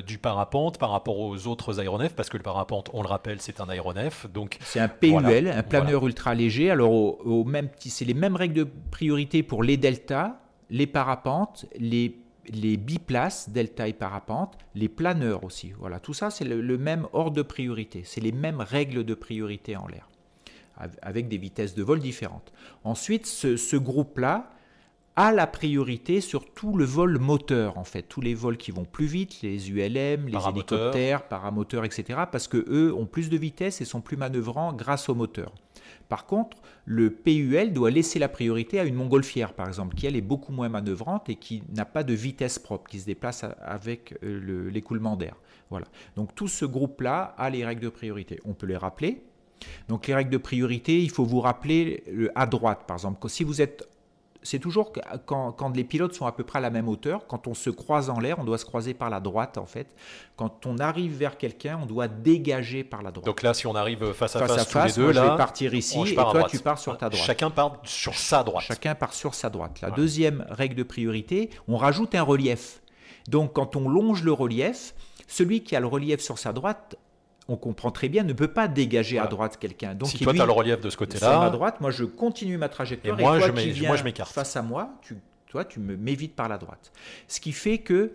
du 0.05 0.17
parapente 0.17 0.77
par 0.77 0.91
rapport 0.91 1.19
aux 1.19 1.47
autres 1.47 1.79
aéronefs, 1.79 2.15
parce 2.15 2.29
que 2.29 2.37
le 2.37 2.43
parapente, 2.43 2.89
on 2.93 3.01
le 3.01 3.07
rappelle, 3.07 3.41
c'est 3.41 3.59
un 3.59 3.69
aéronef. 3.69 4.27
donc 4.31 4.57
C'est 4.61 4.79
un 4.79 4.87
PUL, 4.87 5.47
un 5.47 5.63
planeur 5.63 6.05
ultra 6.05 6.35
léger, 6.35 6.71
alors 6.71 6.91
au, 6.91 7.43
même, 7.43 7.69
c'est 7.79 8.05
les 8.05 8.13
mêmes 8.13 8.35
règles 8.35 8.53
de 8.55 8.67
priorité 8.91 9.43
pour 9.43 9.63
les 9.63 9.77
deltas, 9.77 10.37
les 10.69 10.87
parapentes, 10.87 11.65
les 11.77 12.24
les 12.53 12.77
biplaces, 12.77 13.49
delta 13.49 13.87
et 13.87 13.93
parapente, 13.93 14.57
les 14.73 14.89
planeurs 14.89 15.43
aussi. 15.43 15.73
Voilà, 15.79 15.99
tout 15.99 16.13
ça, 16.13 16.29
c'est 16.29 16.45
le, 16.45 16.77
même 16.77 17.07
ordre 17.13 17.35
de 17.35 17.41
priorité. 17.41 18.03
C'est 18.05 18.21
les 18.21 18.31
mêmes 18.31 18.61
règles 18.61 19.03
de 19.03 19.13
priorité 19.13 19.75
en 19.75 19.87
l'air, 19.87 20.09
avec 21.01 21.27
des 21.27 21.37
vitesses 21.37 21.75
de 21.75 21.83
vol 21.83 21.99
différentes. 21.99 22.53
Ensuite, 22.83 23.25
ce, 23.25 23.75
groupe-là 23.75 24.51
a 25.15 25.31
la 25.31 25.47
priorité 25.47 26.19
sur 26.19 26.53
tout 26.53 26.75
le 26.75 26.83
vol 26.85 27.19
moteur, 27.19 27.77
en 27.77 27.85
fait. 27.85 28.03
Tous 28.03 28.21
les 28.21 28.33
vols 28.33 28.57
qui 28.57 28.71
vont 28.71 28.85
plus 28.85 29.05
vite, 29.05 29.41
les 29.41 29.71
ULM, 29.71 30.27
les 30.27 30.47
hélicoptères, 30.49 31.27
paramoteurs, 31.27 31.85
etc. 31.85 32.19
Parce 32.31 32.47
que 32.47 32.65
eux 32.67 32.93
ont 32.93 33.05
plus 33.05 33.29
de 33.29 33.37
vitesse 33.37 33.79
et 33.79 33.85
sont 33.85 34.01
plus 34.01 34.17
manœuvrants 34.17 34.73
grâce 34.73 35.07
au 35.07 35.15
moteur. 35.15 35.53
Par 36.09 36.25
contre, 36.25 36.57
le 36.85 37.09
PUL 37.09 37.73
doit 37.73 37.91
laisser 37.91 38.19
la 38.19 38.29
priorité 38.29 38.79
à 38.79 38.83
une 38.83 38.95
montgolfière, 38.95 39.53
par 39.53 39.67
exemple, 39.67 39.95
qui 39.95 40.05
elle 40.05 40.15
est 40.15 40.21
beaucoup 40.21 40.51
moins 40.51 40.69
manœuvrante 40.69 41.29
et 41.29 41.35
qui 41.35 41.63
n'a 41.73 41.85
pas 41.85 42.03
de 42.03 42.13
vitesse 42.13 42.59
propre, 42.59 42.89
qui 42.89 42.99
se 42.99 43.05
déplace 43.05 43.45
avec 43.61 44.17
euh, 44.23 44.69
l'écoulement 44.69 45.15
d'air. 45.15 45.35
Voilà. 45.69 45.87
Donc 46.15 46.35
tout 46.35 46.47
ce 46.47 46.65
groupe-là 46.65 47.33
a 47.37 47.49
les 47.49 47.65
règles 47.65 47.81
de 47.81 47.89
priorité. 47.89 48.39
On 48.45 48.53
peut 48.53 48.67
les 48.67 48.77
rappeler. 48.77 49.23
Donc 49.87 50.07
les 50.07 50.13
règles 50.13 50.29
de 50.29 50.37
priorité, 50.37 51.01
il 51.01 51.09
faut 51.09 51.25
vous 51.25 51.39
rappeler 51.39 52.03
à 52.35 52.45
droite, 52.45 52.83
par 52.87 52.97
exemple. 52.97 53.27
Si 53.29 53.43
vous 53.43 53.61
êtes 53.61 53.87
c'est 54.45 54.59
toujours 54.59 54.93
quand, 55.25 55.51
quand, 55.51 55.75
les 55.75 55.83
pilotes 55.83 56.13
sont 56.13 56.27
à 56.27 56.31
peu 56.31 56.43
près 56.43 56.59
à 56.59 56.61
la 56.61 56.69
même 56.69 56.87
hauteur, 56.87 57.25
quand 57.27 57.47
on 57.47 57.53
se 57.53 57.69
croise 57.69 58.09
en 58.09 58.19
l'air, 58.19 58.37
on 58.39 58.43
doit 58.43 58.59
se 58.59 58.65
croiser 58.65 58.93
par 58.93 59.09
la 59.09 59.19
droite 59.19 59.57
en 59.57 59.65
fait. 59.65 59.87
Quand 60.37 60.65
on 60.65 60.77
arrive 60.77 61.17
vers 61.17 61.37
quelqu'un, 61.37 61.79
on 61.81 61.85
doit 61.85 62.07
dégager 62.07 62.83
par 62.83 63.01
la 63.01 63.11
droite. 63.11 63.25
Donc 63.25 63.41
là, 63.41 63.53
si 63.53 63.65
on 63.65 63.75
arrive 63.75 64.13
face 64.13 64.35
à 64.35 64.47
face, 64.47 64.67
tous 64.67 64.77
les 64.77 64.93
deux, 64.93 65.13
je 65.13 65.19
vais 65.19 65.37
partir 65.37 65.73
ici 65.73 65.99
et 66.11 66.15
toi 66.15 66.45
tu 66.49 66.59
pars 66.59 66.77
sur 66.77 66.97
ta 66.97 67.09
droite. 67.09 67.25
Chacun 67.25 67.49
part 67.49 67.77
sur 67.83 68.13
sa 68.13 68.43
droite. 68.43 68.65
Chacun 68.65 68.95
part 68.95 69.13
sur 69.13 69.33
sa 69.33 69.49
droite. 69.49 69.81
La 69.81 69.91
deuxième 69.91 70.45
règle 70.49 70.75
de 70.75 70.83
priorité, 70.83 71.49
on 71.67 71.77
rajoute 71.77 72.15
un 72.15 72.23
relief. 72.23 72.81
Donc 73.27 73.53
quand 73.53 73.75
on 73.75 73.89
longe 73.89 74.23
le 74.23 74.31
relief, 74.31 74.93
celui 75.27 75.63
qui 75.63 75.75
a 75.75 75.79
le 75.79 75.87
relief 75.87 76.21
sur 76.21 76.37
sa 76.37 76.53
droite 76.53 76.97
on 77.47 77.57
comprend 77.57 77.91
très 77.91 78.09
bien, 78.09 78.23
ne 78.23 78.33
peut 78.33 78.47
pas 78.47 78.67
dégager 78.67 79.19
à 79.19 79.27
droite 79.27 79.57
quelqu'un. 79.57 79.93
Donc, 79.93 80.09
si 80.09 80.19
toi, 80.19 80.33
tu 80.33 80.41
as 80.41 80.45
le 80.45 80.51
relief 80.51 80.81
de 80.81 80.89
ce 80.89 80.97
côté-là. 80.97 81.43
à 81.43 81.49
droite, 81.49 81.79
moi, 81.81 81.91
je 81.91 82.03
continue 82.03 82.57
ma 82.57 82.69
trajectoire. 82.69 83.19
Et, 83.19 83.21
moi, 83.21 83.39
je 83.39 83.85
moi, 83.85 83.95
je 83.95 84.03
m'écarte. 84.03 84.31
Face 84.31 84.55
à 84.55 84.61
moi, 84.61 84.89
tu, 85.01 85.17
toi, 85.47 85.63
tu 85.63 85.79
m'évites 85.79 86.35
par 86.35 86.49
la 86.49 86.57
droite. 86.57 86.91
Ce 87.27 87.39
qui 87.39 87.51
fait 87.51 87.77
que, 87.77 88.13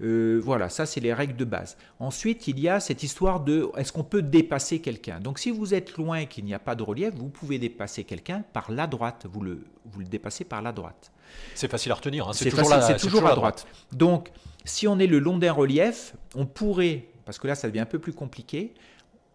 euh, 0.00 0.40
voilà, 0.42 0.68
ça, 0.68 0.84
c'est 0.84 0.98
les 0.98 1.14
règles 1.14 1.36
de 1.36 1.44
base. 1.44 1.76
Ensuite, 2.00 2.48
il 2.48 2.58
y 2.58 2.68
a 2.68 2.80
cette 2.80 3.04
histoire 3.04 3.40
de 3.40 3.68
est-ce 3.76 3.92
qu'on 3.92 4.02
peut 4.02 4.22
dépasser 4.22 4.80
quelqu'un? 4.80 5.20
Donc, 5.20 5.38
si 5.38 5.52
vous 5.52 5.74
êtes 5.74 5.96
loin 5.96 6.16
et 6.16 6.26
qu'il 6.26 6.44
n'y 6.44 6.54
a 6.54 6.58
pas 6.58 6.74
de 6.74 6.82
relief, 6.82 7.14
vous 7.14 7.28
pouvez 7.28 7.58
dépasser 7.60 8.02
quelqu'un 8.02 8.42
par 8.52 8.72
la 8.72 8.88
droite. 8.88 9.26
Vous 9.32 9.42
le, 9.42 9.64
vous 9.84 10.00
le 10.00 10.06
dépassez 10.06 10.44
par 10.44 10.60
la 10.60 10.72
droite. 10.72 11.12
C'est 11.54 11.70
facile 11.70 11.92
à 11.92 11.94
retenir. 11.94 12.28
Hein. 12.28 12.32
C'est 12.34 12.50
toujours, 12.50 12.68
la, 12.68 12.94
toujours, 12.94 13.26
à 13.26 13.34
droite. 13.36 13.66
Donc, 13.92 14.32
si 14.64 14.88
on 14.88 14.98
est 14.98 15.06
le 15.06 15.20
long 15.20 15.38
d'un 15.38 15.52
relief, 15.52 16.14
on 16.34 16.46
pourrait 16.46 17.06
parce 17.24 17.38
que 17.38 17.46
là, 17.46 17.54
ça 17.54 17.68
devient 17.68 17.80
un 17.80 17.86
peu 17.86 17.98
plus 17.98 18.12
compliqué. 18.12 18.74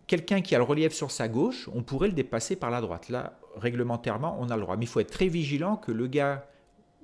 Quelqu'un 0.08 0.42
qui 0.42 0.56
a 0.56 0.58
le 0.58 0.64
relief 0.64 0.94
sur 0.94 1.12
sa 1.12 1.28
gauche, 1.28 1.70
on 1.74 1.84
pourrait 1.84 2.08
le 2.08 2.14
dépasser 2.14 2.56
par 2.56 2.70
la 2.70 2.82
droite. 2.82 3.10
Là, 3.10 3.38
réglementairement, 3.56 4.38
on 4.40 4.50
a 4.50 4.56
le 4.56 4.62
droit. 4.62 4.78
Mais 4.78 4.86
il 4.86 4.88
faut 4.88 5.00
être 5.00 5.12
très 5.12 5.28
vigilant 5.28 5.76
que 5.76 5.92
le 5.92 6.08
gars 6.08 6.46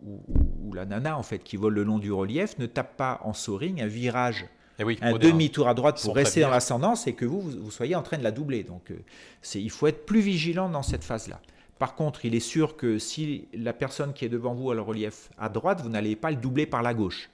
ou, 0.06 0.74
la 0.74 0.86
nana, 0.86 1.18
en 1.18 1.24
fait, 1.24 1.40
qui 1.40 1.56
vole 1.56 1.74
le 1.74 1.84
long 1.84 2.00
du 2.00 2.12
relief, 2.12 2.58
ne 2.58 2.66
tape 2.66 2.98
pas 2.98 3.20
en 3.24 3.34
soaring 3.34 3.82
un 3.82 3.88
virage 3.88 4.46
eh 4.80 4.98
un 5.02 5.18
demi-tour 5.18 5.68
à 5.68 5.74
droite 5.76 6.02
pour 6.02 6.16
rester 6.16 6.42
dans 6.42 6.50
l'ascendance 6.50 7.06
et 7.06 7.14
que 7.14 7.26
vous, 7.26 7.42
vous, 7.42 7.72
soyez 7.72 7.96
en 7.96 8.02
train 8.02 8.18
de 8.18 8.24
la 8.24 8.32
doubler. 8.32 8.64
Donc, 8.64 8.92
euh, 8.92 8.98
il 9.54 9.70
faut 9.70 9.88
être 9.88 10.06
plus 10.06 10.20
vigilant 10.20 10.68
dans 10.68 10.82
cette 10.82 11.04
phase-là. 11.04 11.40
Par 11.78 11.96
contre, 11.96 12.26
il 12.26 12.34
est 12.34 12.40
sûr 12.40 12.76
que 12.76 12.98
si 12.98 13.48
la 13.54 13.74
personne 13.74 14.14
qui 14.14 14.26
est 14.26 14.30
devant 14.30 14.54
vous 14.54 14.72
a 14.72 14.76
le 14.76 14.82
relief 14.82 15.30
à 15.38 15.50
droite, 15.50 15.82
vous 15.82 15.90
n'allez 15.90 16.16
pas 16.16 16.32
le 16.32 16.38
doubler 16.38 16.66
par 16.66 16.82
la 16.82 16.94
gauche. 16.94 17.30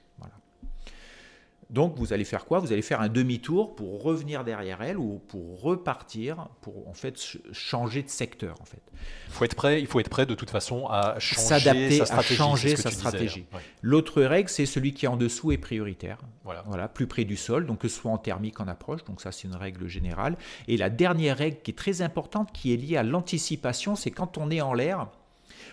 Donc 1.70 1.94
vous 1.96 2.12
allez 2.12 2.24
faire 2.24 2.44
quoi? 2.46 2.58
Vous 2.58 2.72
allez 2.72 2.82
faire 2.82 3.00
un 3.00 3.08
demi-tour 3.08 3.76
pour 3.76 4.02
revenir 4.02 4.44
derrière 4.44 4.82
elle 4.82 4.98
ou 4.98 5.20
pour 5.28 5.60
repartir, 5.62 6.48
pour 6.60 6.88
en 6.88 6.94
fait 6.94 7.16
changer 7.52 8.02
de 8.02 8.08
secteur 8.08 8.56
en 8.60 8.64
fait. 8.64 8.82
Il 9.28 9.32
faut 9.32 9.44
être 9.44 9.54
prêt, 9.54 9.80
il 9.80 9.86
faut 9.86 10.00
être 10.00 10.10
prêt 10.10 10.26
de 10.26 10.34
toute 10.34 10.50
façon 10.50 10.86
à 10.88 11.18
changer 11.18 11.98
sa 11.98 12.06
stratégie. 12.06 12.34
À 12.34 12.36
changer 12.36 12.76
sa 12.76 12.90
stratégie. 12.90 13.46
L'autre 13.82 14.22
règle, 14.22 14.48
c'est 14.48 14.66
celui 14.66 14.92
qui 14.92 15.06
est 15.06 15.08
en 15.08 15.16
dessous 15.16 15.52
est 15.52 15.58
prioritaire. 15.58 16.18
Voilà. 16.44 16.64
voilà. 16.66 16.88
plus 16.88 17.06
près 17.06 17.24
du 17.24 17.36
sol, 17.36 17.66
donc 17.66 17.78
que 17.78 17.88
ce 17.88 18.00
soit 18.00 18.10
en 18.10 18.18
thermique, 18.18 18.60
en 18.60 18.66
approche. 18.66 19.04
Donc 19.04 19.20
ça, 19.20 19.30
c'est 19.30 19.46
une 19.46 19.54
règle 19.54 19.86
générale. 19.86 20.36
Et 20.66 20.76
la 20.76 20.90
dernière 20.90 21.36
règle 21.36 21.58
qui 21.62 21.70
est 21.70 21.78
très 21.78 22.02
importante, 22.02 22.50
qui 22.52 22.72
est 22.72 22.76
liée 22.76 22.96
à 22.96 23.02
l'anticipation, 23.02 23.94
c'est 23.94 24.10
quand 24.10 24.38
on 24.38 24.50
est 24.50 24.60
en 24.60 24.74
l'air, 24.74 25.08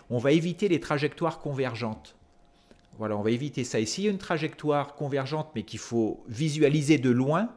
on 0.09 0.19
va 0.19 0.31
éviter 0.31 0.67
les 0.67 0.79
trajectoires 0.79 1.39
convergentes. 1.39 2.16
Voilà, 2.97 3.15
on 3.17 3.21
va 3.21 3.31
éviter 3.31 3.63
ça. 3.63 3.79
Et 3.79 3.85
s'il 3.85 4.05
y 4.05 4.07
a 4.07 4.11
une 4.11 4.17
trajectoire 4.17 4.95
convergente, 4.95 5.49
mais 5.55 5.63
qu'il 5.63 5.79
faut 5.79 6.23
visualiser 6.27 6.97
de 6.97 7.09
loin, 7.09 7.49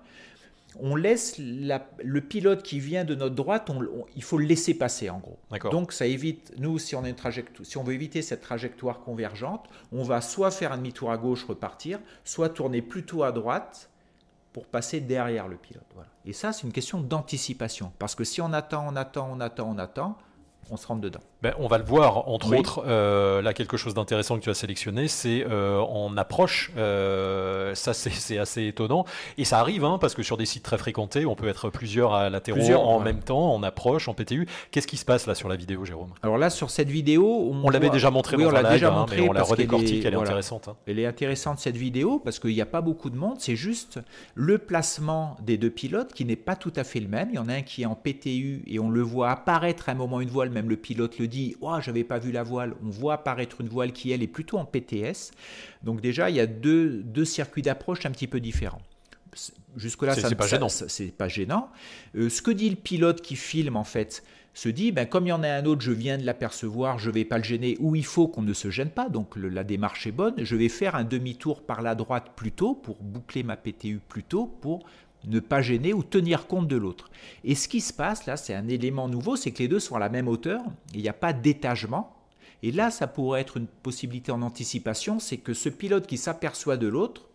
on 0.78 0.94
laisse 0.94 1.36
le 1.38 2.20
pilote 2.20 2.62
qui 2.62 2.78
vient 2.78 3.04
de 3.04 3.14
notre 3.14 3.34
droite, 3.34 3.70
il 4.14 4.22
faut 4.22 4.38
le 4.38 4.44
laisser 4.44 4.74
passer 4.74 5.10
en 5.10 5.18
gros. 5.18 5.38
Donc 5.70 5.92
ça 5.92 6.06
évite, 6.06 6.52
nous, 6.58 6.78
si 6.78 6.94
on, 6.94 7.04
a 7.04 7.08
une 7.08 7.16
trajectoire, 7.16 7.66
si 7.66 7.76
on 7.76 7.82
veut 7.82 7.94
éviter 7.94 8.22
cette 8.22 8.40
trajectoire 8.40 9.00
convergente, 9.00 9.66
on 9.92 10.02
va 10.02 10.20
soit 10.20 10.50
faire 10.50 10.72
un 10.72 10.76
demi-tour 10.76 11.10
à 11.10 11.18
gauche, 11.18 11.44
repartir, 11.44 11.98
soit 12.24 12.50
tourner 12.50 12.82
plutôt 12.82 13.24
à 13.24 13.32
droite 13.32 13.90
pour 14.52 14.66
passer 14.66 15.00
derrière 15.00 15.48
le 15.48 15.56
pilote. 15.56 15.84
Et 16.24 16.32
ça, 16.32 16.52
c'est 16.52 16.66
une 16.66 16.72
question 16.72 17.00
d'anticipation. 17.00 17.92
Parce 17.98 18.14
que 18.14 18.24
si 18.24 18.40
on 18.40 18.52
attend, 18.52 18.86
on 18.88 18.96
attend, 18.96 19.28
on 19.32 19.40
attend, 19.40 19.70
on 19.70 19.78
attend, 19.78 20.18
on 20.70 20.76
se 20.76 20.86
rentre 20.86 21.00
dedans. 21.00 21.20
Ben, 21.42 21.54
on 21.58 21.68
va 21.68 21.78
le 21.78 21.84
voir, 21.84 22.28
entre 22.28 22.54
autres, 22.54 22.84
euh, 22.86 23.40
là 23.40 23.54
quelque 23.54 23.78
chose 23.78 23.94
d'intéressant 23.94 24.36
que 24.36 24.42
tu 24.42 24.50
as 24.50 24.54
sélectionné, 24.54 25.08
c'est 25.08 25.46
euh, 25.48 25.78
en 25.78 26.14
approche, 26.18 26.70
euh, 26.76 27.74
ça 27.74 27.94
c'est 27.94 28.36
assez 28.36 28.66
étonnant, 28.66 29.06
et 29.38 29.46
ça 29.46 29.58
arrive, 29.58 29.84
hein, 29.86 29.96
parce 29.98 30.14
que 30.14 30.22
sur 30.22 30.36
des 30.36 30.44
sites 30.44 30.64
très 30.64 30.76
fréquentés, 30.76 31.24
on 31.24 31.34
peut 31.34 31.48
être 31.48 31.70
plusieurs 31.70 32.12
à 32.12 32.28
latéraux 32.28 32.60
en 32.74 33.00
même 33.00 33.20
temps, 33.20 33.54
en 33.54 33.62
approche, 33.62 34.06
en 34.08 34.12
PTU. 34.12 34.46
Qu'est-ce 34.70 34.86
qui 34.86 34.98
se 34.98 35.06
passe 35.06 35.26
là 35.26 35.34
sur 35.34 35.48
la 35.48 35.56
vidéo, 35.56 35.86
Jérôme? 35.86 36.10
Alors 36.22 36.36
là, 36.36 36.50
sur 36.50 36.68
cette 36.68 36.90
vidéo, 36.90 37.50
on, 37.64 37.70
l'avait 37.70 37.88
déjà 37.88 38.10
montré 38.10 38.36
dans 38.36 38.48
on 38.48 38.50
l'a 38.50 38.64
déjà 38.64 38.92
hein, 38.92 39.06
mais 39.10 39.26
on 39.26 39.32
la 39.32 39.42
redécortique, 39.42 40.04
elle 40.04 40.12
est, 40.12 40.18
intéressante. 40.18 40.68
Hein. 40.68 40.76
Elle 40.86 40.98
est 40.98 41.06
intéressante 41.06 41.58
cette 41.58 41.76
vidéo, 41.76 42.20
parce 42.22 42.38
qu'il 42.38 42.54
n'y 42.54 42.60
a 42.60 42.66
pas 42.66 42.82
beaucoup 42.82 43.08
de 43.08 43.16
monde, 43.16 43.36
c'est 43.38 43.56
juste 43.56 43.98
le 44.34 44.58
placement 44.58 45.38
des 45.42 45.56
deux 45.56 45.70
pilotes 45.70 46.12
qui 46.12 46.26
n'est 46.26 46.36
pas 46.36 46.56
tout 46.56 46.72
à 46.76 46.84
fait 46.84 47.00
le 47.00 47.08
même. 47.08 47.28
Il 47.32 47.36
y 47.36 47.38
en 47.38 47.48
a 47.48 47.54
un 47.54 47.62
qui 47.62 47.82
est 47.82 47.86
en 47.86 47.94
PTU, 47.94 48.62
et 48.66 48.78
on 48.78 48.90
le 48.90 49.00
voit 49.00 49.30
apparaître 49.30 49.88
à 49.88 49.92
un 49.92 49.94
moment 49.94 50.20
une 50.20 50.28
voile, 50.28 50.50
même 50.50 50.68
le 50.68 50.76
pilote 50.76 51.18
le 51.18 51.29
dit, 51.30 51.56
oh, 51.62 51.76
j'avais 51.80 52.04
pas 52.04 52.18
vu 52.18 52.32
la 52.32 52.42
voile, 52.42 52.74
on 52.84 52.90
voit 52.90 53.14
apparaître 53.14 53.60
une 53.62 53.68
voile 53.68 53.92
qui, 53.92 54.12
elle, 54.12 54.22
est 54.22 54.26
plutôt 54.26 54.58
en 54.58 54.66
PTS. 54.66 55.30
Donc 55.82 56.00
déjà, 56.00 56.28
il 56.28 56.36
y 56.36 56.40
a 56.40 56.46
deux, 56.46 57.02
deux 57.02 57.24
circuits 57.24 57.62
d'approche 57.62 58.04
un 58.04 58.10
petit 58.10 58.26
peu 58.26 58.40
différents. 58.40 58.82
Jusque-là, 59.76 60.14
ça 60.14 60.28
n'est 60.28 60.34
pas, 60.34 60.46
gênant. 60.46 60.68
C'est 60.68 61.16
pas 61.16 61.28
gênant. 61.28 61.70
Euh, 62.16 62.28
ce 62.28 62.42
que 62.42 62.50
dit 62.50 62.68
le 62.68 62.76
pilote 62.76 63.22
qui 63.22 63.36
filme, 63.36 63.76
en 63.76 63.84
fait, 63.84 64.24
se 64.54 64.68
dit, 64.68 64.92
ben, 64.92 65.06
comme 65.06 65.26
il 65.26 65.30
y 65.30 65.32
en 65.32 65.42
a 65.42 65.48
un 65.48 65.64
autre, 65.64 65.82
je 65.82 65.92
viens 65.92 66.18
de 66.18 66.24
l'apercevoir, 66.24 66.98
je 66.98 67.10
vais 67.10 67.24
pas 67.24 67.38
le 67.38 67.44
gêner, 67.44 67.76
ou 67.78 67.94
il 67.94 68.04
faut 68.04 68.26
qu'on 68.26 68.42
ne 68.42 68.52
se 68.52 68.70
gêne 68.70 68.90
pas, 68.90 69.08
donc 69.08 69.36
la 69.36 69.64
démarche 69.64 70.06
est 70.06 70.12
bonne, 70.12 70.34
je 70.38 70.56
vais 70.56 70.68
faire 70.68 70.96
un 70.96 71.04
demi-tour 71.04 71.62
par 71.62 71.82
la 71.82 71.94
droite 71.94 72.32
plus 72.34 72.52
tôt, 72.52 72.74
pour 72.74 72.96
boucler 72.96 73.42
ma 73.42 73.56
PTU 73.56 74.00
plus 74.08 74.24
tôt, 74.24 74.46
pour 74.46 74.84
ne 75.26 75.40
pas 75.40 75.62
gêner 75.62 75.92
ou 75.92 76.02
tenir 76.02 76.46
compte 76.46 76.68
de 76.68 76.76
l'autre. 76.76 77.10
Et 77.44 77.54
ce 77.54 77.68
qui 77.68 77.80
se 77.80 77.92
passe 77.92 78.26
là, 78.26 78.36
c'est 78.36 78.54
un 78.54 78.68
élément 78.68 79.08
nouveau, 79.08 79.36
c'est 79.36 79.50
que 79.50 79.58
les 79.58 79.68
deux 79.68 79.80
sont 79.80 79.96
à 79.96 79.98
la 79.98 80.08
même 80.08 80.28
hauteur, 80.28 80.62
il 80.94 81.02
n'y 81.02 81.08
a 81.08 81.14
pas 81.14 81.32
d'étagement. 81.32 82.16
Et 82.62 82.72
là, 82.72 82.90
ça 82.90 83.06
pourrait 83.06 83.40
être 83.40 83.56
une 83.56 83.66
possibilité 83.66 84.32
en 84.32 84.42
anticipation, 84.42 85.18
c'est 85.18 85.38
que 85.38 85.54
ce 85.54 85.68
pilote 85.68 86.06
qui 86.06 86.18
s'aperçoit 86.18 86.76
de 86.76 86.88
l'autre, 86.88 87.28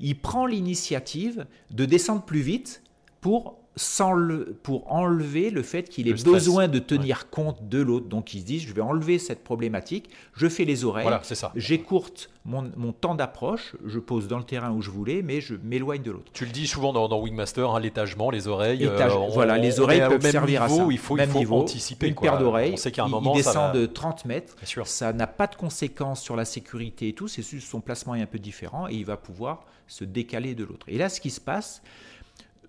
il 0.00 0.18
prend 0.18 0.46
l'initiative 0.46 1.46
de 1.70 1.84
descendre 1.84 2.22
plus 2.22 2.40
vite 2.40 2.82
pour 3.20 3.61
sans 3.76 4.12
le, 4.12 4.56
pour 4.62 4.92
enlever 4.92 5.50
le 5.50 5.62
fait 5.62 5.88
qu'il 5.88 6.08
ait 6.08 6.12
besoin 6.12 6.68
de 6.68 6.78
tenir 6.78 7.30
compte 7.30 7.68
de 7.68 7.80
l'autre. 7.80 8.06
Donc 8.06 8.34
il 8.34 8.40
se 8.40 8.44
dit, 8.44 8.60
je 8.60 8.72
vais 8.72 8.82
enlever 8.82 9.18
cette 9.18 9.42
problématique, 9.42 10.10
je 10.34 10.48
fais 10.48 10.64
les 10.64 10.84
oreilles, 10.84 11.08
j'écourte 11.56 12.30
mon, 12.44 12.70
mon, 12.76 12.92
temps 12.92 13.14
d'approche, 13.14 13.74
je 13.86 13.98
pose 13.98 14.28
dans 14.28 14.38
le 14.38 14.44
terrain 14.44 14.72
où 14.72 14.82
je 14.82 14.90
voulais, 14.90 15.22
mais 15.22 15.40
je 15.40 15.54
m'éloigne 15.62 16.02
de 16.02 16.10
l'autre. 16.10 16.30
Tu 16.34 16.44
le 16.44 16.50
dis 16.50 16.66
souvent 16.66 16.92
dans, 16.92 17.20
Wingmaster, 17.20 17.70
hein, 17.70 17.80
l'étagement, 17.80 18.30
les 18.30 18.48
oreilles. 18.48 18.84
Euh, 18.84 19.08
voilà, 19.32 19.56
les 19.58 19.80
oreilles 19.80 20.02
peuvent 20.08 20.30
servir 20.30 20.62
à 20.62 20.68
ça. 20.68 20.86
Il 20.90 20.98
faut, 20.98 21.16
il 21.18 21.46
faut 21.46 21.56
anticiper. 21.56 22.08
Une 22.08 22.14
paire 22.14 22.38
d'oreilles, 22.38 22.74
il, 22.74 23.34
descend 23.34 23.74
de 23.74 23.86
30 23.86 24.24
mètres, 24.26 24.54
ça 24.84 25.12
n'a 25.12 25.26
pas 25.26 25.46
de 25.46 25.54
conséquences 25.54 26.20
sur 26.20 26.36
la 26.36 26.44
sécurité 26.44 27.08
et 27.08 27.12
tout, 27.12 27.28
c'est 27.28 27.42
juste 27.42 27.68
son 27.68 27.80
placement 27.80 28.14
est 28.14 28.22
un 28.22 28.26
peu 28.26 28.38
différent 28.38 28.88
et 28.88 28.94
il 28.94 29.04
va 29.04 29.16
pouvoir 29.16 29.64
se 29.86 30.04
décaler 30.04 30.54
de 30.54 30.64
l'autre. 30.64 30.86
Et 30.88 30.98
là, 30.98 31.08
ce 31.08 31.20
qui 31.20 31.30
se 31.30 31.40
passe, 31.40 31.82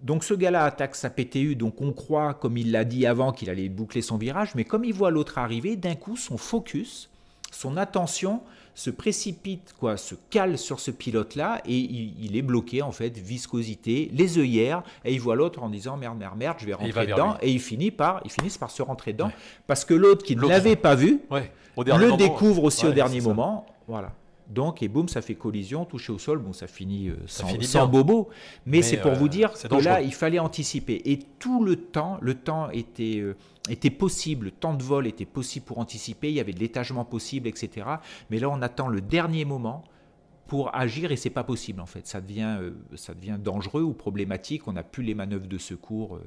donc 0.03 0.23
ce 0.23 0.33
gars-là 0.33 0.65
attaque 0.65 0.95
sa 0.95 1.09
PTU, 1.09 1.55
donc 1.55 1.81
on 1.81 1.93
croit, 1.93 2.33
comme 2.33 2.57
il 2.57 2.71
l'a 2.71 2.83
dit 2.83 3.05
avant, 3.05 3.31
qu'il 3.31 3.49
allait 3.49 3.69
boucler 3.69 4.01
son 4.01 4.17
virage, 4.17 4.53
mais 4.53 4.65
comme 4.65 4.83
il 4.83 4.93
voit 4.93 5.11
l'autre 5.11 5.37
arriver, 5.37 5.75
d'un 5.77 5.95
coup 5.95 6.17
son 6.17 6.37
focus, 6.37 7.09
son 7.51 7.77
attention 7.77 8.41
se 8.75 8.89
précipite, 8.89 9.73
quoi, 9.79 9.97
se 9.97 10.15
cale 10.29 10.57
sur 10.57 10.79
ce 10.79 10.91
pilote-là 10.91 11.61
et 11.65 11.77
il, 11.77 12.35
est 12.35 12.41
bloqué 12.41 12.81
en 12.81 12.91
fait, 12.91 13.17
viscosité, 13.17 14.09
les 14.13 14.39
œillères, 14.39 14.83
et 15.05 15.13
il 15.13 15.21
voit 15.21 15.35
l'autre 15.35 15.61
en 15.61 15.69
disant 15.69 15.95
merde, 15.95 16.17
merde, 16.17 16.37
merde, 16.37 16.57
je 16.59 16.65
vais 16.65 16.73
rentrer 16.73 17.05
dedans, 17.07 17.37
et 17.41 17.51
il 17.51 17.59
finit 17.59 17.91
par, 17.91 18.21
ils 18.25 18.31
finissent 18.31 18.57
par 18.57 18.71
se 18.71 18.81
rentrer 18.81 19.13
dedans, 19.13 19.31
parce 19.67 19.85
que 19.85 19.93
l'autre 19.93 20.25
qui 20.25 20.35
ne 20.35 20.47
l'avait 20.47 20.75
pas 20.75 20.95
vu, 20.95 21.21
le 21.77 22.17
découvre 22.17 22.63
aussi 22.63 22.85
au 22.85 22.91
dernier 22.91 23.21
moment, 23.21 23.65
voilà. 23.87 24.11
Donc, 24.49 24.83
et 24.83 24.87
boum, 24.87 25.07
ça 25.07 25.21
fait 25.21 25.35
collision, 25.35 25.85
touché 25.85 26.11
au 26.11 26.19
sol. 26.19 26.39
Bon, 26.39 26.53
ça 26.53 26.67
finit 26.67 27.09
euh, 27.09 27.15
sans, 27.27 27.87
bobo. 27.87 28.29
Mais, 28.65 28.81
c'est 28.81 28.97
pour 28.97 29.13
vous 29.13 29.25
euh, 29.25 29.29
dire 29.29 29.53
que 29.53 29.83
là, 29.83 30.01
il 30.01 30.13
fallait 30.13 30.39
anticiper. 30.39 31.01
Et 31.05 31.19
tout 31.39 31.63
le 31.63 31.75
temps, 31.75 32.17
le 32.21 32.35
temps 32.35 32.69
était, 32.71 33.19
euh, 33.19 33.35
était 33.69 33.89
possible, 33.89 34.45
le 34.45 34.51
temps 34.51 34.73
de 34.73 34.83
vol 34.83 35.07
était 35.07 35.25
possible 35.25 35.65
pour 35.65 35.79
anticiper. 35.79 36.29
Il 36.29 36.35
y 36.35 36.39
avait 36.39 36.53
de 36.53 36.59
l'étagement 36.59 37.05
possible, 37.05 37.47
etc. 37.47 37.87
Mais 38.29 38.39
là, 38.39 38.49
on 38.49 38.61
attend 38.61 38.87
le 38.87 39.01
dernier 39.01 39.45
moment 39.45 39.83
pour 40.47 40.75
agir 40.75 41.11
et 41.11 41.15
c'est 41.15 41.29
pas 41.29 41.43
possible 41.43 41.81
en 41.81 41.85
fait. 41.85 42.07
Ça 42.07 42.21
devient, 42.21 42.57
ça 42.95 43.13
devient 43.13 43.37
dangereux 43.39 43.81
ou 43.81 43.93
problématique. 43.93 44.67
On 44.67 44.73
n'a 44.73 44.83
plus 44.83 45.03
les 45.03 45.15
manœuvres 45.15 45.47
de 45.47 45.57
secours 45.57 46.19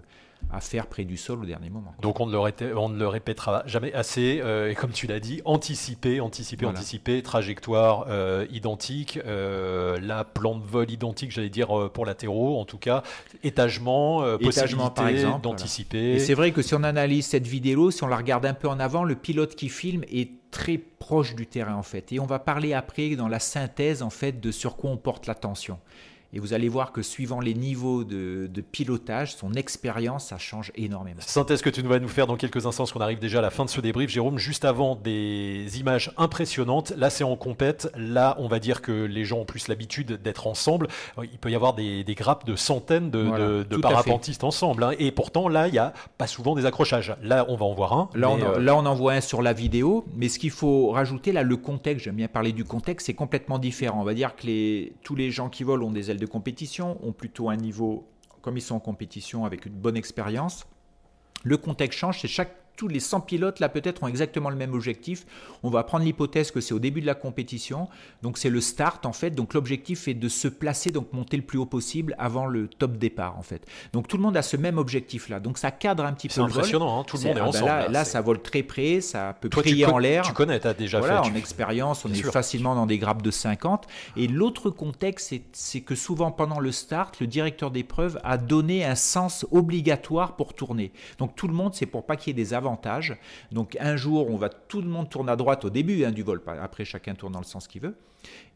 à 0.52 0.60
faire 0.60 0.86
près 0.86 1.04
du 1.04 1.16
sol 1.16 1.40
au 1.40 1.44
dernier 1.44 1.70
moment. 1.70 1.92
Donc 2.00 2.20
on 2.20 2.26
ne 2.26 2.32
le, 2.32 2.78
on 2.78 2.88
ne 2.88 2.98
le 2.98 3.08
répétera 3.08 3.64
jamais 3.66 3.92
assez, 3.92 4.40
euh, 4.40 4.70
et 4.70 4.74
comme 4.74 4.92
tu 4.92 5.06
l'as 5.06 5.18
dit, 5.18 5.42
anticiper, 5.44 6.20
anticiper, 6.20 6.66
anticiper, 6.66 7.22
trajectoire 7.22 8.06
euh, 8.08 8.46
identique, 8.52 9.18
euh, 9.26 9.98
la 10.00 10.24
plan 10.24 10.56
de 10.56 10.64
vol 10.64 10.88
identique, 10.90 11.32
j'allais 11.32 11.48
dire 11.48 11.90
pour 11.92 12.06
latéraux 12.06 12.60
en 12.60 12.64
tout 12.64 12.78
cas, 12.78 13.02
étagement, 13.42 14.36
étagement 14.38 14.90
par 14.90 15.08
exemple, 15.08 15.42
d'anticiper. 15.42 16.12
Et 16.12 16.18
c'est 16.20 16.34
vrai 16.34 16.52
que 16.52 16.62
si 16.62 16.74
on 16.74 16.84
analyse 16.84 17.26
cette 17.26 17.46
vidéo, 17.46 17.90
si 17.90 18.04
on 18.04 18.08
la 18.08 18.16
regarde 18.16 18.46
un 18.46 18.54
peu 18.54 18.68
en 18.68 18.78
avant, 18.78 19.02
le 19.02 19.16
pilote 19.16 19.56
qui 19.56 19.68
filme 19.68 20.04
est 20.12 20.30
très 20.50 20.78
proche 20.78 21.34
du 21.34 21.46
terrain 21.46 21.74
en 21.74 21.82
fait, 21.82 22.12
et 22.12 22.20
on 22.20 22.26
va 22.26 22.38
parler 22.38 22.72
après 22.72 23.16
dans 23.16 23.28
la 23.28 23.38
synthèse 23.40 24.02
en 24.02 24.10
fait 24.10 24.40
de 24.40 24.50
sur 24.50 24.76
quoi 24.76 24.90
on 24.90 24.96
porte 24.96 25.26
l'attention. 25.26 25.78
Et 26.32 26.38
vous 26.38 26.52
allez 26.52 26.68
voir 26.68 26.92
que 26.92 27.02
suivant 27.02 27.40
les 27.40 27.54
niveaux 27.54 28.04
de, 28.04 28.48
pilotage, 28.72 29.36
son 29.36 29.54
expérience, 29.54 30.26
ça 30.26 30.38
change 30.38 30.72
énormément. 30.74 31.20
Synthèse 31.20 31.62
que 31.62 31.70
tu 31.70 31.82
vas 31.82 31.98
nous 31.98 32.08
faire 32.08 32.26
dans 32.26 32.36
quelques 32.36 32.66
instants, 32.66 32.84
parce 32.84 32.92
qu'on 32.92 33.00
arrive 33.00 33.18
déjà 33.18 33.38
à 33.38 33.42
la 33.42 33.50
fin 33.50 33.64
de 33.64 33.70
ce 33.70 33.80
débrief, 33.80 34.10
Jérôme, 34.10 34.38
juste 34.38 34.64
avant 34.64 34.96
des 34.96 35.78
images 35.78 36.12
impressionnantes? 36.16 36.92
Là, 36.96 37.10
c'est 37.10 37.24
en 37.24 37.36
compète. 37.36 37.90
Là, 37.96 38.36
on 38.38 38.48
va 38.48 38.58
dire 38.58 38.82
que 38.82 38.92
les 38.92 39.24
gens 39.24 39.38
ont 39.38 39.44
plus 39.44 39.68
l'habitude 39.68 40.20
d'être 40.22 40.46
ensemble. 40.46 40.88
Il 41.22 41.38
peut 41.38 41.50
y 41.50 41.54
avoir 41.54 41.74
des, 41.74 42.04
grappes 42.16 42.46
de 42.46 42.56
centaines 42.56 43.10
de, 43.10 43.76
parapentistes 43.76 44.44
ensemble. 44.44 44.84
Hein. 44.84 44.92
Et 44.98 45.12
pourtant, 45.12 45.48
là, 45.48 45.68
il 45.68 45.72
n'y 45.72 45.78
a 45.78 45.92
pas 46.18 46.26
souvent 46.26 46.54
des 46.54 46.66
accrochages. 46.66 47.14
Là, 47.22 47.46
on 47.48 47.56
va 47.56 47.66
en 47.66 47.74
voir 47.74 47.92
un. 47.92 48.08
Là, 48.14 48.30
on, 48.30 48.40
euh, 48.40 48.58
là, 48.58 48.74
on 48.74 48.86
en 48.86 48.94
voit 48.94 49.14
un 49.14 49.20
sur 49.20 49.42
la 49.42 49.52
vidéo. 49.52 50.04
Mais 50.16 50.28
ce 50.28 50.38
qu'il 50.38 50.50
faut 50.50 50.90
rajouter, 50.90 51.32
là, 51.32 51.42
le 51.42 51.56
contexte, 51.56 52.04
j'aime 52.04 52.16
bien 52.16 52.28
parler 52.28 52.52
du 52.52 52.64
contexte, 52.64 53.06
c'est 53.06 53.14
complètement 53.14 53.58
différent. 53.58 54.00
On 54.00 54.04
va 54.04 54.14
dire 54.14 54.34
que 54.36 54.46
les, 54.46 54.92
tous 55.02 55.14
les 55.14 55.30
gens 55.30 55.48
qui 55.48 55.64
volent 55.64 55.86
ont 55.86 55.90
des 55.90 56.10
de 56.16 56.26
compétition, 56.26 56.98
ont 57.06 57.12
plutôt 57.12 57.48
un 57.48 57.56
niveau, 57.56 58.08
comme 58.42 58.56
ils 58.56 58.62
sont 58.62 58.76
en 58.76 58.80
compétition, 58.80 59.44
avec 59.44 59.66
une 59.66 59.74
bonne 59.74 59.96
expérience. 59.96 60.66
Le 61.44 61.56
contexte 61.56 61.98
change, 61.98 62.20
c'est 62.20 62.28
chaque 62.28 62.54
tous 62.76 62.88
les 62.88 63.00
100 63.00 63.20
pilotes, 63.20 63.60
là, 63.60 63.68
peut-être, 63.68 64.02
ont 64.02 64.06
exactement 64.06 64.50
le 64.50 64.56
même 64.56 64.74
objectif. 64.74 65.26
On 65.62 65.70
va 65.70 65.82
prendre 65.82 66.04
l'hypothèse 66.04 66.50
que 66.50 66.60
c'est 66.60 66.74
au 66.74 66.78
début 66.78 67.00
de 67.00 67.06
la 67.06 67.14
compétition. 67.14 67.88
Donc, 68.22 68.38
c'est 68.38 68.50
le 68.50 68.60
start, 68.60 69.06
en 69.06 69.12
fait. 69.12 69.30
Donc, 69.30 69.54
l'objectif 69.54 70.08
est 70.08 70.14
de 70.14 70.28
se 70.28 70.48
placer, 70.48 70.90
donc 70.90 71.12
monter 71.12 71.36
le 71.36 71.42
plus 71.42 71.58
haut 71.58 71.66
possible 71.66 72.14
avant 72.18 72.46
le 72.46 72.68
top 72.68 72.98
départ, 72.98 73.38
en 73.38 73.42
fait. 73.42 73.66
Donc, 73.92 74.08
tout 74.08 74.16
le 74.16 74.22
monde 74.22 74.36
a 74.36 74.42
ce 74.42 74.56
même 74.56 74.78
objectif-là. 74.78 75.40
Donc, 75.40 75.58
ça 75.58 75.70
cadre 75.70 76.04
un 76.04 76.12
petit 76.12 76.28
peu. 76.28 76.34
C'est 76.34 76.40
impressionnant, 76.40 77.00
hein, 77.00 77.04
tout 77.04 77.16
le 77.16 77.24
monde 77.24 77.36
est, 77.36 77.40
ah 77.40 77.44
ben 77.44 77.48
ensemble. 77.48 77.92
là, 77.92 78.04
ça 78.04 78.20
vole 78.20 78.42
très 78.42 78.62
près, 78.62 79.00
ça 79.00 79.36
peut 79.40 79.48
prier 79.48 79.86
en 79.86 79.98
l'air. 79.98 80.22
Tu 80.22 80.32
connais, 80.32 80.60
tu 80.60 80.66
as 80.66 80.74
déjà 80.74 80.98
voilà, 80.98 81.22
fait. 81.22 81.30
En 81.30 81.34
expérience, 81.34 82.04
on 82.04 82.12
est 82.12 82.22
facilement 82.22 82.74
dans 82.74 82.86
des 82.86 82.98
grappes 82.98 83.22
de 83.22 83.30
50. 83.30 83.86
Et 84.16 84.28
l'autre 84.28 84.70
contexte, 84.70 85.34
c'est 85.52 85.80
que 85.80 85.94
souvent, 85.94 86.30
pendant 86.30 86.60
le 86.60 86.72
start, 86.72 87.20
le 87.20 87.26
directeur 87.26 87.70
d'épreuve 87.70 88.20
a 88.24 88.38
donné 88.38 88.84
un 88.84 88.94
sens 88.94 89.46
obligatoire 89.50 90.36
pour 90.36 90.54
tourner. 90.54 90.92
Donc, 91.18 91.34
tout 91.34 91.48
le 91.48 91.54
monde, 91.54 91.74
c'est 91.74 91.86
pour 91.86 92.04
pas 92.04 92.16
qu'il 92.16 92.36
y 92.36 92.40
ait 92.40 92.44
des 92.44 92.52
donc 93.52 93.76
un 93.80 93.96
jour, 93.96 94.30
on 94.30 94.36
va 94.36 94.48
tout 94.48 94.82
le 94.82 94.88
monde 94.88 95.08
tourne 95.08 95.28
à 95.28 95.36
droite 95.36 95.64
au 95.64 95.70
début 95.70 96.04
hein, 96.04 96.12
du 96.12 96.22
vol, 96.22 96.42
après 96.60 96.84
chacun 96.84 97.14
tourne 97.14 97.32
dans 97.32 97.40
le 97.40 97.44
sens 97.44 97.66
qu'il 97.68 97.82
veut 97.82 97.94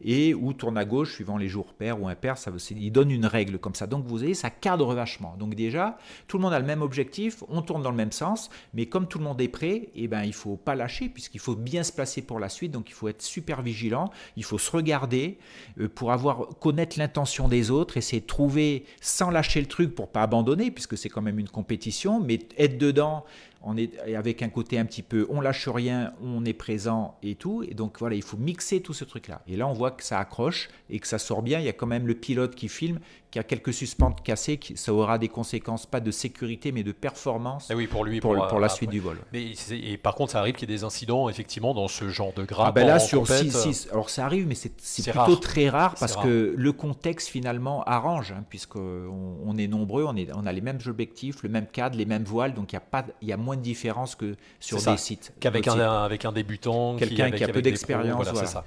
et 0.03 0.33
ou 0.33 0.53
tourne 0.53 0.77
à 0.77 0.85
gauche 0.85 1.13
suivant 1.13 1.37
les 1.37 1.47
jours 1.47 1.73
pairs 1.73 2.01
ou 2.01 2.07
impairs. 2.07 2.37
Ça, 2.37 2.51
il 2.71 2.91
donne 2.91 3.11
une 3.11 3.25
règle 3.25 3.57
comme 3.59 3.75
ça. 3.75 3.87
Donc 3.87 4.05
vous 4.05 4.17
voyez, 4.17 4.33
ça 4.33 4.49
cadre 4.49 4.93
vachement. 4.93 5.35
Donc 5.37 5.55
déjà, 5.55 5.97
tout 6.27 6.37
le 6.37 6.43
monde 6.43 6.53
a 6.53 6.59
le 6.59 6.65
même 6.65 6.81
objectif, 6.81 7.43
on 7.49 7.61
tourne 7.61 7.81
dans 7.81 7.91
le 7.91 7.97
même 7.97 8.11
sens, 8.11 8.49
mais 8.73 8.85
comme 8.85 9.07
tout 9.07 9.17
le 9.17 9.23
monde 9.23 9.39
est 9.41 9.47
prêt, 9.47 9.89
eh 9.95 10.07
ben, 10.07 10.23
il 10.23 10.33
faut 10.33 10.57
pas 10.57 10.75
lâcher 10.75 11.09
puisqu'il 11.09 11.39
faut 11.39 11.55
bien 11.55 11.83
se 11.83 11.91
placer 11.91 12.21
pour 12.21 12.39
la 12.39 12.49
suite. 12.49 12.71
Donc 12.71 12.89
il 12.89 12.93
faut 12.93 13.07
être 13.07 13.21
super 13.21 13.61
vigilant, 13.61 14.11
il 14.37 14.43
faut 14.43 14.57
se 14.57 14.71
regarder 14.71 15.37
euh, 15.79 15.87
pour 15.87 16.11
avoir 16.11 16.49
connaître 16.59 16.97
l'intention 16.97 17.47
des 17.47 17.71
autres, 17.71 17.97
essayer 17.97 18.21
de 18.21 18.27
trouver 18.27 18.85
sans 19.01 19.29
lâcher 19.29 19.59
le 19.61 19.67
truc 19.67 19.95
pour 19.95 20.09
pas 20.09 20.23
abandonner 20.23 20.71
puisque 20.71 20.97
c'est 20.97 21.09
quand 21.09 21.21
même 21.21 21.39
une 21.39 21.49
compétition, 21.49 22.19
mais 22.19 22.39
être 22.57 22.77
dedans 22.77 23.25
on 23.63 23.77
est 23.77 23.99
avec 24.15 24.41
un 24.41 24.49
côté 24.49 24.79
un 24.79 24.85
petit 24.85 25.03
peu 25.03 25.27
on 25.29 25.41
lâche 25.41 25.67
rien, 25.67 26.13
on 26.23 26.43
est 26.45 26.53
présent 26.53 27.17
et 27.21 27.35
tout. 27.35 27.63
Et 27.63 27.73
donc 27.73 27.99
voilà, 27.99 28.15
il 28.15 28.23
faut 28.23 28.37
mixer 28.37 28.81
tout 28.81 28.93
ce 28.93 29.05
truc-là. 29.05 29.41
Et 29.47 29.55
là, 29.55 29.60
on 29.67 29.73
voit 29.73 29.91
que 29.91 30.03
ça 30.03 30.19
accroche 30.19 30.69
et 30.89 30.99
que 30.99 31.07
ça 31.07 31.19
sort 31.19 31.41
bien. 31.41 31.59
Il 31.59 31.65
y 31.65 31.69
a 31.69 31.73
quand 31.73 31.87
même 31.87 32.07
le 32.07 32.15
pilote 32.15 32.55
qui 32.55 32.67
filme 32.67 32.99
qui 33.31 33.39
a 33.39 33.43
quelques 33.43 33.73
suspentes 33.73 34.21
cassées, 34.23 34.59
ça 34.75 34.93
aura 34.93 35.17
des 35.17 35.29
conséquences 35.29 35.85
pas 35.85 36.01
de 36.01 36.11
sécurité 36.11 36.73
mais 36.73 36.83
de 36.83 36.91
performance 36.91 37.69
ah 37.71 37.75
oui, 37.75 37.87
pour 37.87 38.03
lui, 38.03 38.19
pour, 38.19 38.35
pour, 38.47 38.59
la 38.59 38.67
suite 38.67 38.89
du 38.89 38.99
vol. 38.99 39.17
Mais 39.31 39.53
et 39.71 39.97
par 39.97 40.15
contre, 40.15 40.33
ça 40.33 40.39
arrive 40.39 40.55
qu'il 40.55 40.69
y 40.69 40.73
ait 40.73 40.75
des 40.75 40.83
incidents 40.83 41.29
effectivement 41.29 41.73
dans 41.73 41.87
ce 41.87 42.09
genre 42.09 42.33
de 42.33 42.43
grappe. 42.43 42.67
Ah 42.67 42.71
ben 42.73 42.85
là, 42.85 42.99
sur 42.99 43.25
6, 43.25 43.87
alors 43.91 44.09
ça 44.09 44.25
arrive, 44.25 44.47
mais 44.47 44.55
c'est 44.55 45.11
plutôt 45.11 45.37
très 45.37 45.69
rare 45.69 45.95
parce 45.97 46.17
que 46.17 46.53
le 46.55 46.71
contexte 46.73 47.29
finalement 47.29 47.83
arrange, 47.85 48.33
hein, 48.33 48.43
puisqu'on 48.49 49.37
on 49.45 49.57
est 49.57 49.67
nombreux, 49.67 50.03
on, 50.03 50.15
est, 50.17 50.27
on 50.33 50.45
a 50.45 50.51
les 50.51 50.61
mêmes 50.61 50.79
objectifs, 50.85 51.41
le 51.43 51.49
même 51.49 51.67
cadre, 51.67 51.97
les 51.97 52.05
mêmes 52.05 52.25
voiles, 52.25 52.53
donc 52.53 52.73
il 52.73 52.75
y, 52.75 52.77
a 52.77 52.81
pas, 52.81 53.05
y 53.21 53.31
a 53.31 53.37
moins 53.37 53.55
de 53.55 53.61
différence 53.61 54.15
que 54.15 54.35
sur 54.59 54.81
des 54.81 54.97
sites. 54.97 55.33
Qu'avec 55.39 55.67
un, 55.69 55.79
avec 55.79 56.25
un 56.25 56.33
débutant, 56.33 56.97
quelqu'un 56.97 57.31
qui, 57.31 57.45
a 57.45 57.47
peu 57.47 57.61
d'expérience. 57.61 58.27
Voilà, 58.29 58.45
ça. 58.45 58.65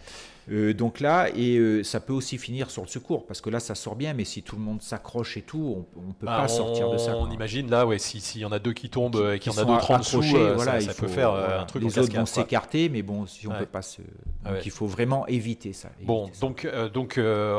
Euh, 0.50 0.74
donc 0.74 1.00
là, 1.00 1.28
et 1.34 1.56
euh, 1.56 1.82
ça 1.82 2.00
peut 2.00 2.12
aussi 2.12 2.38
finir 2.38 2.70
sur 2.70 2.82
le 2.82 2.88
secours, 2.88 3.26
parce 3.26 3.40
que 3.40 3.50
là, 3.50 3.60
ça 3.60 3.74
sort 3.74 3.96
bien, 3.96 4.14
mais 4.14 4.24
si 4.24 4.42
tout 4.42 4.56
le 4.56 4.62
monde 4.62 4.82
s'accroche 4.82 5.36
et 5.36 5.42
tout, 5.42 5.86
on 5.96 6.08
ne 6.08 6.12
peut 6.12 6.26
bah, 6.26 6.38
pas 6.42 6.48
sortir 6.48 6.90
de 6.90 6.98
ça. 6.98 7.16
On 7.16 7.30
imagine 7.30 7.70
là, 7.70 7.86
ouais, 7.86 7.98
s'il 7.98 8.40
y 8.40 8.44
en 8.44 8.52
a 8.52 8.58
deux 8.58 8.72
qui 8.72 8.90
tombent 8.90 9.32
et 9.34 9.38
qu'il 9.38 9.52
y 9.52 9.56
en 9.56 9.58
a 9.58 9.64
d'autres 9.64 9.90
en 9.90 9.98
dessous, 9.98 10.22
euh, 10.34 10.54
voilà, 10.54 10.80
ça, 10.80 10.80
il 10.80 10.90
faut, 10.90 11.06
peut 11.06 11.12
faire 11.12 11.32
un 11.32 11.64
truc 11.64 11.82
Les 11.82 11.98
autres 11.98 12.14
vont 12.14 12.26
s'écarter, 12.26 12.88
mais 12.88 13.02
bon, 13.02 13.26
si 13.26 13.46
on 13.46 13.52
peut 13.52 13.66
pas 13.66 13.82
se... 13.82 14.02
Donc 14.44 14.66
il 14.66 14.70
faut 14.70 14.86
vraiment 14.86 15.26
éviter 15.26 15.72
ça. 15.72 15.88
bon, 16.02 16.30
donc, 16.40 16.68
donc 16.92 17.18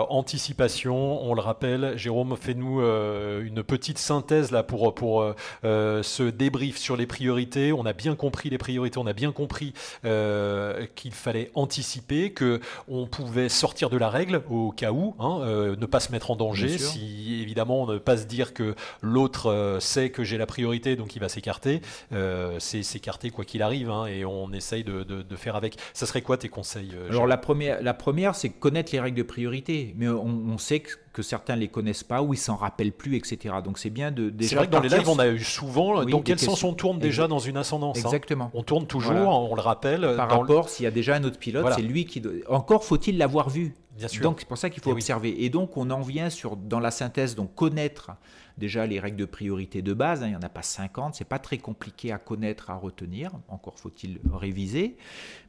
anticipation, 0.10 1.24
on 1.24 1.34
le 1.34 1.42
rappelle, 1.42 1.98
Jérôme, 1.98 2.36
fais-nous 2.40 2.82
une 2.82 3.64
petite 3.64 3.98
synthèse 3.98 4.52
là 4.52 4.64
pour, 4.64 4.94
pour 4.94 5.34
ce 5.64 6.30
débrief 6.30 6.78
sur 6.78 6.96
les 6.96 7.08
priorités. 7.08 7.74
On 7.74 7.86
a 7.86 7.94
bien 7.94 8.16
compris 8.16 8.50
les 8.50 8.58
priorités, 8.58 9.00
on 9.00 9.08
a 9.08 9.14
bien 9.14 9.32
compris 9.32 9.74
qu'il 10.04 11.14
fallait 11.14 11.52
anticiper, 11.56 12.32
que 12.32 12.60
on 12.88 13.08
pouvait 13.08 13.50
sortir 13.50 13.90
de 13.90 13.98
la 13.98 14.10
règle 14.10 14.42
au 14.50 14.72
cas 14.72 14.92
où, 14.92 15.16
hein, 15.20 15.40
euh, 15.42 15.76
ne 15.76 15.86
pas 15.86 16.00
se 16.00 16.12
mettre 16.12 16.32
en 16.32 16.36
danger, 16.36 16.78
si 16.78 17.40
évidemment 17.42 17.88
ne 17.88 17.98
pas 17.98 18.18
se 18.18 18.26
dire 18.26 18.54
que 18.54 18.76
l'autre 19.02 19.52
euh, 19.52 19.80
sait 19.80 20.10
que 20.10 20.24
j'ai 20.24 20.38
la 20.38 20.46
priorité, 20.46 20.96
donc 20.96 21.16
il 21.16 21.20
va 21.20 21.30
s'écarter. 21.30 21.82
Euh, 22.14 22.58
c'est 22.60 22.84
s'écarter 22.84 23.30
quoi 23.30 23.46
qu'il 23.46 23.62
arrive, 23.62 23.90
hein, 23.90 24.06
et 24.06 24.26
on 24.26 24.52
essaye 24.52 24.84
de, 24.84 25.06
faire 25.36 25.56
avec. 25.56 25.78
Ça 25.94 26.06
serait 26.06 26.22
quoi 26.22 26.38
tes 26.38 26.50
conseils 26.50 26.92
Alors 27.10 27.28
la 27.28 27.38
première, 27.38 27.82
la 27.82 27.94
première 27.94 28.36
c'est 28.36 28.50
connaître 28.50 28.92
les 28.94 29.00
règles 29.00 29.18
de 29.18 29.24
priorité, 29.24 29.94
mais 29.98 30.08
on, 30.08 30.58
sait 30.58 30.80
que 30.80 30.92
que 31.16 31.22
certains 31.22 31.56
les 31.56 31.70
connaissent 31.70 32.04
pas 32.04 32.22
ou 32.22 32.34
ils 32.34 32.38
s'en 32.38 32.58
rappellent 32.58 32.92
plus, 32.92 33.16
etc. 33.16 33.56
Donc 33.64 33.80
c'est 33.80 33.90
bien 33.90 34.12
de 34.12 34.30
déjà. 34.30 34.50
C'est 34.50 34.56
vrai 34.58 34.68
que 34.68 34.72
dans 34.72 34.82
les 34.82 34.90
lives 34.90 35.08
on 35.08 35.18
a 35.18 35.30
eu 35.30 35.40
souvent. 35.40 36.04
dans 36.04 36.22
quel 36.22 36.38
sens 36.38 36.62
on 36.66 36.74
tourne 36.74 37.00
déjà 37.00 37.30
dans 37.30 37.40
une 37.40 37.56
ascendance 37.56 38.00
hein? 38.00 38.02
Exactement. 38.04 38.52
On 38.54 38.64
tourne 38.64 38.86
toujours, 38.86 39.50
on 39.50 39.56
le 39.56 39.62
rappelle. 39.62 40.14
Par 40.18 40.30
rapport, 40.30 40.68
s'il 40.68 40.84
y 40.84 40.88
a 40.88 40.92
déjà 40.92 41.16
un 41.16 41.24
autre 41.24 41.40
pilote, 41.40 41.66
c'est 41.74 41.82
lui 41.82 42.06
qui. 42.06 42.22
Encore 42.50 42.84
faut-il 42.84 43.18
l'avoir 43.18 43.50
vu. 43.50 43.74
Bien 43.98 44.10
sûr. 44.10 44.24
Donc 44.24 44.42
c'est 44.42 44.48
pour 44.48 44.58
ça 44.58 44.70
qu'il 44.70 44.84
faut 44.84 44.92
observer. 44.92 45.46
Et 45.46 45.50
donc 45.50 45.78
on 45.78 45.90
en 45.90 46.02
vient 46.02 46.30
sur 46.30 46.58
dans 46.58 46.82
la 46.82 46.92
synthèse 46.92 47.34
donc 47.34 47.56
connaître 47.56 48.12
déjà 48.58 48.86
les 48.86 49.00
règles 49.00 49.18
de 49.18 49.26
priorité 49.26 49.82
de 49.82 49.94
base. 49.94 50.24
Hein, 50.24 50.28
il 50.28 50.30
n'y 50.32 50.36
en 50.36 50.42
a 50.42 50.50
pas 50.50 50.62
50, 50.62 51.16
c'est 51.16 51.26
pas 51.26 51.40
très 51.40 51.58
compliqué 51.58 52.12
à 52.12 52.18
connaître, 52.18 52.70
à 52.70 52.76
retenir. 52.76 53.32
Encore 53.48 53.80
faut-il 53.80 54.20
réviser, 54.32 54.98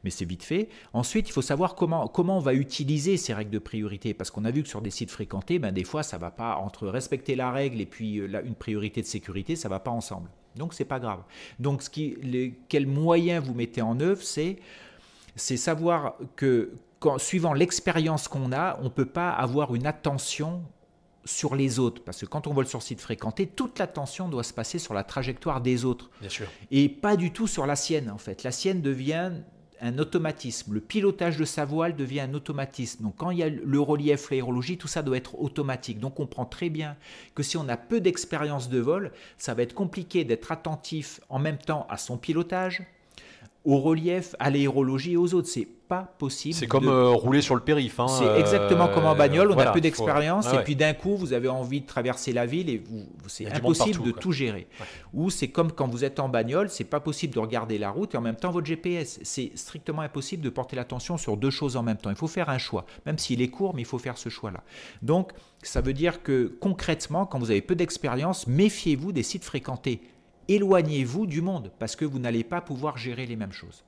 mais 0.03 0.09
c'est 0.09 0.25
vite 0.25 0.43
fait. 0.43 0.69
Ensuite, 0.93 1.29
il 1.29 1.31
faut 1.31 1.41
savoir 1.41 1.75
comment, 1.75 2.07
comment 2.07 2.37
on 2.37 2.41
va 2.41 2.53
utiliser 2.53 3.17
ces 3.17 3.33
règles 3.33 3.51
de 3.51 3.59
priorité, 3.59 4.13
parce 4.13 4.31
qu'on 4.31 4.45
a 4.45 4.51
vu 4.51 4.63
que 4.63 4.69
sur 4.69 4.81
des 4.81 4.91
sites 4.91 5.11
fréquentés, 5.11 5.59
ben, 5.59 5.71
des 5.71 5.83
fois, 5.83 6.03
ça 6.03 6.17
va 6.17 6.31
pas 6.31 6.55
entre 6.57 6.87
respecter 6.87 7.35
la 7.35 7.51
règle 7.51 7.81
et 7.81 7.85
puis 7.85 8.19
euh, 8.19 8.41
une 8.43 8.55
priorité 8.55 9.01
de 9.01 9.07
sécurité, 9.07 9.55
ça 9.55 9.69
va 9.69 9.79
pas 9.79 9.91
ensemble. 9.91 10.29
Donc 10.55 10.73
c'est 10.73 10.85
pas 10.85 10.99
grave. 10.99 11.21
Donc 11.59 11.83
ce 11.83 11.89
qui, 11.89 12.17
les, 12.21 12.53
quels 12.67 12.87
moyens 12.87 13.45
vous 13.45 13.53
mettez 13.53 13.81
en 13.81 13.99
œuvre, 13.99 14.21
c'est 14.23 14.57
c'est 15.35 15.57
savoir 15.57 16.15
que 16.35 16.71
suivant 17.17 17.53
l'expérience 17.53 18.27
qu'on 18.27 18.51
a, 18.51 18.79
on 18.79 18.85
ne 18.85 18.89
peut 18.89 19.05
pas 19.05 19.29
avoir 19.29 19.75
une 19.75 19.85
attention 19.85 20.63
sur 21.27 21.55
les 21.55 21.79
autres. 21.79 22.01
Parce 22.03 22.21
que 22.21 22.25
quand 22.25 22.47
on 22.47 22.53
vole 22.53 22.67
sur 22.67 22.81
site 22.81 23.01
fréquenté, 23.01 23.45
toute 23.47 23.79
l'attention 23.79 24.29
doit 24.29 24.43
se 24.43 24.53
passer 24.53 24.79
sur 24.79 24.93
la 24.93 25.03
trajectoire 25.03 25.61
des 25.61 25.85
autres. 25.85 26.09
Bien 26.19 26.29
sûr. 26.29 26.47
Et 26.71 26.89
pas 26.89 27.15
du 27.15 27.31
tout 27.31 27.47
sur 27.47 27.65
la 27.65 27.75
sienne, 27.75 28.09
en 28.09 28.17
fait. 28.17 28.43
La 28.43 28.51
sienne 28.51 28.81
devient 28.81 29.31
un 29.81 29.97
automatisme. 29.99 30.73
Le 30.73 30.81
pilotage 30.81 31.37
de 31.37 31.45
sa 31.45 31.65
voile 31.65 31.95
devient 31.95 32.21
un 32.21 32.33
automatisme. 32.33 33.03
Donc 33.03 33.15
quand 33.17 33.31
il 33.31 33.37
y 33.37 33.43
a 33.43 33.49
le 33.49 33.79
relief, 33.79 34.29
l'aérologie, 34.31 34.77
tout 34.77 34.87
ça 34.87 35.03
doit 35.03 35.17
être 35.17 35.39
automatique. 35.39 35.99
Donc 35.99 36.19
on 36.19 36.23
comprend 36.23 36.45
très 36.45 36.69
bien 36.69 36.97
que 37.35 37.43
si 37.43 37.57
on 37.57 37.69
a 37.69 37.77
peu 37.77 38.01
d'expérience 38.01 38.69
de 38.69 38.79
vol, 38.79 39.11
ça 39.37 39.53
va 39.53 39.63
être 39.63 39.73
compliqué 39.73 40.23
d'être 40.23 40.51
attentif 40.51 41.21
en 41.29 41.39
même 41.39 41.57
temps 41.57 41.85
à 41.89 41.97
son 41.97 42.17
pilotage, 42.17 42.83
au 43.67 43.79
relief, 43.79 44.33
à 44.39 44.49
l'aérologie 44.49 45.11
et 45.11 45.17
aux 45.17 45.33
autres. 45.33 45.49
C'est 45.49 45.67
pas 45.89 46.13
possible. 46.17 46.55
C'est 46.55 46.67
comme 46.67 46.87
euh, 46.87 47.09
rouler 47.09 47.41
sur 47.41 47.53
le 47.53 47.59
périph. 47.59 47.99
Hein, 47.99 48.07
c'est 48.07 48.39
exactement 48.39 48.87
comme 48.87 49.05
en 49.05 49.11
euh, 49.11 49.15
bagnole. 49.15 49.51
On 49.51 49.57
a 49.57 49.71
peu 49.71 49.81
d'expérience 49.81 50.47
et 50.53 50.57
puis 50.63 50.77
d'un 50.77 50.93
coup, 50.93 51.17
vous 51.17 51.33
avez 51.33 51.49
envie 51.49 51.81
de 51.81 51.85
traverser 51.85 52.31
la 52.31 52.45
ville 52.45 52.69
et 52.69 52.77
vous, 52.77 53.05
c'est 53.27 53.51
impossible 53.51 54.03
de 54.03 54.11
tout 54.11 54.31
gérer. 54.31 54.67
Ou 55.13 55.29
c'est 55.29 55.49
comme 55.49 55.73
quand 55.73 55.87
vous 55.87 56.05
êtes 56.05 56.19
en 56.19 56.29
bagnole, 56.29 56.69
c'est 56.69 56.85
pas 56.85 57.01
possible 57.01 57.33
de 57.33 57.39
regarder 57.39 57.77
la 57.77 57.89
route 57.89 58.15
et 58.15 58.17
en 58.17 58.21
même 58.21 58.37
temps 58.37 58.51
votre 58.51 58.65
GPS. 58.65 59.19
C'est 59.23 59.51
strictement 59.55 60.01
impossible 60.01 60.41
de 60.41 60.49
porter 60.49 60.77
l'attention 60.77 61.17
sur 61.17 61.35
deux 61.35 61.51
choses 61.51 61.75
en 61.75 61.83
même 61.83 61.97
temps. 61.97 62.09
Il 62.09 62.15
faut 62.15 62.27
faire 62.27 62.49
un 62.49 62.57
choix, 62.57 62.85
même 63.05 63.17
s'il 63.17 63.41
est 63.41 63.49
court, 63.49 63.75
mais 63.75 63.81
il 63.81 63.85
faut 63.85 63.99
faire 63.99 64.17
ce 64.17 64.29
choix-là. 64.29 64.63
Donc, 65.01 65.33
ça 65.61 65.81
veut 65.81 65.93
dire 65.93 66.23
que 66.23 66.57
concrètement, 66.61 67.25
quand 67.25 67.39
vous 67.39 67.51
avez 67.51 67.61
peu 67.61 67.75
d'expérience, 67.75 68.47
méfiez-vous 68.47 69.11
des 69.11 69.23
sites 69.23 69.43
fréquentés 69.43 70.01
éloignez-vous 70.47 71.25
du 71.25 71.41
monde 71.41 71.71
parce 71.79 71.95
que 71.95 72.05
vous 72.05 72.19
n'allez 72.19 72.43
pas 72.43 72.61
pouvoir 72.61 72.97
gérer 72.97 73.25
les 73.25 73.35
mêmes 73.35 73.51
choses. 73.51 73.83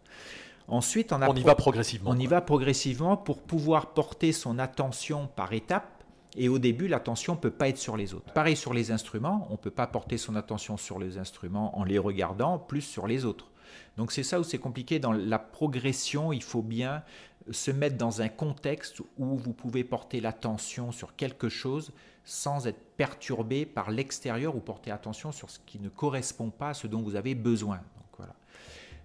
Ensuite, 0.68 1.12
on, 1.14 1.36
y 1.36 1.42
va 1.42 1.56
progressivement. 1.56 2.12
On 2.12 2.20
y 2.20 2.28
va 2.28 2.42
progressivement 2.42 3.18
pour 3.18 3.42
pouvoir 3.42 3.94
porter 3.94 4.32
son 4.32 4.60
attention 4.60 5.28
par 5.36 5.52
étapes. 5.54 6.04
Et 6.38 6.48
au 6.48 6.60
début, 6.60 6.88
l'attention 6.88 7.34
ne 7.34 7.40
peut 7.40 7.50
pas 7.50 7.70
être 7.70 7.80
sur 7.80 7.98
les 7.98 8.14
autres. 8.14 8.32
Pareil 8.34 8.56
sur 8.56 8.74
les 8.74 8.92
instruments, 8.92 9.48
on 9.50 9.54
ne 9.54 9.58
peut 9.58 9.72
pas 9.72 9.88
porter 9.88 10.18
son 10.18 10.36
attention 10.36 10.78
sur 10.78 11.00
les 11.00 11.18
instruments 11.18 11.78
en 11.80 11.84
les 11.84 11.98
regardant, 11.98 12.60
plus 12.60 12.82
sur 12.82 13.08
les 13.08 13.26
autres. 13.26 13.50
Donc 13.98 14.12
c'est 14.12 14.24
ça 14.24 14.40
où 14.40 14.44
c'est 14.44 14.60
compliqué. 14.60 15.00
Dans 15.00 15.12
la 15.12 15.40
progression, 15.40 16.32
il 16.32 16.44
faut 16.44 16.62
bien 16.62 17.04
se 17.52 17.72
mettre 17.72 17.98
dans 17.98 18.22
un 18.22 18.30
contexte 18.30 19.02
où 19.18 19.38
vous 19.38 19.54
pouvez 19.54 19.84
porter 19.84 20.22
l'attention 20.22 20.92
sur 20.92 21.16
quelque 21.16 21.50
chose 21.50 21.92
sans 22.24 22.68
être 22.68 22.80
perturbé 22.96 23.66
par 23.66 23.90
l'extérieur 23.90 24.56
ou 24.56 24.60
porter 24.60 24.92
attention 24.92 25.32
sur 25.32 25.50
ce 25.50 25.60
qui 25.66 25.80
ne 25.80 25.90
correspond 25.90 26.50
pas 26.50 26.70
à 26.70 26.74
ce 26.74 26.88
dont 26.88 27.02
vous 27.02 27.16
avez 27.16 27.34
besoin. 27.34 27.78
Donc 27.78 28.18
voilà. 28.18 28.36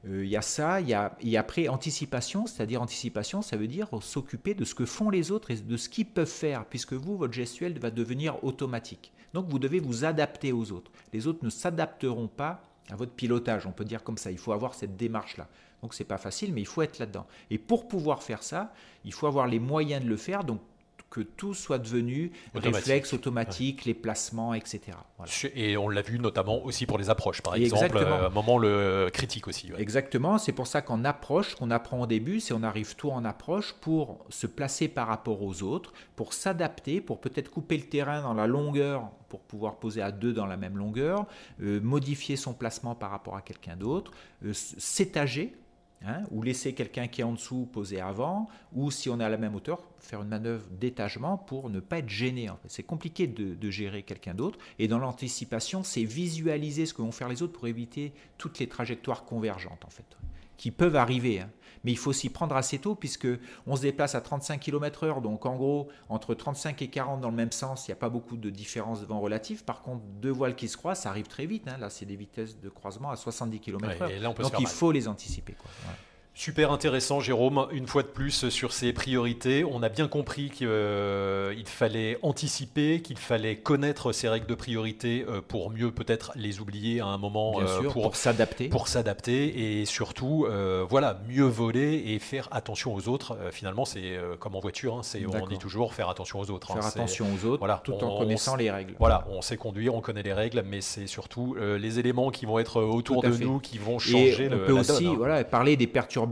Euh, 0.07 0.25
il 0.25 0.31
y 0.31 0.37
a 0.37 0.43
ça, 0.43 0.81
il 0.81 0.89
y 0.89 0.95
a, 0.95 1.17
et 1.21 1.37
après 1.39 1.69
anticipation, 1.69 2.47
c'est-à-dire 2.47 2.83
anticipation, 2.83 3.41
ça 3.41 3.57
veut 3.57 3.69
dire 3.69 3.89
s'occuper 4.03 4.55
de 4.55 4.65
ce 4.65 4.75
que 4.75 4.85
font 4.85 5.09
les 5.09 5.31
autres 5.31 5.51
et 5.51 5.57
de 5.57 5.77
ce 5.77 5.89
qu'ils 5.89 6.07
peuvent 6.07 6.27
faire, 6.27 6.67
puisque 6.67 6.93
vous, 6.93 7.17
votre 7.17 7.33
gestuelle 7.33 7.79
va 7.79 7.91
devenir 7.91 8.43
automatique. 8.45 9.13
Donc 9.33 9.49
vous 9.49 9.59
devez 9.59 9.81
vous 9.81 10.05
adapter 10.05 10.53
aux 10.53 10.73
autres. 10.73 10.91
Les 11.13 11.27
autres 11.27 11.45
ne 11.45 11.51
s'adapteront 11.51 12.29
pas 12.29 12.63
à 12.91 12.97
votre 12.97 13.13
pilotage, 13.13 13.67
on 13.67 13.73
peut 13.73 13.85
dire 13.85 14.05
comme 14.05 14.19
ça. 14.19 14.31
Il 14.31 14.39
faut 14.39 14.53
avoir 14.53 14.75
cette 14.75 14.97
démarche-là. 14.97 15.49
Donc 15.85 15.93
c'est 15.93 16.05
pas 16.05 16.17
facile, 16.17 16.55
mais 16.55 16.63
il 16.63 16.67
faut 16.67 16.81
être 16.81 16.99
là-dedans. 16.99 17.27
Et 17.51 17.59
pour 17.59 17.89
pouvoir 17.89 18.23
faire 18.23 18.43
ça, 18.43 18.73
il 19.05 19.13
faut 19.13 19.27
avoir 19.27 19.47
les 19.47 19.59
moyens 19.59 20.03
de 20.03 20.09
le 20.09 20.17
faire. 20.17 20.43
Donc 20.43 20.61
que 21.11 21.21
tout 21.21 21.53
soit 21.53 21.79
devenu 21.79 22.33
réflexe 22.55 23.13
automatique, 23.13 23.85
les 23.85 23.95
placements, 23.95 24.53
etc. 24.53 24.97
Et 25.55 25.77
on 25.77 25.89
l'a 25.89 26.03
vu 26.03 26.19
notamment 26.19 26.65
aussi 26.65 26.87
pour 26.87 26.99
les 26.99 27.09
approches, 27.09 27.41
par 27.41 27.55
exemple, 27.55 27.99
euh, 27.99 28.27
un 28.27 28.31
moment 28.31 28.59
le 28.59 29.11
critique 29.13 29.47
aussi. 29.47 29.71
Exactement, 29.79 30.39
c'est 30.39 30.53
pour 30.53 30.67
ça 30.67 30.83
qu'en 30.83 31.05
approche, 31.05 31.55
qu'on 31.55 31.71
apprend 31.71 32.01
au 32.01 32.07
début, 32.07 32.41
c'est 32.41 32.53
on 32.53 32.65
arrive 32.65 32.97
tout 32.97 33.11
en 33.11 33.25
approche 33.25 33.75
pour 33.75 34.25
se 34.29 34.49
placer 34.49 34.89
par 34.89 35.07
rapport 35.07 35.41
aux 35.43 35.63
autres, 35.63 35.93
pour 36.17 36.33
s'adapter, 36.33 37.01
pour 37.01 37.21
peut-être 37.21 37.51
couper 37.51 37.77
le 37.77 37.85
terrain 37.85 38.23
dans 38.23 38.35
la 38.35 38.49
longueur 38.49 39.11
pour 39.29 39.41
pouvoir 39.41 39.77
poser 39.77 40.01
à 40.01 40.13
deux 40.13 40.33
dans 40.33 40.47
la 40.47 40.57
même 40.57 40.77
longueur, 40.77 41.27
euh, 41.61 41.81
modifier 41.81 42.37
son 42.37 42.55
placement 42.55 42.95
par 42.95 43.11
rapport 43.11 43.37
à 43.37 43.43
quelqu'un 43.43 43.75
d'autre, 43.75 44.13
euh, 44.45 44.53
s'étager 44.53 45.57
Hein, 46.07 46.23
ou 46.31 46.43
laisser 46.43 46.75
quelqu'un 46.75 47.07
qui 47.07 47.23
est 47.23 47.25
en 47.25 47.33
dessous 47.33 47.67
poser 47.73 47.99
avant, 47.99 48.47
ou 48.75 48.91
si 48.91 49.09
on 49.09 49.21
est 49.21 49.25
à 49.25 49.31
la 49.31 49.39
même 49.39 49.55
hauteur, 49.55 49.81
faire 50.01 50.21
une 50.21 50.29
manœuvre 50.29 50.67
d'étagement 50.71 51.39
pour 51.39 51.71
ne 51.71 51.81
pas 51.81 51.99
être 51.99 52.11
gêné. 52.11 52.51
En 52.51 52.57
fait. 52.57 52.69
C'est 52.69 52.83
compliqué 52.83 53.27
de, 53.27 53.71
gérer 53.71 54.03
quelqu'un 54.03 54.35
d'autre. 54.35 54.59
Et 54.79 54.87
dans 54.87 54.99
l'anticipation, 54.99 55.83
c'est 55.83 56.05
visualiser 56.05 56.85
ce 56.85 56.93
que 56.93 57.01
vont 57.01 57.11
faire 57.11 57.29
les 57.29 57.43
autres 57.43 57.55
pour 57.55 57.69
éviter 57.69 58.13
toutes 58.37 58.59
les 58.59 58.67
trajectoires 58.67 59.25
convergentes, 59.25 59.83
en 59.87 59.91
fait, 59.91 60.05
qui 60.59 60.71
peuvent 60.71 60.97
arriver. 60.97 61.41
Hein. 61.41 61.51
Mais 61.85 61.93
il 61.93 61.99
faut 61.99 62.13
s'y 62.13 62.31
prendre 62.31 62.57
assez 62.57 62.79
tôt, 62.79 62.95
puisque 62.95 63.29
on 63.67 63.77
se 63.77 63.83
déplace 63.83 64.15
à 64.15 64.21
35 64.21 64.61
km/h, 64.61 65.23
donc 65.23 65.47
en 65.47 65.57
gros, 65.57 65.89
entre 66.09 66.35
35 66.35 66.83
et 66.83 66.89
40 66.89 67.21
dans 67.21 67.31
le 67.31 67.37
même 67.37 67.53
sens, 67.53 67.87
il 67.87 67.91
n'y 67.91 67.95
a 67.95 67.97
pas 67.97 68.09
beaucoup 68.09 68.37
de 68.37 68.51
différence 68.51 69.01
de 69.01 69.07
vent 69.07 69.21
relative. 69.21 69.65
Par 69.65 69.83
contre, 69.83 70.03
deux 70.21 70.31
voiles 70.31 70.57
qui 70.57 70.69
se 70.69 70.77
croisent, 70.77 71.03
ça 71.03 71.11
arrive 71.11 71.27
très 71.27 71.47
vite. 71.47 71.69
Hein. 71.69 71.77
Là, 71.79 71.91
c'est 71.91 72.07
des 72.07 72.17
vitesses 72.17 72.59
de 72.59 72.69
croisement 72.69 73.11
à 73.11 73.17
70 73.17 73.61
km/h. 73.61 74.23
donc 74.43 74.53
il 74.59 74.67
faut 74.67 74.93
les 74.93 75.09
anticiper. 75.09 75.55
Super 76.37 76.73
intéressant, 76.73 77.21
Jérôme. 77.21 77.69
Une 77.71 77.87
fois 77.87 78.03
de 78.03 78.09
plus 78.09 78.49
sur 78.49 78.73
ces 78.73 78.93
priorités, 78.93 79.65
on 79.65 79.85
a 79.85 79.89
bien 79.89 80.09
compris 80.09 80.51
qu'il 80.51 80.67
euh, 80.67 81.55
fallait 81.65 82.19
anticiper, 82.23 83.03
qu'il 83.03 83.19
fallait 83.19 83.55
connaître 83.55 84.11
ces 84.11 84.29
règles 84.29 84.47
de 84.47 84.57
priorité 84.57 85.25
euh, 85.29 85.41
pour 85.47 85.71
mieux 85.71 85.93
peut-être 85.93 86.33
les 86.35 86.59
oublier 86.59 87.01
à 87.01 87.07
un 87.07 87.19
moment 87.19 87.61
euh, 87.61 87.89
pour, 87.89 88.17
s'adapter. 88.17 88.69
Pour 88.69 88.89
s'adapter 88.89 89.81
et 89.81 89.85
surtout, 89.85 90.49
voilà, 90.91 91.21
mieux 91.29 91.45
voler 91.45 92.03
et 92.07 92.19
faire 92.19 92.49
attention 92.51 92.93
aux 92.95 93.09
autres. 93.09 93.39
finalement, 93.53 93.85
c'est 93.85 94.19
comme 94.41 94.57
en 94.57 94.61
voiture, 94.61 94.97
hein, 94.97 95.03
c'est 95.05 95.25
on 95.27 95.47
dit 95.47 95.59
toujours 95.59 95.95
faire 95.95 96.09
attention 96.09 96.41
aux 96.41 96.51
autres. 96.51 96.73
Hein. 96.73 96.81
Faire 96.81 96.87
attention 96.87 97.27
aux 97.33 97.47
autres, 97.47 97.59
voilà, 97.59 97.81
tout 97.85 97.93
en 97.93 98.19
connaissant 98.19 98.57
les 98.57 98.73
règles. 98.73 98.95
Voilà, 98.99 99.25
on 99.31 99.41
sait 99.41 99.57
conduire, 99.57 99.95
on 99.95 100.01
connaît 100.01 100.25
les 100.25 100.33
règles, 100.33 100.65
mais 100.67 100.81
c'est 100.81 101.07
surtout 101.07 101.55
les 101.55 102.01
éléments 102.01 102.33
qui 102.33 102.45
vont 102.45 102.59
être 102.59 102.83
autour 102.83 103.23
de 103.23 103.37
nous 103.37 103.61
qui 103.61 103.79
vont 103.79 104.01
changer. 104.01 104.47
Et 104.47 104.53
on 104.53 104.67
peut 104.67 104.73
aussi, 104.73 105.07
hein. 105.07 105.15
voilà, 105.17 105.45
parler 105.45 105.77
des 105.77 105.87
perturbations 105.87 106.24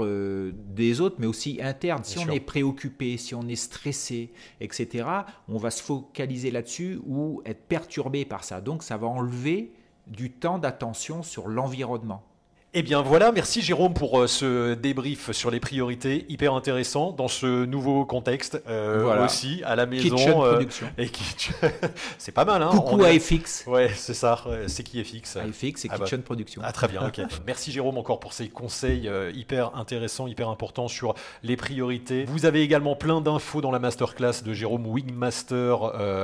euh, 0.00 0.52
des 0.54 1.00
autres, 1.00 1.16
mais 1.18 1.26
aussi 1.26 1.58
internes. 1.62 2.04
Si 2.04 2.18
on 2.18 2.28
est 2.30 2.40
préoccupé, 2.40 3.16
si 3.16 3.34
on 3.34 3.46
est 3.48 3.56
stressé, 3.56 4.32
etc., 4.60 5.06
on 5.48 5.58
va 5.58 5.70
se 5.70 5.82
focaliser 5.82 6.50
là-dessus 6.50 7.00
ou 7.06 7.42
être 7.44 7.66
perturbé 7.66 8.24
par 8.24 8.44
ça. 8.44 8.60
Donc 8.60 8.82
ça 8.82 8.96
va 8.96 9.06
enlever 9.06 9.72
du 10.06 10.30
temps 10.32 10.58
d'attention 10.58 11.22
sur 11.22 11.48
l'environnement. 11.48 12.22
Eh 12.72 12.82
bien 12.82 13.02
voilà, 13.02 13.32
merci 13.32 13.62
Jérôme 13.62 13.94
pour 13.94 14.20
euh, 14.20 14.28
ce 14.28 14.74
débrief 14.74 15.32
sur 15.32 15.50
les 15.50 15.58
priorités, 15.58 16.24
hyper 16.28 16.54
intéressant 16.54 17.10
dans 17.10 17.26
ce 17.26 17.64
nouveau 17.64 18.04
contexte 18.04 18.62
euh, 18.68 19.24
aussi 19.24 19.60
à 19.64 19.74
la 19.74 19.86
maison. 19.86 20.14
Kitchen 20.14 20.34
euh, 20.40 20.52
production. 20.52 20.86
Et 20.96 21.10
c'est 22.18 22.30
pas 22.30 22.44
mal, 22.44 22.62
hein 22.62 22.70
Coucou 22.70 23.02
à 23.02 23.08
FX. 23.08 23.64
Ouais, 23.66 23.90
c'est 23.96 24.14
ça. 24.14 24.44
C'est 24.68 24.84
qui 24.84 25.02
FX 25.02 25.38
FX 25.52 25.84
et 25.84 25.88
ah 25.90 25.98
bah. 25.98 26.04
Kitchen 26.04 26.22
Production. 26.22 26.62
Ah 26.64 26.70
très 26.70 26.86
bien, 26.86 27.04
ok. 27.04 27.20
merci 27.46 27.72
Jérôme 27.72 27.98
encore 27.98 28.20
pour 28.20 28.32
ces 28.32 28.48
conseils 28.48 29.10
hyper 29.34 29.74
intéressants, 29.74 30.28
hyper 30.28 30.48
importants 30.48 30.86
sur 30.86 31.14
les 31.42 31.56
priorités. 31.56 32.24
Vous 32.26 32.46
avez 32.46 32.62
également 32.62 32.94
plein 32.94 33.20
d'infos 33.20 33.60
dans 33.60 33.72
la 33.72 33.80
masterclass 33.80 34.44
de 34.44 34.52
Jérôme 34.52 34.86
Wingmaster, 34.86 35.76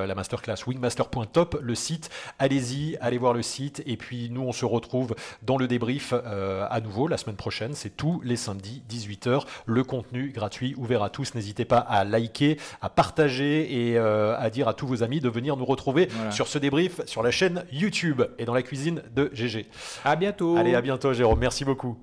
la 0.07 0.15
masterclass 0.15 0.65
wingmaster.top, 0.65 1.59
le 1.61 1.75
site. 1.75 2.09
Allez-y, 2.39 2.97
allez 3.01 3.19
voir 3.19 3.33
le 3.33 3.43
site 3.43 3.83
et 3.85 3.97
puis 3.97 4.31
nous 4.31 4.43
on 4.43 4.53
se 4.53 4.65
retrouve 4.65 5.17
dans 5.43 5.57
le 5.57 5.67
débrief. 5.67 6.15
Euh, 6.37 6.67
à 6.71 6.81
nouveau 6.81 7.09
la 7.09 7.17
semaine 7.17 7.37
prochaine. 7.37 7.75
C'est 7.75 7.97
tous 7.97 8.21
les 8.23 8.37
samedis 8.37 8.83
18h. 8.91 9.43
Le 9.65 9.85
contenu 9.85 10.31
gratuit 10.31 10.75
ouvert 10.77 11.03
à 11.03 11.11
tous. 11.11 11.35
N'hésitez 11.35 11.65
pas 11.65 11.79
à 11.79 12.05
liker, 12.05 12.59
à 12.83 12.91
partager 12.91 13.89
et 13.89 13.99
euh, 13.99 14.37
à 14.39 14.51
dire 14.51 14.69
à 14.69 14.75
tous 14.75 14.87
vos 14.87 15.03
amis 15.03 15.21
de 15.21 15.29
venir 15.29 15.57
nous 15.57 15.65
retrouver 15.65 16.09
sur 16.31 16.47
ce 16.47 16.59
débrief 16.59 17.01
sur 17.07 17.23
la 17.23 17.31
chaîne 17.31 17.65
YouTube 17.73 18.23
et 18.39 18.45
dans 18.45 18.55
la 18.55 18.63
cuisine 18.63 19.03
de 19.15 19.31
GG. 19.33 19.67
À 20.05 20.17
bientôt. 20.17 20.57
Allez, 20.57 20.75
à 20.75 20.83
bientôt 20.83 21.13
Jérôme. 21.13 21.39
Merci 21.39 21.65
beaucoup. 21.65 21.97